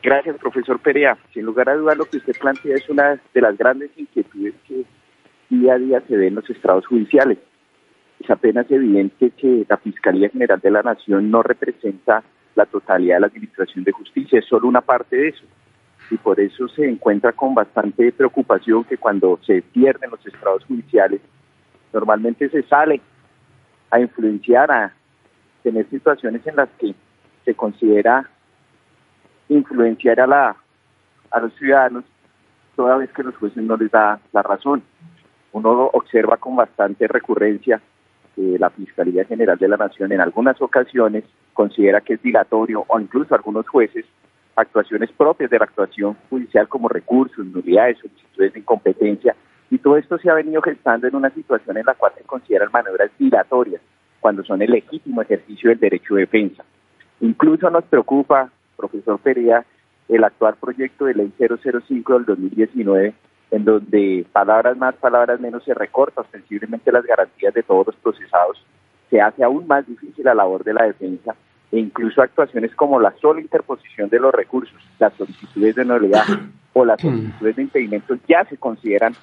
Gracias, 0.03 0.37
profesor 0.37 0.79
Perea. 0.79 1.17
Sin 1.33 1.45
lugar 1.45 1.69
a 1.69 1.75
dudas, 1.75 1.97
lo 1.97 2.05
que 2.05 2.17
usted 2.17 2.33
plantea 2.39 2.75
es 2.75 2.87
una 2.89 3.19
de 3.33 3.41
las 3.41 3.57
grandes 3.57 3.89
inquietudes 3.95 4.53
que 4.67 4.83
día 5.49 5.73
a 5.73 5.77
día 5.77 6.01
se 6.07 6.17
ven 6.17 6.27
en 6.29 6.35
los 6.35 6.49
estrados 6.49 6.85
judiciales. 6.85 7.39
Es 8.19 8.29
apenas 8.29 8.69
evidente 8.69 9.31
que 9.31 9.65
la 9.67 9.77
Fiscalía 9.77 10.29
General 10.29 10.59
de 10.59 10.71
la 10.71 10.81
Nación 10.81 11.31
no 11.31 11.41
representa 11.41 12.23
la 12.55 12.65
totalidad 12.65 13.15
de 13.15 13.21
la 13.21 13.27
Administración 13.27 13.83
de 13.83 13.91
Justicia, 13.91 14.39
es 14.39 14.45
solo 14.45 14.67
una 14.67 14.81
parte 14.81 15.15
de 15.15 15.27
eso. 15.29 15.43
Y 16.11 16.17
por 16.17 16.39
eso 16.39 16.67
se 16.67 16.87
encuentra 16.87 17.31
con 17.31 17.55
bastante 17.55 18.11
preocupación 18.11 18.83
que 18.83 18.97
cuando 18.97 19.39
se 19.45 19.61
pierden 19.61 20.11
los 20.11 20.25
estrados 20.25 20.63
judiciales, 20.65 21.21
normalmente 21.91 22.49
se 22.49 22.63
sale 22.63 23.01
a 23.89 23.99
influenciar, 23.99 24.71
a 24.71 24.93
tener 25.63 25.89
situaciones 25.89 26.45
en 26.45 26.55
las 26.55 26.69
que 26.77 26.93
se 27.45 27.55
considera 27.55 28.29
influenciar 29.49 30.19
a 30.19 30.27
la 30.27 30.55
a 31.31 31.39
los 31.39 31.53
ciudadanos 31.55 32.03
toda 32.75 32.97
vez 32.97 33.11
que 33.11 33.23
los 33.23 33.35
jueces 33.37 33.63
no 33.63 33.75
les 33.75 33.91
da 33.91 34.19
la 34.31 34.43
razón. 34.43 34.83
Uno 35.51 35.89
observa 35.93 36.37
con 36.37 36.55
bastante 36.55 37.07
recurrencia 37.07 37.81
que 38.35 38.57
la 38.59 38.69
Fiscalía 38.69 39.25
General 39.25 39.57
de 39.57 39.67
la 39.67 39.77
Nación 39.77 40.11
en 40.11 40.21
algunas 40.21 40.61
ocasiones 40.61 41.23
considera 41.53 42.01
que 42.01 42.13
es 42.13 42.21
dilatorio 42.21 42.85
o 42.87 42.99
incluso 42.99 43.35
algunos 43.35 43.67
jueces 43.67 44.05
actuaciones 44.55 45.11
propias 45.11 45.49
de 45.49 45.57
la 45.57 45.65
actuación 45.65 46.15
judicial 46.29 46.67
como 46.67 46.87
recursos, 46.87 47.45
nulidades, 47.45 47.97
solicitudes 47.99 48.53
de 48.53 48.59
incompetencia 48.59 49.35
y 49.69 49.79
todo 49.79 49.97
esto 49.97 50.19
se 50.19 50.29
ha 50.29 50.35
venido 50.35 50.61
gestando 50.61 51.07
en 51.07 51.15
una 51.15 51.31
situación 51.31 51.77
en 51.77 51.85
la 51.85 51.95
cual 51.95 52.11
se 52.15 52.23
consideran 52.23 52.69
maniobras 52.71 53.09
dilatorias 53.17 53.81
cuando 54.19 54.43
son 54.43 54.61
el 54.61 54.71
legítimo 54.71 55.21
ejercicio 55.21 55.69
del 55.69 55.79
derecho 55.79 56.15
de 56.15 56.21
defensa. 56.21 56.63
Incluso 57.21 57.69
nos 57.69 57.83
preocupa, 57.85 58.51
profesor 58.77 59.19
Perea, 59.19 59.65
el 60.07 60.23
actual 60.23 60.55
proyecto 60.61 61.05
de 61.05 61.15
ley 61.15 61.33
005 61.37 62.13
del 62.13 62.25
2019, 62.25 63.13
en 63.53 63.65
donde 63.65 64.25
palabras 64.31 64.75
más, 64.77 64.95
palabras 64.95 65.39
menos 65.39 65.63
se 65.63 65.75
recorta 65.75 66.21
ostensiblemente 66.21 66.91
las 66.91 67.05
garantías 67.05 67.53
de 67.53 67.61
todos 67.61 67.85
los 67.85 67.95
procesados, 67.97 68.57
se 69.11 69.21
hace 69.21 69.43
aún 69.43 69.67
más 69.67 69.85
difícil 69.85 70.25
la 70.25 70.33
labor 70.33 70.63
de 70.63 70.73
la 70.73 70.85
defensa 70.85 71.35
e 71.71 71.77
incluso 71.77 72.23
actuaciones 72.23 72.73
como 72.73 72.99
la 72.99 73.13
sola 73.21 73.41
interposición 73.41 74.09
de 74.09 74.19
los 74.19 74.33
recursos, 74.33 74.75
las 74.97 75.13
solicitudes 75.13 75.75
de 75.75 75.85
nulidad 75.85 76.25
o 76.73 76.83
las 76.83 76.99
solicitudes 76.99 77.55
de 77.55 77.61
impedimento 77.61 78.15
ya 78.27 78.43
se 78.45 78.57
consideran 78.57 79.13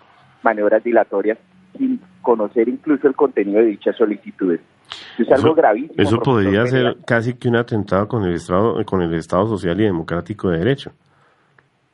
maniobras 0.45 0.85
dilatorias 0.85 1.37
sin 1.77 2.01
conocer 2.23 2.69
incluso 2.69 3.09
el 3.09 3.17
contenido 3.17 3.59
de 3.59 3.67
dichas 3.67 3.97
solicitudes. 3.97 4.61
Eso 5.19 5.23
es 5.25 5.33
algo 5.33 5.57
gravísimo. 5.57 5.95
Eso 5.97 6.21
podría 6.21 6.67
ser 6.67 6.99
casi 7.05 7.35
que 7.35 7.49
un 7.49 7.57
atentado 7.57 8.07
con 8.07 8.25
el 8.25 8.35
Estado, 8.35 8.77
con 8.85 9.03
el 9.03 9.13
Estado 9.15 9.49
social 9.49 9.81
y 9.81 9.85
democrático 9.85 10.51
de 10.51 10.59
derecho. 10.59 10.93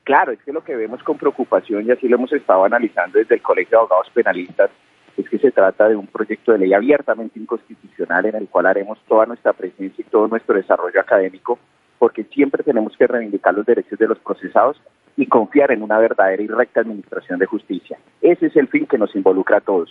Claro, 0.06 0.30
es 0.30 0.38
que 0.44 0.52
lo 0.52 0.62
que 0.62 0.76
vemos 0.76 1.02
con 1.02 1.18
preocupación, 1.18 1.84
y 1.84 1.90
así 1.90 2.06
lo 2.06 2.14
hemos 2.14 2.32
estado 2.32 2.64
analizando 2.64 3.18
desde 3.18 3.34
el 3.34 3.42
Colegio 3.42 3.70
de 3.72 3.76
Abogados 3.78 4.08
Penalistas, 4.14 4.70
es 5.16 5.28
que 5.28 5.36
se 5.36 5.50
trata 5.50 5.88
de 5.88 5.96
un 5.96 6.06
proyecto 6.06 6.52
de 6.52 6.58
ley 6.58 6.72
abiertamente 6.72 7.40
inconstitucional 7.40 8.24
en 8.26 8.36
el 8.36 8.46
cual 8.46 8.66
haremos 8.66 9.00
toda 9.08 9.26
nuestra 9.26 9.52
presencia 9.52 10.04
y 10.06 10.08
todo 10.08 10.28
nuestro 10.28 10.54
desarrollo 10.54 11.00
académico, 11.00 11.58
porque 11.98 12.22
siempre 12.22 12.62
tenemos 12.62 12.96
que 12.96 13.08
reivindicar 13.08 13.52
los 13.52 13.66
derechos 13.66 13.98
de 13.98 14.06
los 14.06 14.20
procesados 14.20 14.80
y 15.16 15.26
confiar 15.26 15.72
en 15.72 15.82
una 15.82 15.98
verdadera 15.98 16.40
y 16.40 16.46
recta 16.46 16.82
administración 16.82 17.40
de 17.40 17.46
justicia. 17.46 17.98
Ese 18.20 18.46
es 18.46 18.54
el 18.54 18.68
fin 18.68 18.86
que 18.86 18.98
nos 18.98 19.12
involucra 19.16 19.56
a 19.56 19.60
todos. 19.60 19.90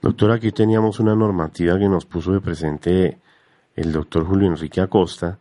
Doctor, 0.00 0.30
aquí 0.30 0.52
teníamos 0.52 1.00
una 1.00 1.16
normativa 1.16 1.76
que 1.76 1.88
nos 1.88 2.06
puso 2.06 2.30
de 2.30 2.40
presente 2.40 3.18
el 3.74 3.92
doctor 3.92 4.24
Julio 4.24 4.46
Enrique 4.46 4.80
Acosta 4.80 5.40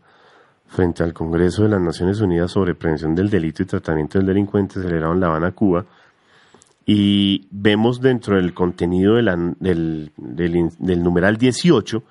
frente 0.76 1.04
al 1.04 1.14
Congreso 1.14 1.64
de 1.64 1.70
las 1.70 1.82
Naciones 1.82 2.20
Unidas 2.20 2.52
sobre 2.52 2.76
Prevención 2.76 3.16
del 3.16 3.30
Delito 3.30 3.64
y 3.64 3.66
Tratamiento 3.66 4.20
del 4.20 4.28
Delincuente 4.28 4.82
celebrado 4.82 5.14
en 5.14 5.22
La 5.22 5.28
Habana, 5.28 5.52
Cuba. 5.54 5.86
Y 6.86 7.48
vemos 7.50 8.02
dentro 8.02 8.36
del 8.36 8.54
contenido 8.54 9.16
del 9.16 10.12
numeral 11.04 11.38
18 11.38 12.04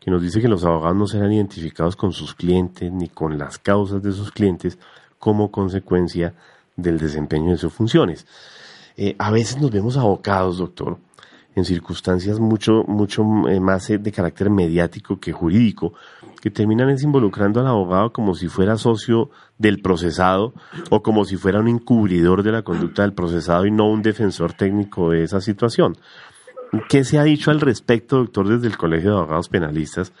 que 0.00 0.10
nos 0.10 0.22
dice 0.22 0.40
que 0.40 0.48
los 0.48 0.64
abogados 0.64 0.96
no 0.96 1.06
serán 1.06 1.32
identificados 1.32 1.94
con 1.94 2.12
sus 2.12 2.34
clientes 2.34 2.90
ni 2.90 3.08
con 3.08 3.38
las 3.38 3.58
causas 3.58 4.02
de 4.02 4.12
sus 4.12 4.32
clientes 4.32 4.78
como 5.18 5.50
consecuencia 5.50 6.32
del 6.74 6.98
desempeño 6.98 7.50
de 7.50 7.58
sus 7.58 7.72
funciones. 7.72 8.26
Eh, 8.96 9.14
a 9.18 9.30
veces 9.30 9.60
nos 9.60 9.70
vemos 9.70 9.98
abocados, 9.98 10.56
doctor, 10.56 10.98
en 11.54 11.64
circunstancias 11.64 12.40
mucho, 12.40 12.84
mucho 12.86 13.22
eh, 13.48 13.60
más 13.60 13.90
eh, 13.90 13.98
de 13.98 14.12
carácter 14.12 14.50
mediático 14.50 15.20
que 15.20 15.32
jurídico, 15.32 15.92
que 16.40 16.50
terminan 16.50 16.90
es 16.90 17.02
involucrando 17.02 17.60
al 17.60 17.66
abogado 17.66 18.12
como 18.12 18.34
si 18.34 18.48
fuera 18.48 18.76
socio 18.76 19.30
del 19.58 19.80
procesado 19.82 20.54
o 20.90 21.02
como 21.02 21.24
si 21.24 21.36
fuera 21.36 21.60
un 21.60 21.68
encubridor 21.68 22.42
de 22.42 22.52
la 22.52 22.62
conducta 22.62 23.02
del 23.02 23.12
procesado 23.12 23.66
y 23.66 23.70
no 23.70 23.88
un 23.88 24.02
defensor 24.02 24.54
técnico 24.54 25.10
de 25.10 25.22
esa 25.22 25.40
situación. 25.40 25.96
¿Qué 26.88 27.04
se 27.04 27.18
ha 27.18 27.24
dicho 27.24 27.50
al 27.50 27.60
respecto, 27.60 28.16
doctor, 28.18 28.48
desde 28.48 28.68
el 28.68 28.76
Colegio 28.76 29.10
de 29.10 29.16
Abogados 29.18 29.48
Penalistas? 29.48 30.12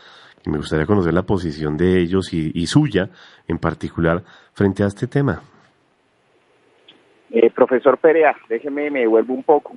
Me 0.46 0.58
gustaría 0.58 0.86
conocer 0.86 1.14
la 1.14 1.22
posición 1.22 1.76
de 1.76 2.00
ellos 2.00 2.32
y, 2.32 2.50
y 2.54 2.66
suya 2.66 3.10
en 3.46 3.58
particular 3.58 4.22
frente 4.52 4.82
a 4.82 4.86
este 4.86 5.06
tema. 5.06 5.40
Eh, 7.30 7.50
profesor 7.50 7.98
Perea, 7.98 8.34
déjeme, 8.48 8.90
me 8.90 9.00
devuelvo 9.00 9.34
un 9.34 9.44
poco. 9.44 9.76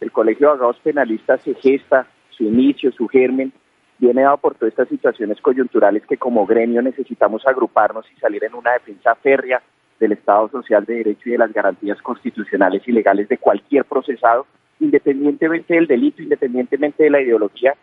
El 0.00 0.12
Colegio 0.12 0.46
de 0.46 0.52
Abogados 0.52 0.80
Penalistas 0.82 1.42
se 1.42 1.54
gesta, 1.54 2.06
su 2.30 2.44
inicio, 2.44 2.92
su 2.92 3.08
germen, 3.08 3.52
viene 3.98 4.22
dado 4.22 4.38
por 4.38 4.54
todas 4.54 4.72
estas 4.72 4.88
situaciones 4.88 5.40
coyunturales 5.40 6.04
que 6.06 6.16
como 6.16 6.46
gremio 6.46 6.82
necesitamos 6.82 7.46
agruparnos 7.46 8.06
y 8.12 8.18
salir 8.20 8.44
en 8.44 8.54
una 8.54 8.72
defensa 8.72 9.14
férrea 9.14 9.62
del 10.00 10.12
Estado 10.12 10.48
Social 10.48 10.84
de 10.84 10.94
Derecho 10.94 11.28
y 11.28 11.32
de 11.32 11.38
las 11.38 11.52
garantías 11.52 12.00
constitucionales 12.02 12.82
y 12.86 12.92
legales 12.92 13.28
de 13.28 13.38
cualquier 13.38 13.84
procesado, 13.84 14.46
independientemente 14.80 15.74
del 15.74 15.86
delito, 15.86 16.22
independientemente 16.22 17.04
de 17.04 17.10
la 17.10 17.20
ideología, 17.20 17.74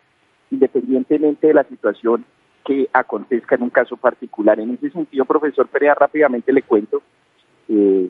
independientemente 0.50 1.46
de 1.46 1.54
la 1.54 1.64
situación 1.64 2.24
que 2.64 2.88
acontezca 2.92 3.56
en 3.56 3.62
un 3.62 3.70
caso 3.70 3.96
particular. 3.96 4.60
En 4.60 4.70
ese 4.70 4.90
sentido, 4.90 5.24
profesor 5.24 5.66
Perea, 5.68 5.94
rápidamente 5.94 6.52
le 6.52 6.62
cuento, 6.62 7.02
eh, 7.68 8.08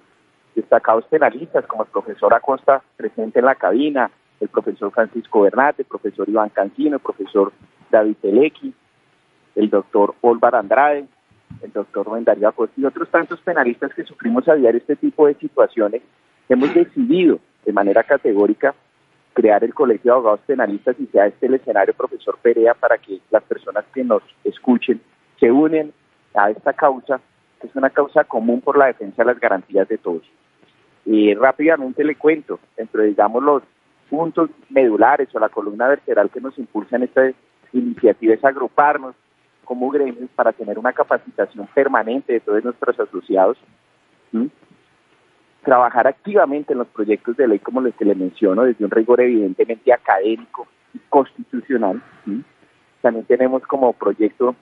destacados 0.54 1.06
penalistas 1.06 1.66
como 1.66 1.84
el 1.84 1.88
profesor 1.88 2.34
Acosta 2.34 2.82
presente 2.96 3.38
en 3.38 3.46
la 3.46 3.54
cabina, 3.54 4.10
el 4.40 4.48
profesor 4.48 4.90
Francisco 4.92 5.42
Bernate, 5.42 5.82
el 5.82 5.88
profesor 5.88 6.28
Iván 6.28 6.50
Cancino, 6.50 6.96
el 6.96 7.02
profesor 7.02 7.52
David 7.92 8.16
Telequi, 8.20 8.74
el 9.54 9.70
doctor 9.70 10.16
Olvar 10.22 10.56
Andrade, 10.56 11.06
el 11.62 11.72
doctor 11.72 12.06
Rubén 12.06 12.24
Darío 12.24 12.48
Acosta 12.48 12.80
y 12.80 12.84
otros 12.84 13.08
tantos 13.10 13.40
penalistas 13.40 13.94
que 13.94 14.02
sufrimos 14.02 14.48
a 14.48 14.54
diario 14.54 14.78
este 14.78 14.96
tipo 14.96 15.26
de 15.26 15.34
situaciones, 15.34 16.02
hemos 16.48 16.74
decidido 16.74 17.38
de 17.64 17.72
manera 17.72 18.02
categórica 18.02 18.74
crear 19.34 19.62
el 19.62 19.74
Colegio 19.74 20.10
de 20.10 20.16
Abogados 20.16 20.40
Penalistas 20.46 20.96
y 20.98 21.06
sea 21.06 21.26
este 21.26 21.46
el 21.46 21.54
escenario, 21.54 21.94
profesor 21.94 22.38
Perea, 22.42 22.74
para 22.74 22.98
que 22.98 23.20
las 23.30 23.42
personas 23.44 23.84
que 23.94 24.02
nos 24.02 24.22
escuchen 24.44 25.00
se 25.38 25.50
unen 25.50 25.92
a 26.34 26.50
esta 26.50 26.72
causa, 26.72 27.20
que 27.60 27.66
es 27.66 27.76
una 27.76 27.90
causa 27.90 28.24
común 28.24 28.60
por 28.60 28.76
la 28.76 28.86
defensa 28.86 29.22
de 29.22 29.32
las 29.32 29.40
garantías 29.40 29.88
de 29.88 29.98
todos. 29.98 30.22
Y 31.04 31.34
rápidamente 31.34 32.04
le 32.04 32.16
cuento, 32.16 32.58
entre, 32.76 33.04
digamos, 33.04 33.42
los 33.42 33.62
puntos 34.08 34.50
medulares 34.68 35.34
o 35.34 35.38
la 35.38 35.48
columna 35.48 35.88
vertebral 35.88 36.30
que 36.30 36.40
nos 36.40 36.58
impulsa 36.58 36.96
en 36.96 37.04
esta 37.04 37.22
iniciativa 37.72 38.34
es 38.34 38.44
agruparnos 38.44 39.14
como 39.64 39.90
gremios 39.90 40.28
para 40.34 40.52
tener 40.52 40.78
una 40.78 40.92
capacitación 40.92 41.66
permanente 41.74 42.32
de 42.32 42.40
todos 42.40 42.64
nuestros 42.64 42.98
asociados, 42.98 43.56
trabajar 45.62 46.06
activamente 46.06 46.72
en 46.72 46.80
los 46.80 46.88
proyectos 46.88 47.36
de 47.36 47.48
ley 47.48 47.58
como 47.58 47.80
los 47.80 47.94
que 47.94 48.04
le 48.04 48.14
menciono, 48.14 48.64
desde 48.64 48.84
un 48.84 48.90
rigor 48.90 49.20
evidentemente 49.20 49.92
académico 49.92 50.66
y 50.92 50.98
constitucional. 51.08 52.02
También 53.00 53.24
tenemos 53.26 53.62
como 53.62 53.92
proyecto 53.92 54.54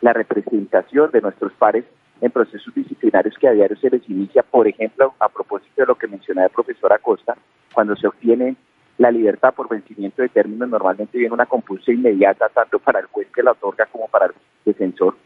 la 0.00 0.12
representación 0.12 1.10
de 1.10 1.22
nuestros 1.22 1.52
pares 1.54 1.84
en 2.20 2.30
procesos 2.30 2.74
disciplinarios 2.74 3.34
que 3.38 3.48
a 3.48 3.52
diario 3.52 3.76
se 3.76 3.90
les 3.90 4.08
inicia, 4.08 4.42
por 4.42 4.68
ejemplo, 4.68 5.14
a 5.18 5.28
propósito 5.28 5.82
de 5.82 5.86
lo 5.86 5.94
que 5.96 6.06
mencionaba 6.06 6.46
el 6.46 6.52
profesor 6.52 6.92
Acosta, 6.92 7.36
cuando 7.74 7.96
se 7.96 8.06
obtiene 8.06 8.56
la 8.98 9.10
libertad 9.10 9.54
por 9.54 9.68
vencimiento 9.68 10.22
de 10.22 10.28
términos, 10.28 10.68
normalmente 10.68 11.18
viene 11.18 11.34
una 11.34 11.46
compulsa 11.46 11.92
inmediata 11.92 12.48
tanto 12.48 12.78
para 12.78 13.00
el 13.00 13.06
juez 13.06 13.28
que 13.34 13.42
la 13.42 13.52
otorga 13.52 13.86
como 13.86 14.08
para 14.08 14.26
el 14.26 14.32
defensor. 14.64 15.16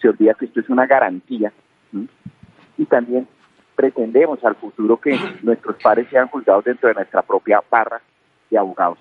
Se 0.00 0.08
olvida 0.08 0.34
que 0.34 0.44
esto 0.44 0.60
es 0.60 0.68
una 0.68 0.86
garantía. 0.86 1.52
Y 2.76 2.84
también 2.86 3.26
pretendemos 3.74 4.44
al 4.44 4.54
futuro 4.54 4.96
que 4.96 5.18
nuestros 5.42 5.76
pares 5.82 6.08
sean 6.10 6.28
juzgados 6.28 6.64
dentro 6.64 6.88
de 6.88 6.94
nuestra 6.94 7.22
propia 7.22 7.62
barra 7.68 8.00
de 8.50 8.58
abogados. 8.58 8.98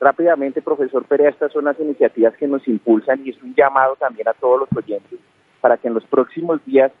Rápidamente, 0.00 0.60
profesor 0.60 1.04
Perea, 1.04 1.30
estas 1.30 1.52
son 1.52 1.64
las 1.64 1.78
iniciativas 1.80 2.36
que 2.36 2.46
nos 2.46 2.66
impulsan 2.68 3.20
y 3.24 3.30
es 3.30 3.42
un 3.42 3.54
llamado 3.54 3.96
también 3.96 4.28
a 4.28 4.34
todos 4.34 4.60
los 4.60 4.68
oyentes 4.76 5.18
para 5.60 5.78
que 5.78 5.88
en 5.88 5.94
los 5.94 6.04
próximos 6.04 6.62
días 6.66 6.92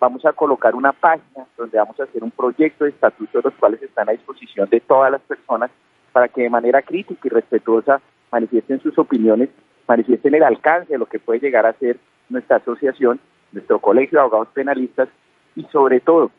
vamos 0.00 0.24
a 0.24 0.32
colocar 0.32 0.74
una 0.74 0.92
página 0.92 1.46
donde 1.56 1.78
vamos 1.78 1.98
a 2.00 2.04
hacer 2.04 2.24
un 2.24 2.32
proyecto 2.32 2.84
de 2.84 2.90
estatuto, 2.90 3.40
los 3.42 3.54
cuales 3.54 3.80
están 3.82 4.08
a 4.08 4.12
disposición 4.12 4.68
de 4.68 4.80
todas 4.80 5.12
las 5.12 5.20
personas 5.20 5.70
para 6.18 6.26
que 6.26 6.42
de 6.42 6.50
manera 6.50 6.82
crítica 6.82 7.20
y 7.22 7.28
respetuosa 7.28 8.00
manifiesten 8.32 8.80
sus 8.80 8.98
opiniones, 8.98 9.50
manifiesten 9.86 10.34
el 10.34 10.42
alcance 10.42 10.92
de 10.92 10.98
lo 10.98 11.06
que 11.06 11.20
puede 11.20 11.38
llegar 11.38 11.64
a 11.64 11.74
ser 11.74 11.96
nuestra 12.28 12.56
asociación, 12.56 13.20
nuestro 13.52 13.78
colegio 13.78 14.18
de 14.18 14.22
abogados 14.22 14.48
penalistas 14.52 15.08
y 15.54 15.62
sobre 15.70 16.00
todo, 16.00 16.32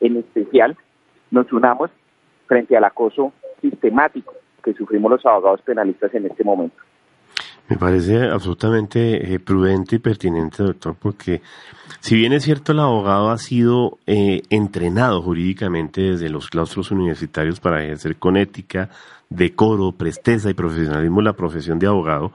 en 0.00 0.18
especial, 0.18 0.76
nos 1.32 1.52
unamos 1.52 1.90
frente 2.46 2.76
al 2.76 2.84
acoso 2.84 3.32
sistemático 3.60 4.34
que 4.62 4.72
sufrimos 4.74 5.10
los 5.10 5.26
abogados 5.26 5.62
penalistas 5.62 6.14
en 6.14 6.26
este 6.26 6.44
momento. 6.44 6.76
Me 7.68 7.76
parece 7.76 8.24
absolutamente 8.30 9.34
eh, 9.34 9.38
prudente 9.38 9.96
y 9.96 9.98
pertinente, 9.98 10.62
doctor, 10.62 10.96
porque 10.98 11.42
si 12.00 12.16
bien 12.16 12.32
es 12.32 12.44
cierto 12.44 12.72
el 12.72 12.80
abogado 12.80 13.30
ha 13.30 13.36
sido 13.36 13.98
eh, 14.06 14.42
entrenado 14.48 15.20
jurídicamente 15.20 16.00
desde 16.00 16.30
los 16.30 16.48
claustros 16.48 16.90
universitarios 16.90 17.60
para 17.60 17.84
ejercer 17.84 18.16
con 18.16 18.38
ética, 18.38 18.88
decoro, 19.28 19.92
presteza 19.92 20.48
y 20.48 20.54
profesionalismo 20.54 21.20
la 21.20 21.34
profesión 21.34 21.78
de 21.78 21.88
abogado, 21.88 22.32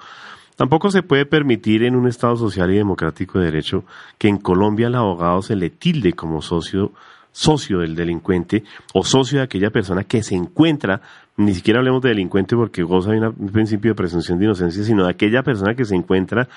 tampoco 0.56 0.92
se 0.92 1.02
puede 1.02 1.26
permitir 1.26 1.84
en 1.84 1.96
un 1.96 2.08
Estado 2.08 2.36
social 2.36 2.72
y 2.72 2.78
democrático 2.78 3.40
de 3.40 3.46
derecho 3.46 3.86
que 4.20 4.28
en 4.28 4.38
Colombia 4.38 4.86
al 4.86 4.96
abogado 4.96 5.42
se 5.42 5.56
le 5.56 5.72
tilde 5.72 6.14
como 6.14 6.44
socio 6.44 6.92
socio 7.34 7.80
del 7.80 7.96
delincuente 7.96 8.64
o 8.94 9.04
socio 9.04 9.40
de 9.40 9.44
aquella 9.44 9.72
persona 9.72 10.06
que 10.06 10.24
se 10.24 10.36
encuentra, 10.36 11.02
ni 11.36 11.54
siquiera 11.54 11.80
hablemos 11.80 12.02
de 12.02 12.10
delincuente 12.10 12.56
porque 12.56 12.84
goza 12.84 13.12
de 13.12 13.28
un 13.28 13.50
principio 13.52 13.92
de 13.92 13.96
presunción 13.96 14.40
de 14.40 14.46
inocencia, 14.46 14.84
sino 14.84 15.04
de 15.04 15.12
aquella 15.12 15.44
persona 15.44 15.76
que 15.76 15.84
se 15.84 15.96
encuentra 15.96 16.48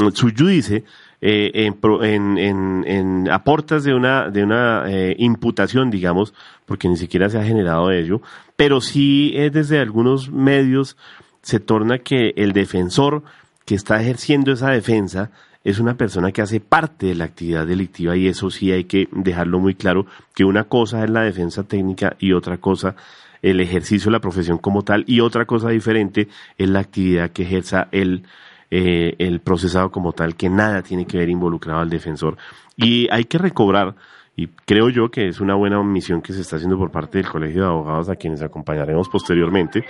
mm, 0.00 0.08
su 0.14 0.30
judice 0.30 0.84
eh, 1.20 1.50
en, 1.54 2.38
en, 2.38 2.84
en, 2.86 3.30
aportas 3.30 3.84
de 3.84 3.94
una, 3.94 4.30
de 4.30 4.44
una 4.44 4.84
eh, 4.86 5.14
imputación, 5.18 5.90
digamos, 5.90 6.32
porque 6.66 6.88
ni 6.88 6.96
siquiera 6.96 7.28
se 7.28 7.38
ha 7.38 7.44
generado 7.44 7.90
ello, 7.90 8.22
pero 8.56 8.80
sí 8.80 9.32
es 9.34 9.52
desde 9.52 9.80
algunos 9.80 10.30
medios 10.30 10.96
se 11.42 11.58
torna 11.58 11.98
que 11.98 12.32
el 12.36 12.52
defensor 12.52 13.24
que 13.64 13.74
está 13.74 14.00
ejerciendo 14.00 14.52
esa 14.52 14.70
defensa 14.70 15.30
es 15.64 15.78
una 15.78 15.96
persona 15.96 16.32
que 16.32 16.42
hace 16.42 16.60
parte 16.60 17.06
de 17.06 17.14
la 17.14 17.24
actividad 17.24 17.66
delictiva 17.66 18.16
y 18.16 18.26
eso 18.26 18.50
sí 18.50 18.72
hay 18.72 18.84
que 18.84 19.08
dejarlo 19.12 19.58
muy 19.58 19.74
claro, 19.74 20.06
que 20.34 20.44
una 20.44 20.64
cosa 20.64 21.04
es 21.04 21.10
la 21.10 21.22
defensa 21.22 21.62
técnica 21.64 22.16
y 22.18 22.32
otra 22.32 22.58
cosa 22.58 22.96
el 23.42 23.60
ejercicio 23.60 24.10
de 24.10 24.12
la 24.12 24.20
profesión 24.20 24.58
como 24.58 24.82
tal 24.82 25.04
y 25.06 25.20
otra 25.20 25.44
cosa 25.44 25.68
diferente 25.70 26.28
es 26.56 26.68
la 26.68 26.80
actividad 26.80 27.30
que 27.30 27.42
ejerza 27.42 27.88
el, 27.90 28.24
eh, 28.70 29.14
el 29.18 29.40
procesado 29.40 29.90
como 29.90 30.12
tal, 30.12 30.36
que 30.36 30.48
nada 30.48 30.82
tiene 30.82 31.06
que 31.06 31.18
ver 31.18 31.28
involucrado 31.28 31.80
al 31.80 31.90
defensor. 31.90 32.36
Y 32.76 33.08
hay 33.10 33.24
que 33.24 33.38
recobrar 33.38 33.96
y 34.34 34.46
creo 34.46 34.88
yo 34.88 35.10
que 35.10 35.28
es 35.28 35.40
una 35.40 35.54
buena 35.54 35.82
misión 35.82 36.22
que 36.22 36.32
se 36.32 36.40
está 36.40 36.56
haciendo 36.56 36.78
por 36.78 36.90
parte 36.90 37.18
del 37.18 37.28
Colegio 37.28 37.62
de 37.62 37.68
Abogados, 37.68 38.08
a 38.08 38.16
quienes 38.16 38.40
acompañaremos 38.40 39.10
posteriormente, 39.10 39.84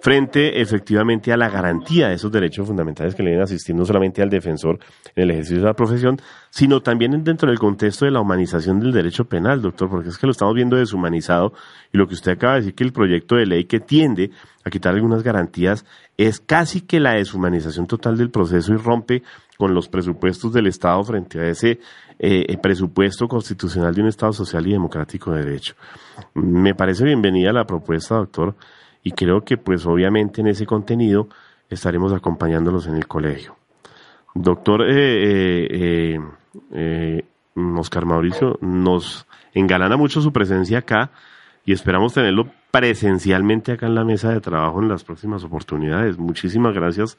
frente 0.00 0.60
efectivamente 0.60 1.32
a 1.32 1.36
la 1.36 1.48
garantía 1.48 2.08
de 2.08 2.14
esos 2.14 2.30
derechos 2.30 2.68
fundamentales 2.68 3.16
que 3.16 3.24
le 3.24 3.30
deben 3.30 3.44
asistir 3.44 3.74
no 3.74 3.84
solamente 3.84 4.22
al 4.22 4.30
defensor 4.30 4.78
en 5.16 5.24
el 5.24 5.32
ejercicio 5.32 5.58
de 5.58 5.66
la 5.66 5.74
profesión, 5.74 6.18
sino 6.50 6.80
también 6.82 7.24
dentro 7.24 7.48
del 7.48 7.58
contexto 7.58 8.04
de 8.04 8.12
la 8.12 8.20
humanización 8.20 8.78
del 8.78 8.92
derecho 8.92 9.24
penal, 9.24 9.60
doctor, 9.60 9.90
porque 9.90 10.10
es 10.10 10.18
que 10.18 10.26
lo 10.26 10.32
estamos 10.32 10.54
viendo 10.54 10.76
deshumanizado 10.76 11.52
y 11.92 11.98
lo 11.98 12.06
que 12.06 12.14
usted 12.14 12.32
acaba 12.32 12.54
de 12.54 12.60
decir 12.60 12.74
que 12.76 12.84
el 12.84 12.92
proyecto 12.92 13.34
de 13.34 13.46
ley 13.46 13.64
que 13.64 13.80
tiende 13.80 14.30
a 14.64 14.70
quitar 14.70 14.94
algunas 14.94 15.24
garantías 15.24 15.84
es 16.26 16.38
casi 16.38 16.82
que 16.82 17.00
la 17.00 17.14
deshumanización 17.14 17.86
total 17.86 18.18
del 18.18 18.30
proceso 18.30 18.74
y 18.74 18.76
rompe 18.76 19.22
con 19.56 19.72
los 19.72 19.88
presupuestos 19.88 20.52
del 20.52 20.66
Estado 20.66 21.02
frente 21.02 21.40
a 21.40 21.48
ese 21.48 21.80
eh, 22.18 22.58
presupuesto 22.58 23.26
constitucional 23.26 23.94
de 23.94 24.02
un 24.02 24.08
Estado 24.08 24.34
social 24.34 24.66
y 24.66 24.72
democrático 24.72 25.32
de 25.32 25.44
derecho. 25.44 25.76
Me 26.34 26.74
parece 26.74 27.04
bienvenida 27.04 27.54
la 27.54 27.64
propuesta, 27.64 28.16
doctor, 28.16 28.54
y 29.02 29.12
creo 29.12 29.40
que 29.40 29.56
pues 29.56 29.86
obviamente 29.86 30.42
en 30.42 30.48
ese 30.48 30.66
contenido 30.66 31.28
estaremos 31.70 32.12
acompañándolos 32.12 32.86
en 32.86 32.96
el 32.96 33.06
colegio. 33.06 33.56
Doctor 34.34 34.82
eh, 34.90 35.68
eh, 35.70 36.20
eh 36.72 37.24
Oscar 37.78 38.04
Mauricio, 38.04 38.58
nos 38.60 39.26
engalana 39.54 39.96
mucho 39.96 40.20
su 40.20 40.32
presencia 40.32 40.80
acá 40.80 41.12
y 41.64 41.72
esperamos 41.72 42.12
tenerlo 42.12 42.50
presencialmente 42.70 43.72
acá 43.72 43.86
en 43.86 43.94
la 43.94 44.04
mesa 44.04 44.32
de 44.32 44.40
trabajo 44.40 44.80
en 44.80 44.88
las 44.88 45.04
próximas 45.04 45.44
oportunidades. 45.44 46.18
Muchísimas 46.18 46.74
gracias 46.74 47.18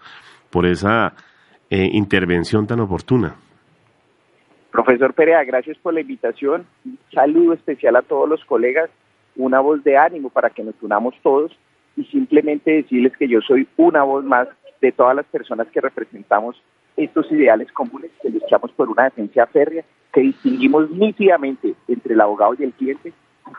por 0.49 0.65
esa 0.65 1.13
intervención 1.69 2.67
tan 2.67 2.81
oportuna. 2.81 3.35
Profesor 4.71 5.13
Perea, 5.13 5.43
gracias 5.43 5.77
por 5.77 5.93
la 5.93 6.01
invitación. 6.01 6.65
Un 6.85 6.97
saludo 7.13 7.53
especial 7.53 7.95
a 7.97 8.01
todos 8.01 8.27
los 8.27 8.43
colegas, 8.45 8.89
una 9.35 9.59
voz 9.59 9.83
de 9.83 9.97
ánimo 9.97 10.29
para 10.29 10.49
que 10.49 10.63
nos 10.63 10.75
unamos 10.81 11.13
todos 11.21 11.51
y 11.97 12.05
simplemente 12.05 12.71
decirles 12.71 13.15
que 13.17 13.27
yo 13.27 13.41
soy 13.41 13.67
una 13.77 14.03
voz 14.03 14.23
más 14.23 14.47
de 14.79 14.91
todas 14.91 15.15
las 15.15 15.25
personas 15.25 15.67
que 15.67 15.81
representamos 15.81 16.61
estos 16.95 17.29
ideales 17.31 17.71
comunes, 17.71 18.11
que 18.21 18.29
luchamos 18.29 18.71
por 18.71 18.89
una 18.89 19.05
defensa 19.05 19.45
férrea, 19.47 19.83
que 20.13 20.21
distinguimos 20.21 20.89
nítidamente 20.89 21.73
entre 21.87 22.13
el 22.13 22.21
abogado 22.21 22.55
y 22.57 22.63
el 22.63 22.73
cliente 22.73 23.13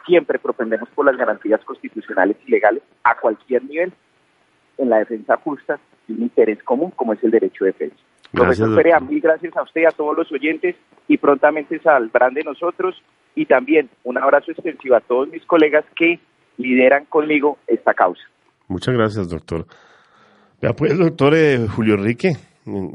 siempre 0.06 0.38
propendemos 0.38 0.88
por 0.90 1.06
las 1.06 1.16
garantías 1.16 1.62
constitucionales 1.64 2.36
y 2.46 2.50
legales 2.50 2.82
a 3.04 3.16
cualquier 3.16 3.64
nivel 3.64 3.92
en 4.78 4.90
la 4.90 4.98
defensa 4.98 5.36
justa 5.36 5.78
de 6.08 6.14
un 6.14 6.22
interés 6.22 6.62
común 6.62 6.90
como 6.90 7.12
es 7.12 7.22
el 7.22 7.30
derecho 7.30 7.64
de 7.64 7.72
defensa. 7.72 7.96
Profesor 8.32 8.74
Perea, 8.74 8.98
mil 8.98 9.20
gracias 9.20 9.54
a 9.56 9.62
usted 9.62 9.82
y 9.82 9.84
a 9.84 9.90
todos 9.90 10.16
los 10.16 10.32
oyentes 10.32 10.74
y 11.06 11.18
prontamente 11.18 11.78
saldrán 11.80 12.32
de 12.34 12.42
nosotros 12.42 13.00
y 13.34 13.46
también 13.46 13.90
un 14.04 14.18
abrazo 14.18 14.50
extensivo 14.50 14.96
a 14.96 15.00
todos 15.00 15.28
mis 15.28 15.44
colegas 15.44 15.84
que 15.96 16.18
lideran 16.56 17.04
conmigo 17.06 17.58
esta 17.66 17.92
causa. 17.92 18.22
Muchas 18.68 18.94
gracias, 18.94 19.28
doctor. 19.28 19.66
Ya 20.62 20.72
pues, 20.72 20.96
doctor 20.96 21.34
eh, 21.34 21.66
Julio 21.68 21.94
Enrique, 21.94 22.36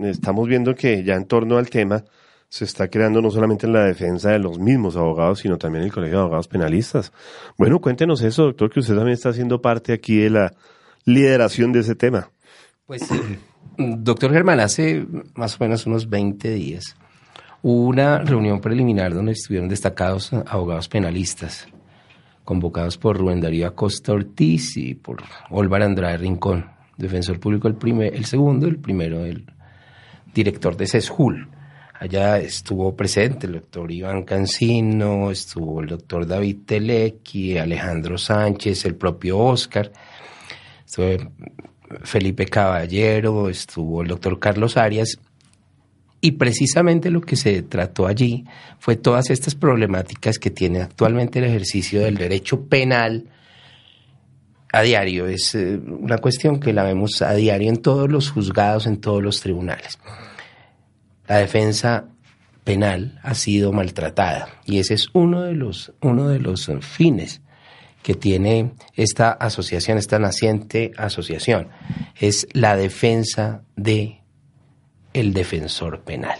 estamos 0.03 0.47
viendo 0.47 0.73
que 0.73 1.03
ya 1.03 1.15
en 1.15 1.27
torno 1.27 1.57
al 1.57 1.69
tema 1.69 2.03
se 2.49 2.65
está 2.65 2.87
creando 2.89 3.21
no 3.21 3.29
solamente 3.29 3.65
en 3.65 3.73
la 3.73 3.83
defensa 3.83 4.31
de 4.31 4.39
los 4.39 4.59
mismos 4.59 4.95
abogados, 4.95 5.39
sino 5.39 5.57
también 5.57 5.83
el 5.83 5.91
Colegio 5.91 6.17
de 6.17 6.21
Abogados 6.23 6.47
Penalistas. 6.47 7.11
Bueno, 7.57 7.79
cuéntenos 7.79 8.21
eso, 8.21 8.43
doctor, 8.43 8.69
que 8.69 8.79
usted 8.79 8.95
también 8.95 9.13
está 9.13 9.29
haciendo 9.29 9.61
parte 9.61 9.93
aquí 9.93 10.17
de 10.17 10.29
la 10.29 10.53
lideración 11.05 11.71
de 11.71 11.79
ese 11.81 11.95
tema. 11.95 12.29
Pues, 12.85 13.03
eh, 13.11 13.39
doctor 13.77 14.31
Germán, 14.31 14.59
hace 14.59 15.05
más 15.35 15.59
o 15.59 15.63
menos 15.63 15.85
unos 15.85 16.09
20 16.09 16.49
días 16.51 16.95
hubo 17.61 17.87
una 17.87 18.19
reunión 18.19 18.61
preliminar 18.61 19.13
donde 19.13 19.33
estuvieron 19.33 19.69
destacados 19.69 20.31
abogados 20.33 20.87
penalistas, 20.87 21.67
convocados 22.43 22.97
por 22.97 23.17
Rubén 23.17 23.41
Darío 23.41 23.67
Acosta 23.67 24.13
Ortiz 24.13 24.77
y 24.77 24.95
por 24.95 25.23
Olvar 25.49 25.81
Andrade 25.81 26.17
Rincón, 26.17 26.69
defensor 26.97 27.39
público 27.39 27.67
el, 27.67 27.75
primer, 27.75 28.15
el 28.15 28.25
segundo, 28.25 28.67
el 28.67 28.79
primero 28.79 29.25
el 29.25 29.45
director 30.33 30.77
de 30.77 30.87
CESJUL. 30.87 31.49
Allá 31.99 32.37
estuvo 32.37 32.95
presente 32.95 33.47
el 33.47 33.53
doctor 33.53 33.91
Iván 33.91 34.23
Cancino, 34.23 35.31
estuvo 35.31 35.81
el 35.81 35.87
doctor 35.87 36.27
David 36.27 36.57
Telequi, 36.65 37.57
Alejandro 37.57 38.19
Sánchez, 38.19 38.85
el 38.85 38.95
propio 38.95 39.39
Oscar, 39.39 39.91
estuvo 40.85 41.31
Felipe 42.03 42.45
Caballero, 42.45 43.49
estuvo 43.49 44.03
el 44.03 44.09
doctor 44.09 44.37
Carlos 44.37 44.77
Arias, 44.77 45.17
y 46.21 46.33
precisamente 46.33 47.09
lo 47.09 47.21
que 47.21 47.35
se 47.35 47.63
trató 47.63 48.05
allí 48.05 48.45
fue 48.79 48.95
todas 48.95 49.29
estas 49.31 49.55
problemáticas 49.55 50.37
que 50.37 50.51
tiene 50.51 50.81
actualmente 50.81 51.39
el 51.39 51.45
ejercicio 51.45 52.01
del 52.01 52.15
derecho 52.15 52.65
penal 52.65 53.25
a 54.71 54.81
diario. 54.81 55.27
Es 55.27 55.55
eh, 55.55 55.79
una 55.79 56.17
cuestión 56.17 56.59
que 56.59 56.73
la 56.73 56.83
vemos 56.83 57.21
a 57.21 57.33
diario 57.33 57.69
en 57.69 57.77
todos 57.77 58.09
los 58.09 58.29
juzgados, 58.31 58.85
en 58.87 58.97
todos 58.97 59.23
los 59.23 59.41
tribunales. 59.41 59.97
La 61.27 61.37
defensa 61.37 62.05
penal 62.63 63.19
ha 63.23 63.33
sido 63.33 63.71
maltratada 63.71 64.49
y 64.65 64.79
ese 64.79 64.93
es 64.93 65.09
uno 65.13 65.41
de 65.41 65.53
los, 65.53 65.93
uno 66.01 66.27
de 66.27 66.39
los 66.39 66.69
fines 66.81 67.41
que 68.03 68.13
tiene 68.13 68.71
esta 68.95 69.31
asociación, 69.31 69.97
esta 69.97 70.19
naciente 70.19 70.91
asociación, 70.97 71.67
es 72.17 72.47
la 72.53 72.77
defensa 72.77 73.63
de 73.75 74.21
el 75.13 75.33
defensor 75.33 76.01
penal, 76.01 76.39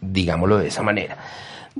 digámoslo 0.00 0.58
de 0.58 0.68
esa 0.68 0.82
manera. 0.82 1.16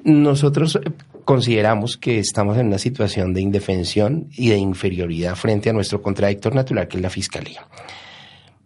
Nosotros 0.05 0.77
eh, 0.77 0.91
consideramos 1.25 1.97
que 1.97 2.19
estamos 2.19 2.57
en 2.57 2.69
una 2.69 2.79
situación 2.79 3.35
de 3.35 3.41
indefensión 3.41 4.29
y 4.33 4.49
de 4.49 4.57
inferioridad 4.57 5.37
frente 5.37 5.71
a 5.71 5.73
nuestro 5.73 6.01
contradictor 6.01 6.55
natural, 6.55 6.89
que 6.89 6.97
es 6.97 7.03
la 7.03 7.11
Fiscalía. 7.11 7.67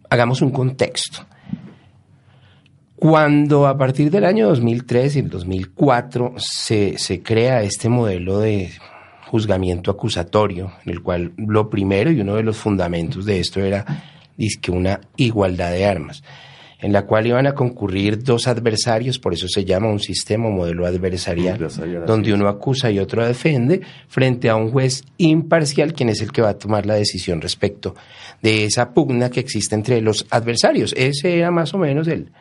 Hagamos 0.09 0.41
un 0.41 0.51
contexto. 0.51 1.25
Cuando 2.95 3.67
a 3.67 3.77
partir 3.77 4.09
del 4.09 4.25
año 4.25 4.47
2003 4.47 5.15
y 5.15 5.19
el 5.19 5.29
2004 5.29 6.35
se, 6.37 6.97
se 6.97 7.21
crea 7.21 7.61
este 7.61 7.89
modelo 7.89 8.39
de 8.39 8.71
juzgamiento 9.27 9.91
acusatorio, 9.91 10.71
en 10.85 10.91
el 10.91 11.01
cual 11.01 11.33
lo 11.37 11.69
primero 11.69 12.11
y 12.11 12.21
uno 12.21 12.35
de 12.35 12.43
los 12.43 12.57
fundamentos 12.57 13.25
de 13.25 13.39
esto 13.39 13.59
era 13.59 13.85
que 14.61 14.71
una 14.71 15.01
igualdad 15.17 15.71
de 15.71 15.85
armas 15.85 16.23
en 16.85 16.93
la 16.93 17.05
cual 17.05 17.25
iban 17.25 17.47
a 17.47 17.55
concurrir 17.55 18.21
dos 18.21 18.47
adversarios, 18.47 19.17
por 19.17 19.33
eso 19.33 19.47
se 19.47 19.65
llama 19.65 19.87
un 19.87 19.99
sistema 19.99 20.49
modelo 20.49 20.85
adversarial, 20.85 21.67
donde 22.05 22.33
uno 22.33 22.47
acusa 22.47 22.91
y 22.91 22.99
otro 22.99 23.25
defiende, 23.25 23.81
frente 24.07 24.49
a 24.49 24.55
un 24.55 24.71
juez 24.71 25.03
imparcial, 25.17 25.93
quien 25.93 26.09
es 26.09 26.21
el 26.21 26.31
que 26.31 26.41
va 26.41 26.49
a 26.49 26.57
tomar 26.59 26.85
la 26.85 26.95
decisión 26.95 27.41
respecto 27.41 27.95
de 28.41 28.65
esa 28.65 28.93
pugna 28.93 29.29
que 29.29 29.39
existe 29.39 29.73
entre 29.73 30.01
los 30.01 30.27
adversarios. 30.29 30.93
Ese 30.97 31.37
era 31.39 31.49
más 31.49 31.73
o 31.73 31.77
menos 31.77 32.07
el, 32.07 32.31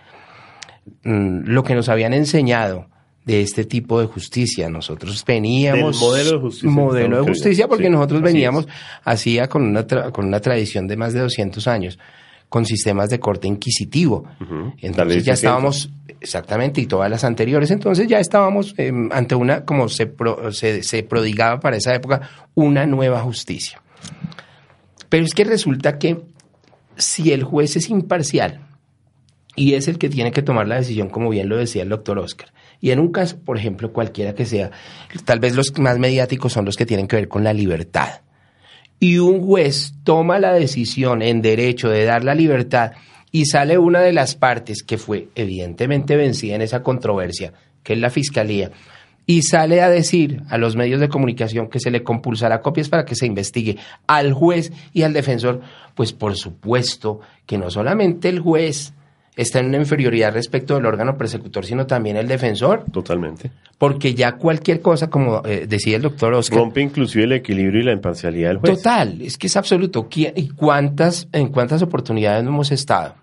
lo 1.03 1.63
que 1.63 1.75
nos 1.75 1.89
habían 1.89 2.15
enseñado 2.15 2.89
de 3.25 3.41
este 3.41 3.65
tipo 3.65 4.01
de 4.01 4.07
justicia. 4.07 4.69
Nosotros 4.69 5.25
veníamos... 5.27 6.01
modelo 6.01 6.33
de 6.33 6.39
justicia. 6.39 6.71
Modelo 6.71 7.17
de 7.19 7.29
justicia, 7.29 7.69
porque 7.69 7.91
nosotros 7.91 8.23
veníamos, 8.23 8.69
hacía 9.03 9.49
con 9.49 9.63
una, 9.63 9.87
con 9.87 10.27
una 10.27 10.41
tradición 10.41 10.87
de 10.87 10.97
más 10.97 11.13
de 11.13 11.21
200 11.21 11.67
años 11.67 11.99
con 12.55 12.67
sistemas 12.67 13.11
de 13.11 13.19
corte 13.19 13.49
inquisitivo. 13.49 14.29
Entonces 14.81 15.25
ya 15.25 15.33
estábamos, 15.33 15.91
exactamente, 16.21 16.81
y 16.81 16.87
todas 16.87 17.11
las 17.11 17.25
anteriores, 17.25 17.73
entonces 17.73 18.07
ya 18.07 18.21
estábamos 18.21 18.75
em, 18.79 19.11
ante 19.11 19.35
una, 19.35 19.65
como 19.65 19.89
se, 19.89 20.13
se, 20.53 21.03
prodigaba 21.03 21.59
para 21.59 21.77
esa 21.77 21.93
época, 21.93 22.21
una 22.55 22.87
nueva 22.87 23.21
justicia. 23.23 23.83
Pero 25.09 25.25
es 25.25 25.35
que 25.35 25.43
resulta 25.43 25.99
que 25.99 26.23
si 26.97 27.33
el 27.33 27.43
juez 27.43 27.75
es 27.75 27.91
imparcial 27.91 28.64
y 29.57 29.75
es 29.75 29.89
el 29.89 29.99
que 29.99 30.09
tiene 30.09 30.33
que 30.33 30.43
tomar 30.43 30.67
la 30.69 30.77
decisión, 30.77 31.09
como 31.09 31.31
bien 31.31 31.49
lo 31.49 31.57
decía 31.57 31.83
el 31.83 31.89
doctor 31.89 32.19
Oscar, 32.19 32.53
y 32.81 32.91
en 32.91 32.99
un 32.99 33.13
caso, 33.13 33.39
por 33.39 33.57
ejemplo, 33.57 33.93
cualquiera 33.93 34.35
que 34.35 34.47
sea, 34.47 34.71
tal 35.25 35.41
vez 35.41 35.55
los 35.55 35.79
más 35.79 35.99
mediáticos 35.99 36.53
son 36.53 36.65
los 36.65 36.77
que 36.77 36.87
tienen 36.87 37.07
que 37.07 37.17
ver 37.17 37.29
con 37.29 37.45
la 37.45 37.53
libertad. 37.53 38.21
Y 39.01 39.19
un 39.19 39.45
juez 39.45 39.95
toma 40.05 40.39
la 40.39 40.53
decisión 40.53 41.23
en 41.23 41.43
derecho 41.43 41.89
de 41.89 42.05
dar 42.05 42.25
la 42.25 42.35
libertad 42.35 42.93
y 43.31 43.47
sale 43.47 43.79
una 43.79 44.01
de 44.01 44.13
las 44.13 44.35
partes 44.35 44.83
que 44.83 44.99
fue 44.99 45.29
evidentemente 45.35 46.17
vencida 46.17 46.55
en 46.55 46.63
esa 46.63 46.83
controversia, 46.83 47.53
que 47.83 47.95
es 47.95 47.99
la 47.99 48.11
fiscalía, 48.11 48.71
y 49.27 49.43
sale 49.43 49.83
a 49.83 49.91
decir 49.91 50.43
a 50.49 50.59
los 50.59 50.77
medios 50.77 51.01
de 51.01 51.09
comunicación 51.09 51.69
que 51.69 51.81
se 51.81 51.91
le 51.91 52.03
compulsará 52.03 52.61
copias 52.61 52.89
para 52.89 53.05
que 53.05 53.15
se 53.15 53.27
investigue 53.27 53.77
al 54.07 54.33
juez 54.33 54.73
y 54.93 55.03
al 55.03 55.13
defensor, 55.13 55.63
pues 55.95 56.13
por 56.13 56.37
supuesto 56.37 57.21
que 57.47 57.59
no 57.59 57.71
solamente 57.71 58.29
el 58.29 58.41
juez 58.41 58.94
está 59.37 59.61
en 59.61 59.67
una 59.67 59.79
inferioridad 59.79 60.33
respecto 60.33 60.75
del 60.75 60.87
órgano 60.87 61.17
persecutor, 61.17 61.65
sino 61.67 61.87
también 61.87 62.17
el 62.17 62.29
defensor. 62.29 62.85
Totalmente. 62.93 63.51
Porque 63.79 64.15
ya 64.15 64.33
cualquier 64.33 64.81
cosa, 64.81 65.11
como 65.11 65.43
eh, 65.45 65.67
decía 65.69 65.97
el 65.97 66.03
doctor 66.03 66.35
Oscar... 66.35 66.59
Rompe 66.59 66.81
inclusive 66.81 67.25
el 67.25 67.33
equilibrio 67.33 67.81
y 67.81 67.85
la 67.85 67.93
imparcialidad 67.93 68.51
del 68.51 68.59
juez. 68.59 68.77
Total, 68.77 69.21
es 69.21 69.37
que 69.37 69.49
es 69.49 69.57
absoluto. 69.57 70.09
¿Y 70.15 70.49
cuántas, 70.51 71.29
en 71.33 71.49
cuántas 71.49 71.83
oportunidades 71.83 72.47
hemos 72.47 72.71
estado 72.71 73.17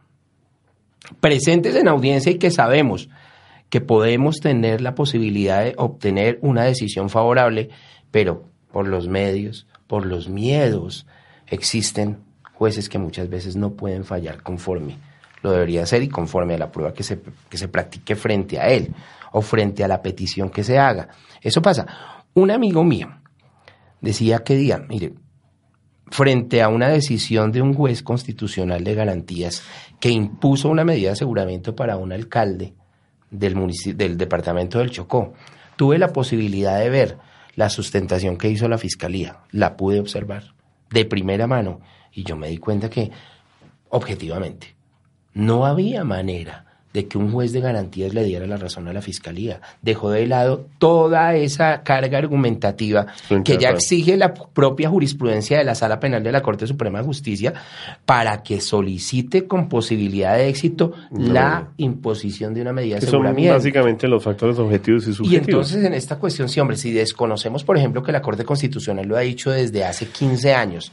presentes 1.19 1.75
en 1.75 1.87
audiencia 1.87 2.31
y 2.31 2.37
que 2.37 2.51
sabemos 2.51 3.09
que 3.69 3.81
podemos 3.81 4.39
tener 4.39 4.81
la 4.81 4.95
posibilidad 4.95 5.63
de 5.63 5.73
obtener 5.77 6.39
una 6.41 6.63
decisión 6.63 7.09
favorable, 7.09 7.69
pero 8.11 8.43
por 8.71 8.87
los 8.87 9.07
medios, 9.07 9.65
por 9.87 10.05
los 10.05 10.29
miedos, 10.29 11.05
existen 11.47 12.17
jueces 12.53 12.89
que 12.89 12.97
muchas 12.97 13.29
veces 13.29 13.55
no 13.55 13.71
pueden 13.73 14.03
fallar 14.03 14.43
conforme 14.43 14.97
lo 15.41 15.51
debería 15.51 15.83
hacer 15.83 16.03
y 16.03 16.09
conforme 16.09 16.55
a 16.55 16.57
la 16.57 16.71
prueba 16.71 16.93
que 16.93 17.03
se, 17.03 17.21
que 17.49 17.57
se 17.57 17.67
practique 17.67 18.15
frente 18.15 18.59
a 18.59 18.67
él 18.67 18.93
o 19.31 19.41
frente 19.41 19.83
a 19.83 19.87
la 19.87 20.01
petición 20.01 20.49
que 20.49 20.63
se 20.63 20.77
haga. 20.77 21.09
Eso 21.41 21.61
pasa. 21.61 21.85
Un 22.33 22.51
amigo 22.51 22.83
mío 22.83 23.09
decía 23.99 24.39
que 24.39 24.55
día, 24.55 24.83
mire, 24.87 25.13
frente 26.07 26.61
a 26.61 26.67
una 26.67 26.89
decisión 26.89 27.51
de 27.51 27.61
un 27.61 27.73
juez 27.73 28.03
constitucional 28.03 28.83
de 28.83 28.95
garantías 28.95 29.63
que 29.99 30.09
impuso 30.09 30.69
una 30.69 30.83
medida 30.83 31.07
de 31.07 31.13
aseguramiento 31.13 31.75
para 31.75 31.97
un 31.97 32.11
alcalde 32.11 32.73
del, 33.29 33.55
del 33.95 34.17
departamento 34.17 34.79
del 34.79 34.91
Chocó, 34.91 35.33
tuve 35.77 35.97
la 35.97 36.09
posibilidad 36.09 36.79
de 36.79 36.89
ver 36.89 37.17
la 37.55 37.69
sustentación 37.69 38.37
que 38.37 38.49
hizo 38.49 38.67
la 38.67 38.77
fiscalía, 38.77 39.39
la 39.51 39.77
pude 39.77 39.99
observar 39.99 40.53
de 40.89 41.05
primera 41.05 41.47
mano 41.47 41.79
y 42.11 42.23
yo 42.23 42.35
me 42.35 42.49
di 42.49 42.57
cuenta 42.57 42.89
que 42.89 43.11
objetivamente 43.89 44.75
no 45.33 45.65
había 45.65 46.03
manera 46.03 46.65
de 46.93 47.07
que 47.07 47.17
un 47.17 47.31
juez 47.31 47.53
de 47.53 47.61
garantías 47.61 48.13
le 48.13 48.23
diera 48.23 48.45
la 48.45 48.57
razón 48.57 48.87
a 48.87 48.93
la 48.93 49.01
fiscalía. 49.01 49.61
Dejó 49.81 50.09
de 50.09 50.27
lado 50.27 50.67
toda 50.77 51.35
esa 51.35 51.83
carga 51.83 52.17
argumentativa 52.17 53.07
que 53.45 53.57
ya 53.57 53.69
exige 53.69 54.17
la 54.17 54.33
propia 54.33 54.89
jurisprudencia 54.89 55.57
de 55.57 55.63
la 55.63 55.75
Sala 55.75 55.99
Penal 55.99 56.21
de 56.23 56.31
la 56.31 56.41
Corte 56.41 56.67
Suprema 56.67 56.99
de 56.99 57.05
Justicia 57.05 57.53
para 58.05 58.43
que 58.43 58.59
solicite 58.59 59.47
con 59.47 59.69
posibilidad 59.69 60.35
de 60.35 60.49
éxito 60.49 60.91
la 61.11 61.69
imposición 61.77 62.53
de 62.53 62.61
una 62.61 62.73
medida 62.73 62.99
de 62.99 63.07
aseguramiento. 63.07 63.53
Son 63.53 63.59
básicamente 63.59 64.07
los 64.07 64.23
factores 64.23 64.59
objetivos 64.59 65.07
y 65.07 65.13
subjetivos. 65.13 65.47
Y 65.47 65.51
entonces 65.51 65.85
en 65.85 65.93
esta 65.93 66.17
cuestión, 66.17 66.49
sí, 66.49 66.59
hombre, 66.59 66.75
si 66.75 66.91
desconocemos, 66.91 67.63
por 67.63 67.77
ejemplo, 67.77 68.03
que 68.03 68.11
la 68.11 68.21
Corte 68.21 68.43
Constitucional 68.43 69.07
lo 69.07 69.15
ha 69.15 69.21
dicho 69.21 69.49
desde 69.51 69.85
hace 69.85 70.07
15 70.07 70.53
años, 70.53 70.91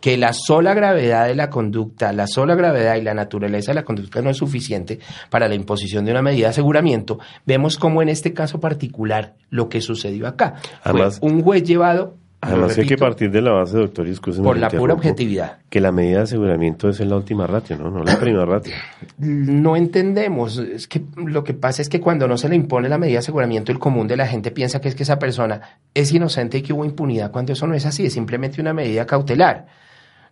que 0.00 0.16
la 0.16 0.32
sola 0.32 0.74
gravedad 0.74 1.26
de 1.26 1.34
la 1.34 1.50
conducta, 1.50 2.12
la 2.12 2.26
sola 2.26 2.54
gravedad 2.54 2.96
y 2.96 3.02
la 3.02 3.14
naturaleza 3.14 3.72
de 3.72 3.76
la 3.76 3.84
conducta 3.84 4.22
no 4.22 4.30
es 4.30 4.36
suficiente 4.36 4.98
para 5.28 5.48
la 5.48 5.54
imposición 5.54 6.04
de 6.04 6.12
una 6.12 6.22
medida 6.22 6.46
de 6.46 6.50
aseguramiento, 6.50 7.18
vemos 7.46 7.76
como 7.76 8.02
en 8.02 8.08
este 8.08 8.32
caso 8.32 8.60
particular 8.60 9.34
lo 9.50 9.68
que 9.68 9.80
sucedió 9.80 10.26
acá. 10.26 10.54
Además, 10.82 11.20
Fue 11.20 11.30
un 11.30 11.42
juez 11.42 11.62
llevado 11.62 12.16
Además 12.42 12.78
hay 12.78 12.86
que 12.86 12.96
partir 12.96 13.30
de 13.30 13.42
la 13.42 13.52
base, 13.52 13.76
doctor, 13.76 14.08
y 14.08 14.14
por 14.14 14.56
la 14.56 14.70
pura 14.70 14.94
objetividad. 14.94 15.58
Que 15.68 15.78
la 15.78 15.92
medida 15.92 16.18
de 16.18 16.22
aseguramiento 16.22 16.88
es 16.88 16.98
la 17.00 17.16
última 17.16 17.46
ratio, 17.46 17.76
¿no? 17.76 17.90
No 17.90 18.02
la 18.02 18.18
primera 18.18 18.46
ratio. 18.46 18.72
No 19.18 19.76
entendemos. 19.76 20.56
Es 20.56 20.88
que 20.88 21.02
lo 21.16 21.44
que 21.44 21.52
pasa 21.52 21.82
es 21.82 21.90
que 21.90 22.00
cuando 22.00 22.26
no 22.26 22.38
se 22.38 22.48
le 22.48 22.56
impone 22.56 22.88
la 22.88 22.96
medida 22.96 23.16
de 23.16 23.18
aseguramiento, 23.18 23.72
el 23.72 23.78
común 23.78 24.08
de 24.08 24.16
la 24.16 24.26
gente 24.26 24.50
piensa 24.50 24.80
que 24.80 24.88
es 24.88 24.94
que 24.94 25.02
esa 25.02 25.18
persona 25.18 25.60
es 25.92 26.12
inocente 26.14 26.58
y 26.58 26.62
que 26.62 26.72
hubo 26.72 26.86
impunidad, 26.86 27.30
cuando 27.30 27.52
eso 27.52 27.66
no 27.66 27.74
es 27.74 27.84
así, 27.84 28.06
es 28.06 28.14
simplemente 28.14 28.58
una 28.60 28.72
medida 28.72 29.04
cautelar 29.04 29.66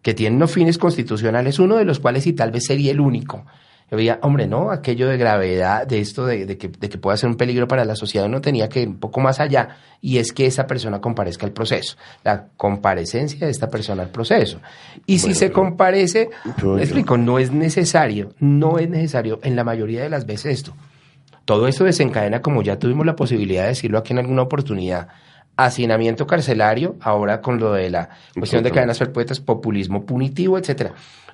que 0.08 0.14
tiene 0.14 0.36
unos 0.36 0.50
fines 0.52 0.78
constitucionales, 0.78 1.58
uno 1.58 1.76
de 1.76 1.84
los 1.84 2.00
cuales 2.00 2.26
y 2.26 2.32
tal 2.32 2.50
vez 2.50 2.64
sería 2.64 2.92
el 2.92 2.98
único, 3.00 3.44
Yo 3.90 3.96
veía, 3.98 4.18
hombre, 4.22 4.46
no, 4.46 4.70
aquello 4.70 5.06
de 5.06 5.18
gravedad, 5.18 5.86
de 5.86 6.00
esto 6.00 6.24
de, 6.24 6.46
de 6.46 6.56
que, 6.56 6.68
de 6.68 6.88
que 6.88 6.96
pueda 6.96 7.14
ser 7.18 7.28
un 7.28 7.36
peligro 7.36 7.68
para 7.68 7.84
la 7.84 7.94
sociedad, 7.94 8.26
uno 8.26 8.40
tenía 8.40 8.70
que 8.70 8.80
ir 8.80 8.88
un 8.88 8.98
poco 8.98 9.20
más 9.20 9.38
allá 9.38 9.76
y 10.00 10.16
es 10.16 10.32
que 10.32 10.46
esa 10.46 10.66
persona 10.66 10.98
comparezca 11.02 11.44
al 11.44 11.52
proceso, 11.52 11.98
la 12.24 12.46
comparecencia 12.56 13.44
de 13.46 13.50
esta 13.50 13.68
persona 13.68 14.02
al 14.02 14.08
proceso. 14.08 14.60
Y 15.04 15.18
si 15.18 15.34
se 15.34 15.52
comparece, 15.52 16.30
Yo- 16.62 16.74
me 16.76 16.82
explico, 16.84 17.18
no 17.18 17.38
es 17.38 17.50
necesario, 17.52 18.32
no 18.40 18.78
es 18.78 18.88
necesario 18.88 19.40
en 19.42 19.56
la 19.56 19.64
mayoría 19.64 20.02
de 20.02 20.08
las 20.08 20.24
veces 20.24 20.54
esto. 20.54 20.72
Todo 21.44 21.68
esto 21.68 21.84
desencadena, 21.84 22.40
como 22.40 22.62
ya 22.62 22.78
tuvimos 22.78 23.04
la 23.04 23.14
posibilidad 23.14 23.62
de 23.64 23.68
decirlo 23.68 23.98
aquí 23.98 24.14
en 24.14 24.20
alguna 24.20 24.40
oportunidad, 24.42 25.08
hacinamiento 25.58 26.26
carcelario, 26.26 26.96
ahora 27.00 27.42
con 27.42 27.58
lo 27.58 27.72
de 27.72 27.90
la 27.90 28.10
cuestión 28.38 28.62
de 28.62 28.70
cadenas 28.70 28.98
perpetuas, 29.00 29.40
populismo 29.40 30.06
punitivo, 30.06 30.56
etcétera. 30.56 30.92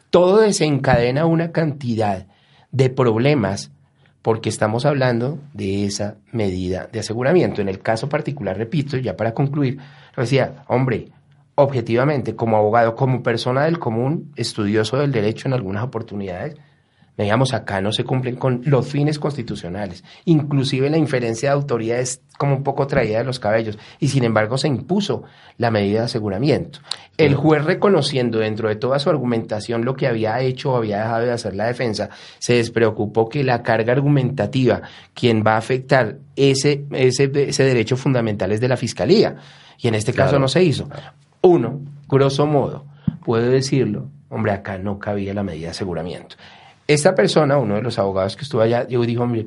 Todo 0.08 0.40
desencadena 0.40 1.26
una 1.26 1.52
cantidad 1.52 2.26
de 2.72 2.88
problemas 2.88 3.70
porque 4.22 4.48
estamos 4.48 4.86
hablando 4.86 5.38
de 5.52 5.84
esa 5.84 6.16
medida 6.32 6.88
de 6.90 7.00
aseguramiento. 7.00 7.60
En 7.60 7.68
el 7.68 7.80
caso 7.80 8.08
particular, 8.08 8.56
repito, 8.56 8.96
ya 8.96 9.14
para 9.14 9.34
concluir, 9.34 9.76
decía, 10.16 10.64
hombre, 10.68 11.10
objetivamente, 11.54 12.34
como 12.34 12.56
abogado, 12.56 12.96
como 12.96 13.22
persona 13.22 13.64
del 13.64 13.78
común, 13.78 14.32
estudioso 14.36 14.96
del 14.96 15.12
derecho 15.12 15.48
en 15.48 15.52
algunas 15.52 15.84
oportunidades, 15.84 16.56
digamos, 17.16 17.54
acá 17.54 17.80
no 17.80 17.92
se 17.92 18.04
cumplen 18.04 18.36
con 18.36 18.62
los 18.64 18.88
fines 18.88 19.18
constitucionales. 19.18 20.02
Inclusive 20.24 20.90
la 20.90 20.98
inferencia 20.98 21.50
de 21.50 21.54
autoría 21.54 21.98
es 21.98 22.20
como 22.36 22.56
un 22.56 22.64
poco 22.64 22.86
traída 22.86 23.18
de 23.18 23.24
los 23.24 23.38
cabellos. 23.38 23.78
Y 24.00 24.08
sin 24.08 24.24
embargo 24.24 24.58
se 24.58 24.66
impuso 24.66 25.22
la 25.56 25.70
medida 25.70 26.00
de 26.00 26.04
aseguramiento. 26.06 26.80
El 27.16 27.36
juez 27.36 27.64
reconociendo 27.64 28.40
dentro 28.40 28.68
de 28.68 28.76
toda 28.76 28.98
su 28.98 29.10
argumentación 29.10 29.84
lo 29.84 29.94
que 29.94 30.08
había 30.08 30.40
hecho 30.40 30.72
o 30.72 30.76
había 30.76 30.98
dejado 30.98 31.26
de 31.26 31.32
hacer 31.32 31.54
la 31.54 31.66
defensa, 31.66 32.10
se 32.38 32.54
despreocupó 32.54 33.28
que 33.28 33.44
la 33.44 33.62
carga 33.62 33.92
argumentativa, 33.92 34.82
quien 35.14 35.44
va 35.46 35.54
a 35.54 35.58
afectar 35.58 36.18
ese, 36.34 36.84
ese, 36.90 37.30
ese 37.32 37.64
derecho 37.64 37.96
fundamental 37.96 38.50
es 38.50 38.60
de 38.60 38.68
la 38.68 38.76
fiscalía. 38.76 39.36
Y 39.78 39.86
en 39.86 39.94
este 39.94 40.12
caso 40.12 40.38
no 40.38 40.48
se 40.48 40.64
hizo. 40.64 40.88
Uno, 41.42 41.80
grosso 42.08 42.46
modo, 42.46 42.86
puedo 43.24 43.50
decirlo, 43.50 44.08
hombre, 44.30 44.52
acá 44.52 44.78
no 44.78 44.98
cabía 44.98 45.34
la 45.34 45.42
medida 45.42 45.66
de 45.66 45.70
aseguramiento. 45.70 46.36
Esta 46.86 47.14
persona, 47.14 47.56
uno 47.58 47.76
de 47.76 47.82
los 47.82 47.98
abogados 47.98 48.36
que 48.36 48.42
estuvo 48.42 48.60
allá, 48.60 48.86
yo 48.88 49.00
dijo, 49.02 49.22
hombre, 49.22 49.46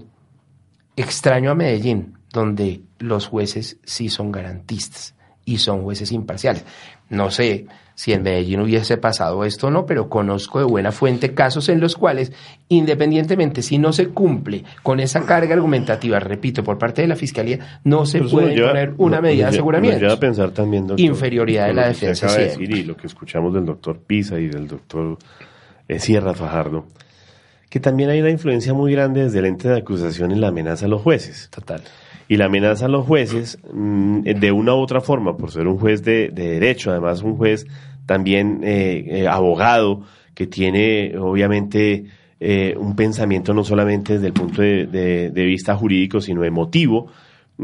extraño 0.95 1.51
a 1.51 1.55
Medellín, 1.55 2.17
donde 2.33 2.81
los 2.99 3.27
jueces 3.27 3.77
sí 3.83 4.09
son 4.09 4.31
garantistas 4.31 5.15
y 5.45 5.59
son 5.59 5.83
jueces 5.83 6.11
imparciales. 6.11 6.65
No 7.09 7.29
sé 7.31 7.67
si 7.95 8.13
en 8.13 8.21
Medellín 8.21 8.59
hubiese 8.59 8.97
pasado 8.97 9.43
esto 9.45 9.67
o 9.67 9.71
no, 9.71 9.85
pero 9.85 10.09
conozco 10.09 10.59
de 10.59 10.65
buena 10.65 10.91
fuente 10.91 11.33
casos 11.33 11.69
en 11.69 11.79
los 11.79 11.95
cuales, 11.95 12.31
independientemente 12.69 13.61
si 13.63 13.77
no 13.77 13.91
se 13.93 14.09
cumple 14.09 14.63
con 14.83 14.99
esa 14.99 15.25
carga 15.25 15.53
argumentativa, 15.55 16.19
repito, 16.19 16.63
por 16.63 16.77
parte 16.77 17.01
de 17.03 17.07
la 17.07 17.15
Fiscalía, 17.15 17.79
no 17.83 18.05
se 18.05 18.21
puede 18.21 18.55
lleva- 18.55 18.69
poner 18.69 18.93
una 18.97 19.21
medida 19.21 19.45
de 19.45 19.49
aseguramiento. 19.49 19.99
Lleva 19.99 20.13
a 20.13 20.19
pensar 20.19 20.51
también, 20.51 20.85
doctor, 20.87 21.05
Inferioridad 21.05 21.67
de 21.67 21.73
la 21.73 21.87
defensa 21.87 22.27
de 22.35 22.43
decir 22.45 22.71
y 22.75 22.83
lo 22.83 22.97
que 22.97 23.07
escuchamos 23.07 23.53
del 23.53 23.65
doctor 23.65 23.99
Pisa 23.99 24.39
y 24.39 24.47
del 24.47 24.67
doctor 24.67 25.17
eh, 25.87 25.99
Sierra 25.99 26.33
Fajardo, 26.33 26.85
que 27.69 27.79
también 27.79 28.09
hay 28.09 28.21
una 28.21 28.29
influencia 28.29 28.73
muy 28.73 28.91
grande 28.91 29.23
desde 29.23 29.39
el 29.39 29.45
ente 29.45 29.67
de 29.69 29.77
acusación 29.77 30.31
en 30.31 30.41
la 30.41 30.47
amenaza 30.49 30.85
a 30.85 30.89
los 30.89 31.01
jueces. 31.01 31.49
Total. 31.53 31.81
Y 32.29 32.37
la 32.37 32.45
amenaza 32.45 32.85
a 32.85 32.89
los 32.89 33.05
jueces, 33.05 33.57
mm, 33.73 34.21
de 34.21 34.51
una 34.51 34.73
u 34.75 34.79
otra 34.79 35.01
forma, 35.01 35.37
por 35.37 35.51
ser 35.51 35.67
un 35.67 35.77
juez 35.77 36.03
de, 36.03 36.29
de 36.29 36.49
derecho, 36.51 36.91
además 36.91 37.21
un 37.23 37.35
juez 37.37 37.65
también 38.05 38.61
eh, 38.63 39.05
eh, 39.21 39.27
abogado, 39.27 40.03
que 40.33 40.47
tiene 40.47 41.17
obviamente 41.17 42.05
eh, 42.39 42.75
un 42.79 42.95
pensamiento 42.95 43.53
no 43.53 43.63
solamente 43.63 44.13
desde 44.13 44.27
el 44.27 44.33
punto 44.33 44.61
de, 44.61 44.85
de- 44.85 45.29
de 45.31 45.45
vista 45.45 45.75
jurídico, 45.75 46.21
sino 46.21 46.43
emotivo, 46.43 47.07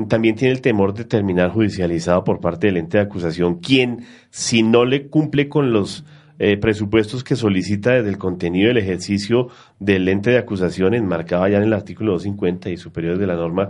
también 0.07 0.35
tiene 0.35 0.53
el 0.55 0.61
temor 0.61 0.93
de 0.95 1.05
terminar 1.05 1.51
judicializado 1.51 2.23
por 2.23 2.39
parte 2.39 2.65
del 2.67 2.77
ente 2.77 2.97
de 2.97 3.03
acusación, 3.03 3.59
quien, 3.59 4.05
si 4.31 4.63
no 4.63 4.85
le 4.85 5.07
cumple 5.07 5.47
con 5.49 5.71
los 5.71 6.03
eh, 6.39 6.57
presupuestos 6.57 7.23
que 7.23 7.35
solicita 7.35 7.91
desde 7.91 8.09
el 8.09 8.17
contenido 8.17 8.69
del 8.69 8.77
ejercicio 8.77 9.49
del 9.79 10.07
ente 10.07 10.31
de 10.31 10.37
acusación 10.37 10.93
enmarcado 10.93 11.47
ya 11.47 11.57
en 11.57 11.63
el 11.63 11.73
artículo 11.73 12.13
250 12.13 12.69
y 12.69 12.77
superiores 12.77 13.19
de 13.19 13.27
la 13.27 13.35
norma 13.35 13.69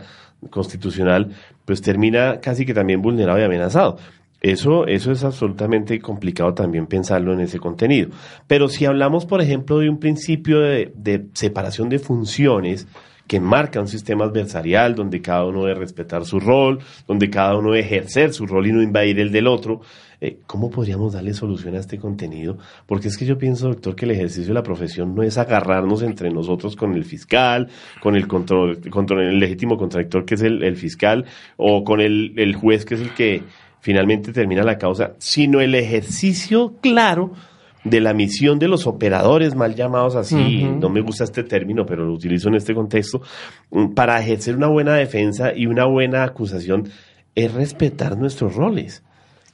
constitucional, 0.49 1.31
pues 1.65 1.81
termina 1.81 2.39
casi 2.39 2.65
que 2.65 2.73
también 2.73 3.01
vulnerado 3.01 3.39
y 3.39 3.43
amenazado. 3.43 3.97
Eso, 4.41 4.87
eso 4.87 5.11
es 5.11 5.23
absolutamente 5.23 5.99
complicado 5.99 6.53
también 6.53 6.85
pensarlo 6.87 7.31
en 7.33 7.39
ese 7.39 7.59
contenido. 7.59 8.09
Pero 8.45 8.67
si 8.67 8.85
hablamos, 8.85 9.25
por 9.25 9.41
ejemplo, 9.41 9.79
de 9.79 9.89
un 9.89 9.99
principio 9.99 10.59
de 10.59 11.25
separación 11.33 11.87
de 11.87 11.99
funciones 11.99 12.87
que 13.27 13.39
marca 13.39 13.79
un 13.79 13.87
sistema 13.87 14.25
adversarial 14.25 14.95
donde 14.95 15.21
cada 15.21 15.45
uno 15.45 15.65
debe 15.65 15.79
respetar 15.79 16.25
su 16.25 16.39
rol, 16.39 16.79
donde 17.07 17.29
cada 17.29 17.57
uno 17.57 17.71
debe 17.71 17.85
ejercer 17.85 18.33
su 18.33 18.45
rol 18.45 18.67
y 18.67 18.71
no 18.71 18.81
invadir 18.81 19.19
el 19.19 19.31
del 19.31 19.47
otro, 19.47 19.81
eh, 20.19 20.39
¿cómo 20.45 20.69
podríamos 20.69 21.13
darle 21.13 21.33
solución 21.33 21.75
a 21.75 21.79
este 21.79 21.97
contenido? 21.97 22.57
Porque 22.85 23.07
es 23.07 23.17
que 23.17 23.25
yo 23.25 23.37
pienso, 23.37 23.67
doctor, 23.67 23.95
que 23.95 24.05
el 24.05 24.11
ejercicio 24.11 24.49
de 24.49 24.53
la 24.53 24.63
profesión 24.63 25.15
no 25.15 25.23
es 25.23 25.37
agarrarnos 25.37 26.01
entre 26.01 26.29
nosotros 26.31 26.75
con 26.75 26.93
el 26.93 27.05
fiscal, 27.05 27.69
con 28.01 28.15
el 28.15 28.27
control, 28.27 28.89
control 28.89 29.23
el 29.23 29.39
legítimo 29.39 29.77
contradictor 29.77 30.25
que 30.25 30.35
es 30.35 30.41
el, 30.41 30.75
fiscal, 30.77 31.25
o 31.57 31.83
con 31.83 32.01
el 32.01 32.55
juez 32.55 32.85
que 32.85 32.95
es 32.95 33.01
el 33.01 33.13
que 33.13 33.43
finalmente 33.83 34.31
termina 34.31 34.63
la 34.63 34.77
causa, 34.77 35.13
sino 35.17 35.59
el 35.59 35.75
ejercicio 35.75 36.75
claro 36.79 37.33
de 37.83 37.99
la 37.99 38.13
misión 38.13 38.59
de 38.59 38.67
los 38.67 38.87
operadores, 38.87 39.55
mal 39.55 39.75
llamados 39.75 40.15
así, 40.15 40.63
no 40.63 40.89
me 40.89 41.01
gusta 41.01 41.23
este 41.25 41.43
término, 41.43 41.85
pero 41.85 42.05
lo 42.05 42.13
utilizo 42.13 42.47
en 42.47 42.55
este 42.55 42.73
contexto, 42.73 43.21
mm, 43.71 43.93
para 43.93 44.19
ejercer 44.21 44.55
una 44.55 44.67
buena 44.67 44.95
defensa 44.95 45.53
y 45.55 45.65
una 45.65 45.85
buena 45.85 46.23
acusación, 46.23 46.89
es 47.35 47.53
respetar 47.53 48.17
nuestros 48.17 48.55
roles. 48.55 49.03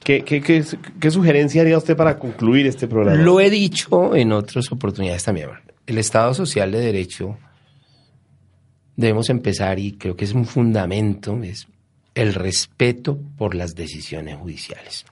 ¿Qué, 0.02 0.22
qué, 0.22 0.40
qué, 0.40 0.64
qué 0.98 1.10
sugerencia 1.10 1.60
haría 1.60 1.76
usted 1.76 1.96
para 1.96 2.18
concluir 2.18 2.66
este 2.66 2.86
programa? 2.86 3.20
Lo 3.20 3.40
he 3.40 3.50
dicho 3.50 4.14
en 4.14 4.32
otras 4.32 4.70
oportunidades 4.72 5.24
también. 5.24 5.50
El 5.86 5.98
Estado 5.98 6.32
Social 6.32 6.72
de 6.72 6.80
Derecho 6.80 7.36
debemos 8.96 9.28
empezar 9.28 9.78
y 9.78 9.92
creo 9.92 10.16
que 10.16 10.24
es 10.24 10.32
un 10.32 10.46
fundamento, 10.46 11.42
es 11.42 11.66
el 12.14 12.34
respeto 12.34 13.18
por 13.36 13.54
las 13.54 13.74
decisiones 13.74 14.36
judiciales. 14.36 15.04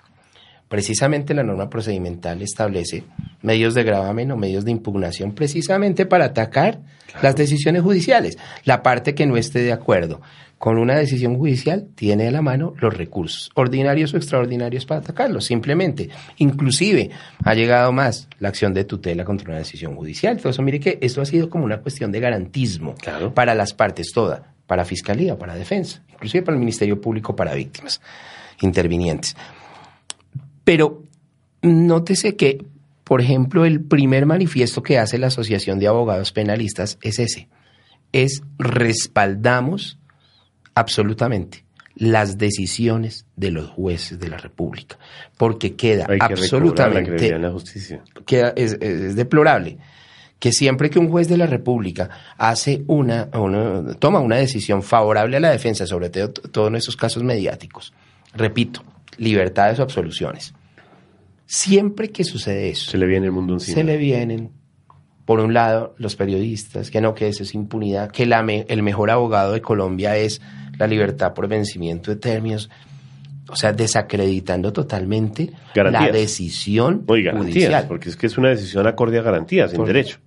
Precisamente 0.69 1.33
la 1.35 1.43
norma 1.43 1.71
procedimental 1.71 2.43
establece 2.43 3.05
medios 3.43 3.75
de 3.75 3.85
gravamen 3.85 4.31
o 4.33 4.37
medios 4.37 4.65
de 4.65 4.71
impugnación 4.71 5.33
precisamente 5.33 6.05
para 6.07 6.27
atacar 6.27 6.81
las 7.23 7.37
decisiones 7.37 7.83
judiciales. 7.83 8.37
La 8.65 8.83
parte 8.83 9.15
que 9.15 9.27
no 9.27 9.37
esté 9.37 9.61
de 9.61 9.73
acuerdo 9.73 10.21
con 10.59 10.77
una 10.77 10.97
decisión 10.97 11.37
judicial 11.39 11.87
tiene 11.95 12.27
a 12.27 12.31
la 12.33 12.43
mano 12.43 12.75
los 12.81 12.93
recursos 12.93 13.51
ordinarios 13.55 14.13
o 14.13 14.17
extraordinarios 14.17 14.85
para 14.85 15.01
atacarlos. 15.01 15.45
Simplemente, 15.45 16.11
inclusive 16.39 17.11
ha 17.45 17.55
llegado 17.55 17.93
más 17.93 18.29
la 18.41 18.49
acción 18.49 18.75
de 18.75 18.85
tutela 18.85 19.25
contra 19.25 19.51
una 19.51 19.59
decisión 19.59 19.95
judicial. 19.95 20.37
Entonces, 20.37 20.63
mire 20.65 20.81
que 20.81 20.99
esto 21.01 21.23
ha 21.23 21.27
sido 21.27 21.49
como 21.49 21.65
una 21.65 21.79
cuestión 21.81 22.11
de 22.13 22.21
garantismo 22.21 22.95
Claro. 23.01 23.33
para 23.33 23.55
las 23.55 23.73
partes 23.73 24.11
todas, 24.13 24.43
para 24.67 24.85
fiscalía, 24.85 25.39
para 25.39 25.55
defensa, 25.55 26.03
inclusive 26.13 26.43
para 26.45 26.57
el 26.57 26.61
Ministerio 26.61 27.01
Público, 27.01 27.37
para 27.37 27.55
víctimas 27.55 28.01
intervinientes. 28.61 29.37
Pero 30.69 31.03
nótese 31.63 32.37
que, 32.37 32.63
por 33.05 33.23
ejemplo, 33.23 33.65
el 33.65 33.81
primer 33.81 34.27
manifiesto 34.27 34.83
que 34.83 34.99
hace 34.99 35.17
la 35.17 35.29
Asociación 35.29 35.79
de 35.79 35.87
Abogados 35.87 36.31
Penalistas 36.33 36.99
es 37.01 37.19
ese. 37.19 37.49
Es 38.13 38.43
respaldamos 38.59 39.99
absolutamente 40.75 41.65
las 41.95 42.37
decisiones 42.37 43.25
de 43.35 43.51
los 43.51 43.71
jueces 43.71 44.21
de 44.21 44.29
la 44.29 44.37
República, 44.37 44.99
porque 45.39 45.75
queda 45.75 46.05
Hay 46.09 46.19
que 46.19 46.27
recobrar 46.37 46.39
la 46.39 46.39
absolutamente 46.59 47.03
credibilidad 47.11 47.37
en 47.37 47.43
la 47.43 47.51
justicia. 47.51 48.03
queda- 48.27 48.53
es, 48.55 48.75
es- 48.75 49.01
es 49.01 49.17
deplorable 49.17 49.79
que 50.39 50.53
siempre 50.53 50.91
que 50.91 50.99
un 50.99 51.09
juez 51.09 51.29
de 51.29 51.39
la 51.39 51.47
República 51.47 52.11
hace 52.37 52.85
una, 52.89 53.29
una- 53.33 53.95
toma 53.95 54.21
una 54.21 54.37
decisión 54.37 54.83
favorable 54.83 55.39
a 55.39 55.41
la 55.41 55.51
defensa, 55.51 55.87
sobre 55.87 56.11
todo, 56.11 56.29
todo 56.31 56.69
en 56.69 56.77
esos 56.77 56.95
casos 56.95 57.23
mediáticos, 57.25 57.93
repito, 58.35 58.83
libertades 59.17 59.81
o 59.81 59.83
absoluciones, 59.83 60.55
siempre 61.49 62.11
que 62.11 62.25
sucede 62.25 62.69
eso, 62.69 62.91
Se 62.91 62.99
le 62.99 63.07
viene 63.07 63.27
el 63.27 63.33
mundo 63.33 63.55
encima. 63.55 63.75
se 63.75 63.83
le 63.85 63.97
vienen, 63.97 64.51
por 65.25 65.41
un 65.41 65.55
lado, 65.55 65.95
los 65.99 66.15
periodistas, 66.15 66.91
que 66.91 67.01
no, 67.01 67.15
que 67.15 67.27
eso 67.29 67.43
es 67.43 67.55
impunidad, 67.55 68.11
que 68.11 68.27
la 68.27 68.43
me- 68.43 68.67
el 68.69 68.83
mejor 68.83 69.11
abogado 69.11 69.53
de 69.55 69.63
Colombia 69.63 70.17
es 70.17 70.41
la 70.79 70.87
libertad 70.87 71.33
por 71.33 71.49
vencimiento 71.49 72.11
de 72.11 72.19
términos, 72.19 72.69
o 73.49 73.57
sea, 73.57 73.73
desacreditando 73.73 74.73
totalmente 74.75 75.51
Garantías. 75.75 76.13
la 76.13 76.19
decisión 76.19 77.05
No, 77.09 77.17
y 77.17 77.23
garantías, 77.23 77.55
judicial. 77.55 77.85
porque 77.89 78.11
es 78.11 78.17
que 78.17 78.27
es 78.27 78.37
una 78.37 78.51
decisión 78.51 78.87
acorde 78.87 79.19
a 79.19 79.23
garantías, 79.23 79.73
en 79.73 79.85
derecho. 79.87 80.19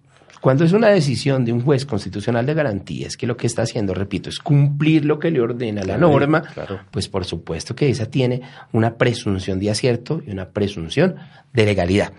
Cuando 0.42 0.66
es 0.66 0.74
una 0.74 0.90
decisión 0.90 1.46
de 1.46 1.54
un 1.54 1.62
juez 1.62 1.86
constitucional 1.86 2.46
de 2.46 2.54
garantías, 2.54 3.16
que 3.16 3.28
lo 3.28 3.38
que 3.38 3.48
está 3.48 3.62
haciendo, 3.62 3.94
repito, 3.94 4.30
es 4.30 4.40
cumplir 4.40 5.06
lo 5.06 5.20
que 5.20 5.32
le 5.32 5.40
ordena 5.40 5.84
la 5.84 5.98
norma, 5.98 6.42
claro. 6.42 6.82
pues 6.90 7.08
por 7.08 7.26
supuesto 7.26 7.76
que 7.76 7.90
esa 7.90 8.08
tiene 8.08 8.42
una 8.72 8.96
presunción 8.96 9.60
de 9.60 9.70
acierto 9.70 10.22
y 10.26 10.32
una 10.32 10.50
presunción 10.50 11.16
de 11.54 11.66
legalidad. 11.66 12.12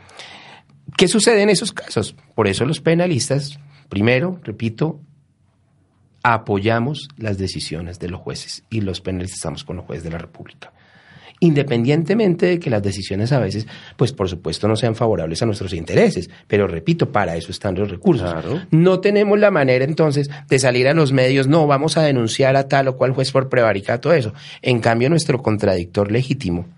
¿Qué 0.96 1.08
sucede 1.08 1.42
en 1.42 1.50
esos 1.50 1.72
casos? 1.72 2.14
Por 2.34 2.46
eso 2.46 2.64
los 2.64 2.80
penalistas 2.80 3.58
Primero, 3.92 4.40
repito, 4.42 5.02
apoyamos 6.22 7.08
las 7.18 7.36
decisiones 7.36 7.98
de 7.98 8.08
los 8.08 8.22
jueces 8.22 8.64
y 8.70 8.80
los 8.80 9.02
penalistas 9.02 9.36
estamos 9.36 9.64
con 9.64 9.76
los 9.76 9.84
jueces 9.84 10.02
de 10.02 10.10
la 10.10 10.16
República. 10.16 10.72
Independientemente 11.44 12.46
de 12.46 12.60
que 12.60 12.70
las 12.70 12.84
decisiones 12.84 13.32
a 13.32 13.40
veces, 13.40 13.66
pues 13.96 14.12
por 14.12 14.28
supuesto, 14.28 14.68
no 14.68 14.76
sean 14.76 14.94
favorables 14.94 15.42
a 15.42 15.46
nuestros 15.46 15.72
intereses, 15.72 16.30
pero 16.46 16.68
repito, 16.68 17.10
para 17.10 17.36
eso 17.36 17.50
están 17.50 17.74
los 17.74 17.90
recursos. 17.90 18.30
Claro. 18.30 18.62
No 18.70 19.00
tenemos 19.00 19.36
la 19.40 19.50
manera 19.50 19.84
entonces 19.84 20.30
de 20.48 20.58
salir 20.60 20.86
a 20.86 20.94
los 20.94 21.10
medios, 21.10 21.48
no, 21.48 21.66
vamos 21.66 21.96
a 21.96 22.02
denunciar 22.02 22.54
a 22.54 22.68
tal 22.68 22.86
o 22.86 22.96
cual 22.96 23.10
juez 23.10 23.32
por 23.32 23.48
prevaricato, 23.48 24.12
eso. 24.12 24.32
En 24.62 24.78
cambio, 24.78 25.10
nuestro 25.10 25.42
contradictor 25.42 26.12
legítimo, 26.12 26.68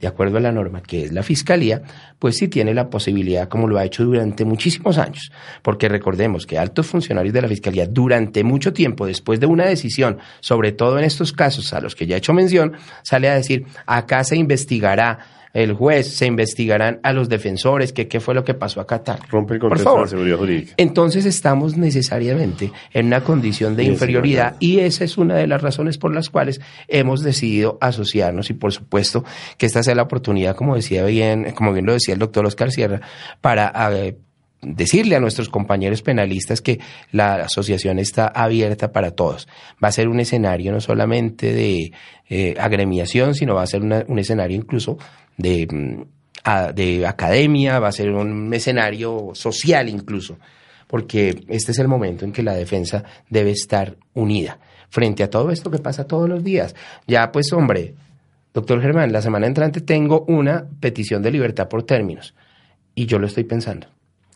de 0.00 0.06
acuerdo 0.06 0.38
a 0.38 0.40
la 0.40 0.52
norma 0.52 0.82
que 0.82 1.04
es 1.04 1.12
la 1.12 1.22
Fiscalía, 1.22 1.82
pues 2.18 2.36
sí 2.36 2.48
tiene 2.48 2.74
la 2.74 2.88
posibilidad, 2.90 3.48
como 3.48 3.66
lo 3.66 3.78
ha 3.78 3.84
hecho 3.84 4.04
durante 4.04 4.44
muchísimos 4.44 4.98
años, 4.98 5.32
porque 5.62 5.88
recordemos 5.88 6.46
que 6.46 6.58
altos 6.58 6.86
funcionarios 6.86 7.34
de 7.34 7.42
la 7.42 7.48
Fiscalía 7.48 7.86
durante 7.86 8.44
mucho 8.44 8.72
tiempo, 8.72 9.06
después 9.06 9.40
de 9.40 9.46
una 9.46 9.66
decisión, 9.66 10.18
sobre 10.40 10.72
todo 10.72 10.98
en 10.98 11.04
estos 11.04 11.32
casos 11.32 11.72
a 11.72 11.80
los 11.80 11.94
que 11.94 12.06
ya 12.06 12.16
he 12.16 12.18
hecho 12.18 12.32
mención, 12.32 12.74
sale 13.02 13.28
a 13.28 13.34
decir, 13.34 13.66
acá 13.86 14.22
se 14.24 14.36
investigará 14.36 15.37
el 15.54 15.72
juez, 15.72 16.08
se 16.08 16.26
investigarán 16.26 17.00
a 17.02 17.12
los 17.12 17.28
defensores, 17.28 17.92
que 17.92 18.06
qué 18.08 18.20
fue 18.20 18.34
lo 18.34 18.44
que 18.44 18.54
pasó 18.54 18.80
acá 18.80 19.02
tal. 19.02 19.18
Rompe 19.30 19.54
el 19.54 19.60
Por 19.60 19.78
de 19.78 20.08
seguridad 20.08 20.36
jurídica. 20.36 20.74
Entonces 20.76 21.24
estamos 21.24 21.76
necesariamente 21.76 22.70
en 22.92 23.06
una 23.06 23.22
condición 23.22 23.74
de 23.76 23.84
Sí, 23.84 23.88
inferioridad 23.90 24.56
sí, 24.60 24.72
y 24.74 24.80
esa 24.80 25.04
es 25.04 25.16
una 25.18 25.34
de 25.36 25.46
las 25.46 25.62
razones 25.62 25.98
por 25.98 26.14
las 26.14 26.28
cuales 26.30 26.60
hemos 26.88 27.22
decidido 27.22 27.78
asociarnos 27.80 28.50
y 28.50 28.54
por 28.54 28.72
supuesto 28.72 29.24
que 29.56 29.66
esta 29.66 29.82
sea 29.82 29.94
la 29.94 30.02
oportunidad, 30.02 30.54
como 30.56 30.74
decía 30.76 31.04
bien, 31.04 31.52
como 31.52 31.72
bien 31.72 31.86
lo 31.86 31.92
decía 31.92 32.14
el 32.14 32.20
doctor 32.20 32.44
Oscar 32.46 32.70
Sierra, 32.70 33.00
para 33.40 33.72
eh, 33.92 34.16
decirle 34.60 35.14
a 35.16 35.20
nuestros 35.20 35.48
compañeros 35.48 36.02
penalistas 36.02 36.60
que 36.60 36.80
la 37.12 37.36
asociación 37.36 37.98
está 37.98 38.26
abierta 38.26 38.90
para 38.92 39.12
todos. 39.12 39.46
Va 39.82 39.88
a 39.88 39.92
ser 39.92 40.08
un 40.08 40.18
escenario 40.20 40.72
no 40.72 40.80
solamente 40.80 41.52
de 41.52 41.92
eh, 42.28 42.54
agremiación, 42.58 43.34
sino 43.34 43.54
va 43.54 43.62
a 43.62 43.66
ser 43.66 43.82
una- 43.82 44.04
un 44.08 44.18
escenario 44.18 44.56
incluso 44.56 44.98
de, 45.38 46.06
a- 46.44 46.72
de 46.72 47.06
academia, 47.06 47.78
va 47.78 47.88
a 47.88 47.92
ser 47.92 48.10
un 48.10 48.52
escenario 48.52 49.30
social 49.32 49.88
incluso, 49.88 50.36
porque 50.86 51.44
este 51.48 51.72
es 51.72 51.78
el 51.78 51.88
momento 51.88 52.24
en 52.26 52.32
que 52.32 52.42
la 52.42 52.54
defensa 52.54 53.04
debe 53.30 53.50
estar 53.52 53.96
unida 54.14 54.58
frente 54.90 55.22
a 55.22 55.30
todo 55.30 55.50
esto 55.50 55.70
que 55.70 55.78
pasa 55.78 56.04
todos 56.06 56.28
los 56.28 56.44
días. 56.44 56.74
Ya 57.06 57.30
pues 57.32 57.52
hombre, 57.52 57.94
doctor 58.54 58.80
Germán, 58.82 59.12
la 59.12 59.22
semana 59.22 59.46
entrante 59.46 59.80
tengo 59.80 60.24
una 60.28 60.66
petición 60.80 61.22
de 61.22 61.30
libertad 61.30 61.68
por 61.68 61.82
términos 61.84 62.34
y 62.94 63.06
yo 63.06 63.18
lo 63.18 63.26
estoy 63.26 63.44
pensando 63.44 63.86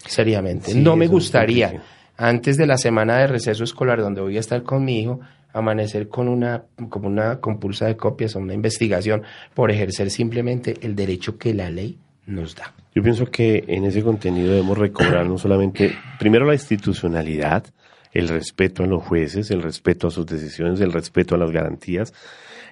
seriamente. 0.06 0.72
Sí, 0.72 0.80
no 0.80 0.94
me 0.96 1.06
gustaría, 1.06 1.82
antes 2.16 2.56
de 2.56 2.66
la 2.66 2.76
semana 2.76 3.18
de 3.18 3.26
receso 3.28 3.64
escolar 3.64 4.00
donde 4.00 4.20
voy 4.20 4.36
a 4.36 4.40
estar 4.40 4.62
con 4.62 4.84
mi 4.84 5.00
hijo, 5.00 5.20
amanecer 5.52 6.08
con 6.08 6.28
una, 6.28 6.64
como 6.88 7.08
una 7.08 7.40
compulsa 7.40 7.86
de 7.86 7.96
copias 7.96 8.36
o 8.36 8.38
una 8.38 8.54
investigación 8.54 9.22
por 9.54 9.70
ejercer 9.70 10.10
simplemente 10.10 10.74
el 10.82 10.94
derecho 10.94 11.38
que 11.38 11.54
la 11.54 11.70
ley 11.70 11.98
nos 12.26 12.54
da. 12.54 12.74
Yo 12.94 13.02
pienso 13.02 13.26
que 13.26 13.64
en 13.68 13.84
ese 13.84 14.02
contenido 14.02 14.50
debemos 14.50 14.78
recobrar 14.78 15.26
no 15.26 15.38
solamente, 15.38 15.94
primero 16.18 16.46
la 16.46 16.54
institucionalidad, 16.54 17.64
el 18.12 18.28
respeto 18.28 18.84
a 18.84 18.86
los 18.86 19.02
jueces, 19.02 19.50
el 19.50 19.62
respeto 19.62 20.08
a 20.08 20.10
sus 20.10 20.26
decisiones, 20.26 20.80
el 20.80 20.92
respeto 20.92 21.34
a 21.34 21.38
las 21.38 21.50
garantías, 21.50 22.12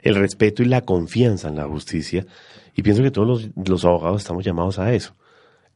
el 0.03 0.15
respeto 0.15 0.63
y 0.63 0.67
la 0.67 0.83
confianza 0.83 1.49
en 1.49 1.57
la 1.57 1.67
justicia. 1.67 2.27
Y 2.77 2.83
pienso 2.83 3.03
que 3.03 3.11
todos 3.11 3.27
los, 3.29 3.69
los 3.69 3.85
abogados 3.85 4.23
estamos 4.23 4.45
llamados 4.45 4.79
a 4.79 4.93
eso. 4.93 5.15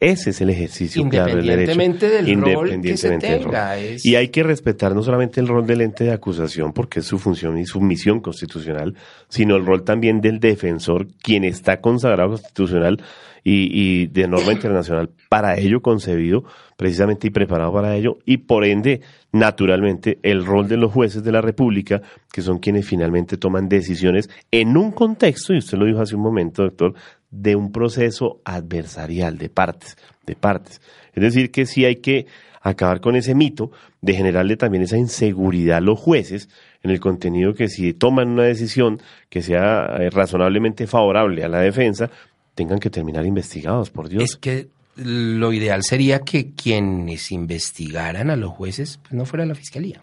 Ese 0.01 0.31
es 0.31 0.41
el 0.43 0.51
ejercicio 0.51 1.09
claro 1.09 1.37
del 1.37 1.47
derecho. 1.47 1.73
Independientemente 1.73 2.09
del 2.11 2.41
rol 2.41 2.69
que 2.69 2.97
se 2.97 3.09
Independientemente 3.13 3.27
del 3.27 3.43
rol. 3.45 3.53
tenga. 3.53 3.79
es- 3.79 4.05
Y 4.05 4.17
hay 4.17 4.29
que 4.29 4.43
respetar 4.43 4.95
no 4.95 5.03
solamente 5.03 5.41
el 5.41 5.49
rol 5.49 5.67
del 5.67 5.81
ente 5.81 6.05
de 6.05 6.13
acusación, 6.13 6.73
porque 6.73 7.01
es 7.01 7.07
su 7.07 7.19
función 7.19 7.57
y 7.59 7.65
su 7.65 7.81
misión 7.81 8.21
constitucional, 8.21 8.95
sino 9.29 9.57
el 9.57 9.65
rol 9.65 9.85
también 9.85 10.21
del 10.21 10.41
defensor, 10.41 11.07
quien 11.23 11.45
está 11.45 11.81
consagrado 11.81 12.31
constitucional 12.31 13.03
y, 13.45 13.69
y 13.73 14.07
de 14.09 14.27
norma 14.27 14.53
internacional 14.53 15.11
para 15.31 15.57
ello 15.59 15.81
concebido, 15.81 16.45
precisamente 16.77 17.27
y 17.29 17.31
preparado 17.31 17.73
para 17.73 17.95
ello, 17.95 18.19
y 18.27 18.39
por 18.39 18.65
ende, 18.65 19.01
naturalmente, 19.33 20.19
el 20.23 20.45
rol 20.47 20.67
de 20.67 20.77
los 20.79 20.93
jueces 20.93 21.23
de 21.25 21.33
la 21.33 21.41
República, 21.41 22.01
que 22.33 22.41
son 22.43 22.59
quienes 22.59 22.87
finalmente 22.87 23.37
toman 23.37 23.69
decisiones 23.69 24.29
en 24.51 24.77
un 24.77 24.93
contexto, 24.93 25.53
y 25.55 25.59
usted 25.59 25.77
lo 25.79 25.85
dijo 25.87 26.01
hace 26.01 26.17
un 26.17 26.23
momento, 26.23 26.63
doctor, 26.63 26.95
de 27.35 27.57
un 27.57 27.73
proceso 27.73 28.41
adversarial 28.45 29.39
de 29.39 29.49
partes, 29.49 29.97
de 30.25 30.37
partes. 30.37 30.81
Es 31.15 31.23
decir, 31.23 31.51
que 31.51 31.67
sí 31.67 31.85
hay 31.85 31.97
que 31.97 32.27
acabar 32.61 33.01
con 33.01 33.17
ese 33.17 33.35
mito 33.35 33.73
de 34.01 34.15
generarle 34.15 34.57
también 34.57 34.85
esa 34.85 34.97
inseguridad 34.97 35.79
a 35.79 35.81
los 35.81 35.99
jueces 35.99 36.49
en 36.83 36.91
el 36.91 37.01
contenido 37.01 37.55
que 37.55 37.69
si 37.69 37.93
toman 37.93 38.29
una 38.29 38.45
decisión 38.45 39.01
que 39.29 39.43
sea 39.43 39.97
eh, 39.99 40.11
razonablemente 40.11 40.87
favorable 40.87 41.45
a 41.45 41.49
la 41.49 41.61
defensa, 41.61 42.11
tengan 42.55 42.79
que 42.79 42.89
terminar 42.89 43.27
investigados, 43.27 43.91
por 43.91 44.09
Dios. 44.09 44.23
Es 44.23 44.37
que 44.37 44.69
lo 44.97 45.53
ideal 45.53 45.83
sería 45.83 46.21
que 46.21 46.53
quienes 46.53 47.33
investigaran 47.33 48.31
a 48.31 48.37
los 48.37 48.53
jueces 48.53 48.99
pues, 49.03 49.13
no 49.13 49.27
fuera 49.27 49.45
la 49.45 49.55
fiscalía. 49.55 50.01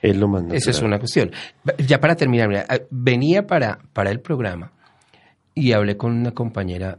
Es 0.00 0.16
lo 0.16 0.26
más 0.26 0.42
Esa 0.46 0.56
es 0.56 0.66
natural. 0.66 0.86
una 0.86 0.98
cuestión. 0.98 1.30
Ya 1.86 2.00
para 2.00 2.16
terminar, 2.16 2.48
mira, 2.48 2.64
ah, 2.68 2.78
venía 2.90 3.46
para, 3.46 3.78
para 3.92 4.10
el 4.10 4.20
programa 4.20 4.72
y 5.54 5.72
hablé 5.72 5.96
con 5.96 6.12
una 6.12 6.32
compañera 6.32 6.98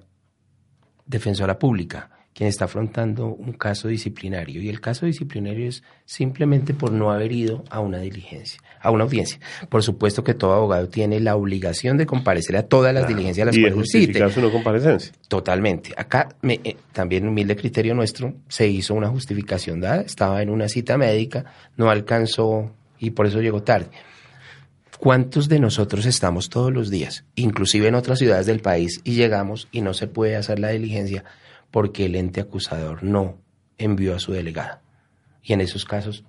defensora 1.05 1.59
pública 1.59 2.09
quien 2.33 2.49
está 2.49 2.65
afrontando 2.65 3.27
un 3.27 3.53
caso 3.53 3.87
disciplinario 3.87 4.61
y 4.61 4.69
el 4.69 4.81
caso 4.81 5.05
disciplinario 5.05 5.69
es 5.69 5.83
simplemente 6.05 6.73
por 6.73 6.91
no 6.91 7.11
haber 7.11 7.31
ido 7.31 7.63
a 7.69 7.79
una 7.79 7.99
diligencia, 7.99 8.59
a 8.81 8.89
una 8.91 9.03
audiencia. 9.03 9.39
Por 9.69 9.83
supuesto 9.83 10.23
que 10.23 10.33
todo 10.33 10.53
abogado 10.53 10.89
tiene 10.89 11.19
la 11.19 11.35
obligación 11.35 11.97
de 11.97 12.05
comparecer 12.05 12.57
a 12.57 12.63
todas 12.63 12.93
las 12.93 13.07
diligencias 13.07 13.43
a 13.43 13.45
las 13.47 13.57
y 13.57 13.61
cuales 13.61 13.77
justificar 13.77 14.31
su 14.31 14.41
no 14.41 14.51
comparecencia. 14.51 15.13
Totalmente. 15.27 15.93
Acá, 15.95 16.29
me, 16.41 16.59
eh, 16.63 16.75
también 16.91 17.27
humilde 17.27 17.55
criterio 17.55 17.93
nuestro, 17.93 18.33
se 18.47 18.67
hizo 18.67 18.95
una 18.95 19.09
justificación 19.09 19.79
dada, 19.79 20.01
estaba 20.01 20.41
en 20.41 20.49
una 20.49 20.67
cita 20.67 20.97
médica, 20.97 21.45
no 21.77 21.89
alcanzó 21.89 22.71
y 22.97 23.11
por 23.11 23.27
eso 23.27 23.41
llegó 23.41 23.61
tarde. 23.61 23.87
¿Cuántos 25.03 25.49
de 25.49 25.59
nosotros 25.59 26.05
estamos 26.05 26.49
todos 26.49 26.71
los 26.71 26.89
días, 26.89 27.25
inclusive 27.35 27.89
en 27.89 27.95
otras 27.95 28.19
ciudades 28.19 28.45
del 28.45 28.61
país, 28.61 29.01
y 29.03 29.15
llegamos 29.15 29.67
y 29.69 29.81
no 29.81 29.93
se 29.93 30.07
puede 30.07 30.37
hacer 30.37 30.59
la 30.59 30.69
diligencia 30.69 31.25
porque 31.71 32.05
el 32.05 32.15
ente 32.15 32.39
acusador 32.39 33.03
no 33.03 33.37
envió 33.77 34.15
a 34.15 34.19
su 34.19 34.31
delegada? 34.31 34.81
Y 35.43 35.51
en 35.51 35.59
esos 35.59 35.83
casos, 35.83 36.23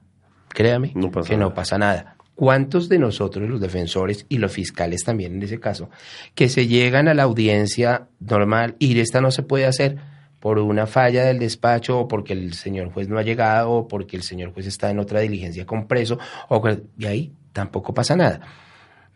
créame 0.49 0.91
No 0.97 1.13
que 1.13 1.37
no 1.37 1.55
pasa 1.55 1.79
nada. 1.79 2.17
¿Cuántos 2.35 2.89
de 2.89 2.99
nosotros, 2.99 3.49
los 3.49 3.61
defensores 3.61 4.27
y 4.29 4.39
los 4.39 4.51
fiscales 4.51 5.05
también 5.05 5.37
en 5.37 5.45
ese 5.45 5.61
caso, 5.61 5.89
que 6.35 6.49
se 6.49 6.67
llegan 6.67 7.07
a 7.07 7.15
la 7.15 7.23
audiencia 7.23 8.09
normal 8.19 8.75
y 8.81 8.99
esta 8.99 9.21
no 9.21 9.31
se 9.31 9.45
puede 9.45 9.67
hacer 9.67 9.99
por 10.41 10.59
una 10.59 10.89
falla 10.89 11.27
del 11.27 11.39
despacho 11.39 12.01
o 12.01 12.09
porque 12.09 12.33
el 12.33 12.55
señor 12.55 12.91
juez 12.91 13.09
no 13.09 13.21
ha 13.21 13.23
llegado 13.23 13.71
o 13.71 13.87
porque 13.87 14.17
el 14.17 14.25
señor 14.25 14.53
juez 14.53 14.67
está 14.67 14.91
en 14.91 14.99
otra 14.99 15.21
diligencia 15.21 15.65
con 15.65 15.87
preso 15.87 16.19
o 16.49 16.61
y 16.99 17.07
ahí 17.07 17.33
tampoco 17.53 17.95
pasa 17.95 18.17
nada. 18.17 18.64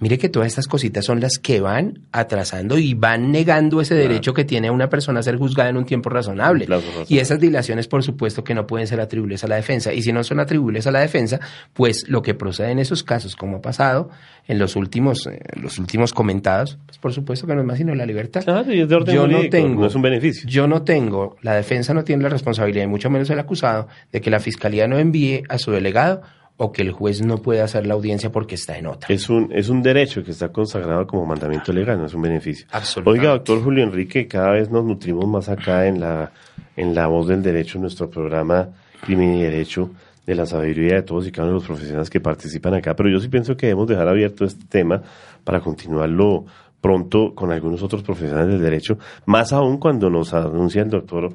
Mire 0.00 0.16
que 0.16 0.28
todas 0.28 0.46
estas 0.46 0.68
cositas 0.68 1.04
son 1.04 1.20
las 1.20 1.38
que 1.38 1.60
van 1.60 2.00
atrasando 2.12 2.78
y 2.78 2.94
van 2.94 3.32
negando 3.32 3.80
ese 3.80 3.96
derecho 3.96 4.32
que 4.32 4.44
tiene 4.44 4.70
una 4.70 4.88
persona 4.88 5.18
a 5.18 5.22
ser 5.24 5.36
juzgada 5.36 5.70
en 5.70 5.76
un 5.76 5.84
tiempo 5.84 6.08
razonable. 6.08 6.68
Y 7.08 7.18
esas 7.18 7.40
dilaciones, 7.40 7.88
por 7.88 8.04
supuesto, 8.04 8.44
que 8.44 8.54
no 8.54 8.66
pueden 8.66 8.86
ser 8.86 9.00
atribuibles 9.00 9.42
a 9.42 9.48
la 9.48 9.56
defensa. 9.56 9.92
Y 9.92 10.02
si 10.02 10.12
no 10.12 10.22
son 10.22 10.38
atribuibles 10.38 10.86
a 10.86 10.92
la 10.92 11.00
defensa, 11.00 11.40
pues 11.72 12.08
lo 12.08 12.22
que 12.22 12.34
procede 12.34 12.70
en 12.70 12.78
esos 12.78 13.02
casos, 13.02 13.34
como 13.34 13.56
ha 13.56 13.60
pasado 13.60 14.10
en 14.46 14.58
los 14.60 14.76
últimos, 14.76 15.26
eh, 15.26 15.40
los 15.60 15.78
últimos 15.78 16.12
comentados, 16.12 16.78
pues 16.86 16.98
por 16.98 17.12
supuesto 17.12 17.46
que 17.46 17.54
no 17.54 17.60
es 17.62 17.66
más 17.66 17.78
sino 17.78 17.94
la 17.94 18.06
libertad. 18.06 18.44
Claro, 18.44 18.72
y 18.72 18.80
es 18.80 18.88
de 18.88 18.94
orden 18.94 19.14
Yo 19.14 19.26
no 19.26 19.48
tengo, 19.48 19.80
no 19.80 19.86
es 19.88 19.94
un 19.94 20.02
beneficio. 20.02 20.48
Yo 20.48 20.68
no 20.68 20.82
tengo, 20.82 21.36
la 21.42 21.54
defensa 21.54 21.92
no 21.92 22.04
tiene 22.04 22.22
la 22.22 22.28
responsabilidad, 22.28 22.84
y 22.84 22.86
mucho 22.86 23.10
menos 23.10 23.28
el 23.30 23.38
acusado, 23.38 23.88
de 24.12 24.20
que 24.20 24.30
la 24.30 24.38
fiscalía 24.38 24.86
no 24.86 24.98
envíe 24.98 25.42
a 25.48 25.58
su 25.58 25.72
delegado 25.72 26.22
o 26.60 26.72
que 26.72 26.82
el 26.82 26.90
juez 26.90 27.22
no 27.22 27.38
pueda 27.38 27.64
hacer 27.64 27.86
la 27.86 27.94
audiencia 27.94 28.30
porque 28.30 28.56
está 28.56 28.76
en 28.76 28.88
otra. 28.88 29.14
Es 29.14 29.30
un, 29.30 29.50
es 29.52 29.68
un 29.68 29.80
derecho 29.80 30.24
que 30.24 30.32
está 30.32 30.48
consagrado 30.48 31.06
como 31.06 31.24
mandamiento 31.24 31.72
legal, 31.72 31.98
no 31.98 32.06
es 32.06 32.14
un 32.14 32.22
beneficio. 32.22 32.66
Absolutamente. 32.72 33.26
Oiga, 33.26 33.32
doctor 33.34 33.62
Julio 33.62 33.84
Enrique, 33.84 34.26
cada 34.26 34.50
vez 34.50 34.68
nos 34.68 34.84
nutrimos 34.84 35.24
más 35.26 35.48
acá 35.48 35.86
en 35.86 36.00
la, 36.00 36.32
en 36.76 36.96
la 36.96 37.06
voz 37.06 37.28
del 37.28 37.42
derecho, 37.42 37.78
en 37.78 37.82
nuestro 37.82 38.10
programa 38.10 38.70
Crimen 39.00 39.34
y 39.34 39.42
Derecho, 39.42 39.90
de 40.26 40.34
la 40.34 40.46
sabiduría 40.46 40.96
de 40.96 41.02
todos 41.02 41.28
y 41.28 41.30
cada 41.30 41.46
uno 41.46 41.54
de 41.54 41.60
los 41.60 41.66
profesionales 41.66 42.10
que 42.10 42.20
participan 42.20 42.74
acá. 42.74 42.96
Pero 42.96 43.08
yo 43.08 43.20
sí 43.20 43.28
pienso 43.28 43.56
que 43.56 43.66
debemos 43.66 43.86
dejar 43.86 44.08
abierto 44.08 44.44
este 44.44 44.64
tema 44.68 45.00
para 45.44 45.60
continuarlo 45.60 46.44
pronto 46.80 47.34
con 47.36 47.52
algunos 47.52 47.84
otros 47.84 48.02
profesionales 48.02 48.54
del 48.54 48.62
derecho, 48.62 48.98
más 49.26 49.52
aún 49.52 49.78
cuando 49.78 50.10
nos 50.10 50.34
anuncia 50.34 50.82
el 50.82 50.90
doctor 50.90 51.34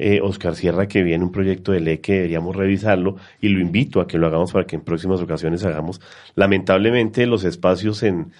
eh, 0.00 0.20
Oscar 0.22 0.54
Sierra 0.54 0.88
que 0.88 1.02
viene 1.02 1.22
un 1.22 1.30
proyecto 1.30 1.72
de 1.72 1.80
ley 1.80 1.98
que 1.98 2.14
deberíamos 2.14 2.56
revisarlo 2.56 3.16
y 3.40 3.48
lo 3.48 3.60
invito 3.60 4.00
a 4.00 4.06
que 4.06 4.16
lo 4.18 4.26
hagamos 4.26 4.52
para 4.52 4.66
que 4.66 4.76
en 4.76 4.82
próximas 4.82 5.20
ocasiones 5.20 5.64
hagamos. 5.64 6.00
Lamentablemente 6.34 7.26
los 7.26 7.44
espacios 7.44 8.02
en, 8.02 8.32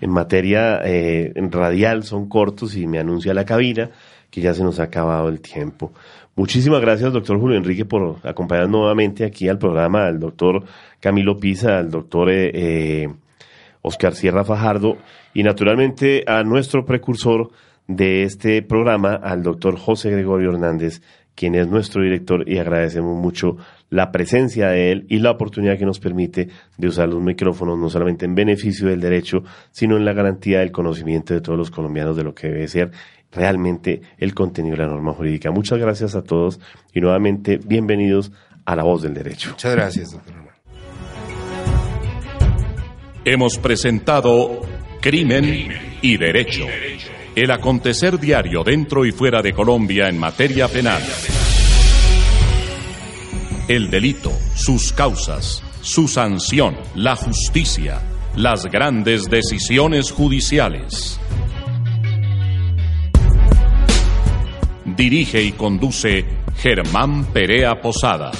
en 0.00 0.10
materia 0.10 0.80
eh, 0.84 1.32
en 1.34 1.50
radial 1.50 2.04
son 2.04 2.28
cortos 2.28 2.76
y 2.76 2.86
me 2.86 2.98
anuncia 2.98 3.34
la 3.34 3.44
cabina 3.44 3.90
que 4.30 4.40
ya 4.40 4.54
se 4.54 4.62
nos 4.62 4.80
ha 4.80 4.84
acabado 4.84 5.28
el 5.28 5.40
tiempo. 5.40 5.92
Muchísimas 6.34 6.80
gracias, 6.80 7.12
doctor 7.12 7.38
Julio 7.38 7.58
Enrique, 7.58 7.84
por 7.84 8.16
acompañarnos 8.22 8.70
nuevamente 8.70 9.24
aquí 9.24 9.48
al 9.48 9.58
programa, 9.58 10.06
al 10.06 10.18
doctor 10.18 10.64
Camilo 11.00 11.36
Pisa, 11.38 11.78
al 11.78 11.90
doctor 11.90 12.28
eh, 12.30 13.10
Oscar 13.82 14.14
Sierra 14.14 14.44
Fajardo 14.44 14.96
y 15.34 15.42
naturalmente 15.42 16.24
a 16.26 16.42
nuestro 16.42 16.86
precursor 16.86 17.50
de 17.96 18.22
este 18.22 18.62
programa, 18.62 19.14
al 19.14 19.42
doctor 19.42 19.76
José 19.78 20.10
Gregorio 20.10 20.50
Hernández, 20.50 21.02
quien 21.34 21.54
es 21.54 21.68
nuestro 21.68 22.02
director 22.02 22.48
y 22.48 22.58
agradecemos 22.58 23.16
mucho 23.16 23.56
la 23.90 24.12
presencia 24.12 24.68
de 24.68 24.92
él 24.92 25.06
y 25.08 25.18
la 25.18 25.30
oportunidad 25.30 25.78
que 25.78 25.86
nos 25.86 25.98
permite 25.98 26.48
de 26.76 26.88
usar 26.88 27.08
los 27.08 27.22
micrófonos 27.22 27.78
no 27.78 27.88
solamente 27.88 28.26
en 28.26 28.34
beneficio 28.34 28.88
del 28.88 29.00
derecho, 29.00 29.42
sino 29.70 29.96
en 29.96 30.04
la 30.04 30.12
garantía 30.12 30.60
del 30.60 30.72
conocimiento 30.72 31.34
de 31.34 31.40
todos 31.40 31.58
los 31.58 31.70
colombianos 31.70 32.16
de 32.16 32.24
lo 32.24 32.34
que 32.34 32.48
debe 32.48 32.68
ser 32.68 32.90
realmente 33.30 34.02
el 34.18 34.34
contenido 34.34 34.76
de 34.76 34.82
la 34.82 34.88
norma 34.88 35.12
jurídica. 35.12 35.50
Muchas 35.50 35.78
gracias 35.78 36.14
a 36.14 36.22
todos 36.22 36.60
y 36.92 37.00
nuevamente 37.00 37.58
bienvenidos 37.58 38.32
a 38.64 38.76
La 38.76 38.82
Voz 38.82 39.02
del 39.02 39.14
Derecho. 39.14 39.50
Muchas 39.50 39.74
gracias, 39.74 40.12
doctor. 40.12 40.34
Hemos 43.24 43.56
presentado 43.58 44.62
Crimen 45.00 45.70
y 46.02 46.16
Derecho, 46.16 46.66
el 47.34 47.50
acontecer 47.50 48.18
diario 48.18 48.62
dentro 48.62 49.04
y 49.04 49.12
fuera 49.12 49.40
de 49.42 49.52
Colombia 49.52 50.08
en 50.08 50.18
materia 50.18 50.68
penal. 50.68 51.02
El 53.68 53.90
delito, 53.90 54.32
sus 54.54 54.92
causas, 54.92 55.62
su 55.80 56.08
sanción, 56.08 56.76
la 56.94 57.16
justicia, 57.16 58.02
las 58.36 58.66
grandes 58.66 59.24
decisiones 59.30 60.10
judiciales. 60.10 61.18
Dirige 64.84 65.42
y 65.42 65.52
conduce 65.52 66.26
Germán 66.56 67.24
Perea 67.32 67.80
Posada. 67.80 68.30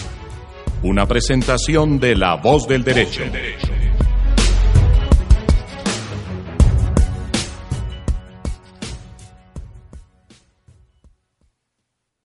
Una 0.82 1.07
presentación 1.07 1.99
de 1.99 2.16
La 2.16 2.36
Voz 2.36 2.66
del 2.66 2.84
Derecho. 2.84 3.22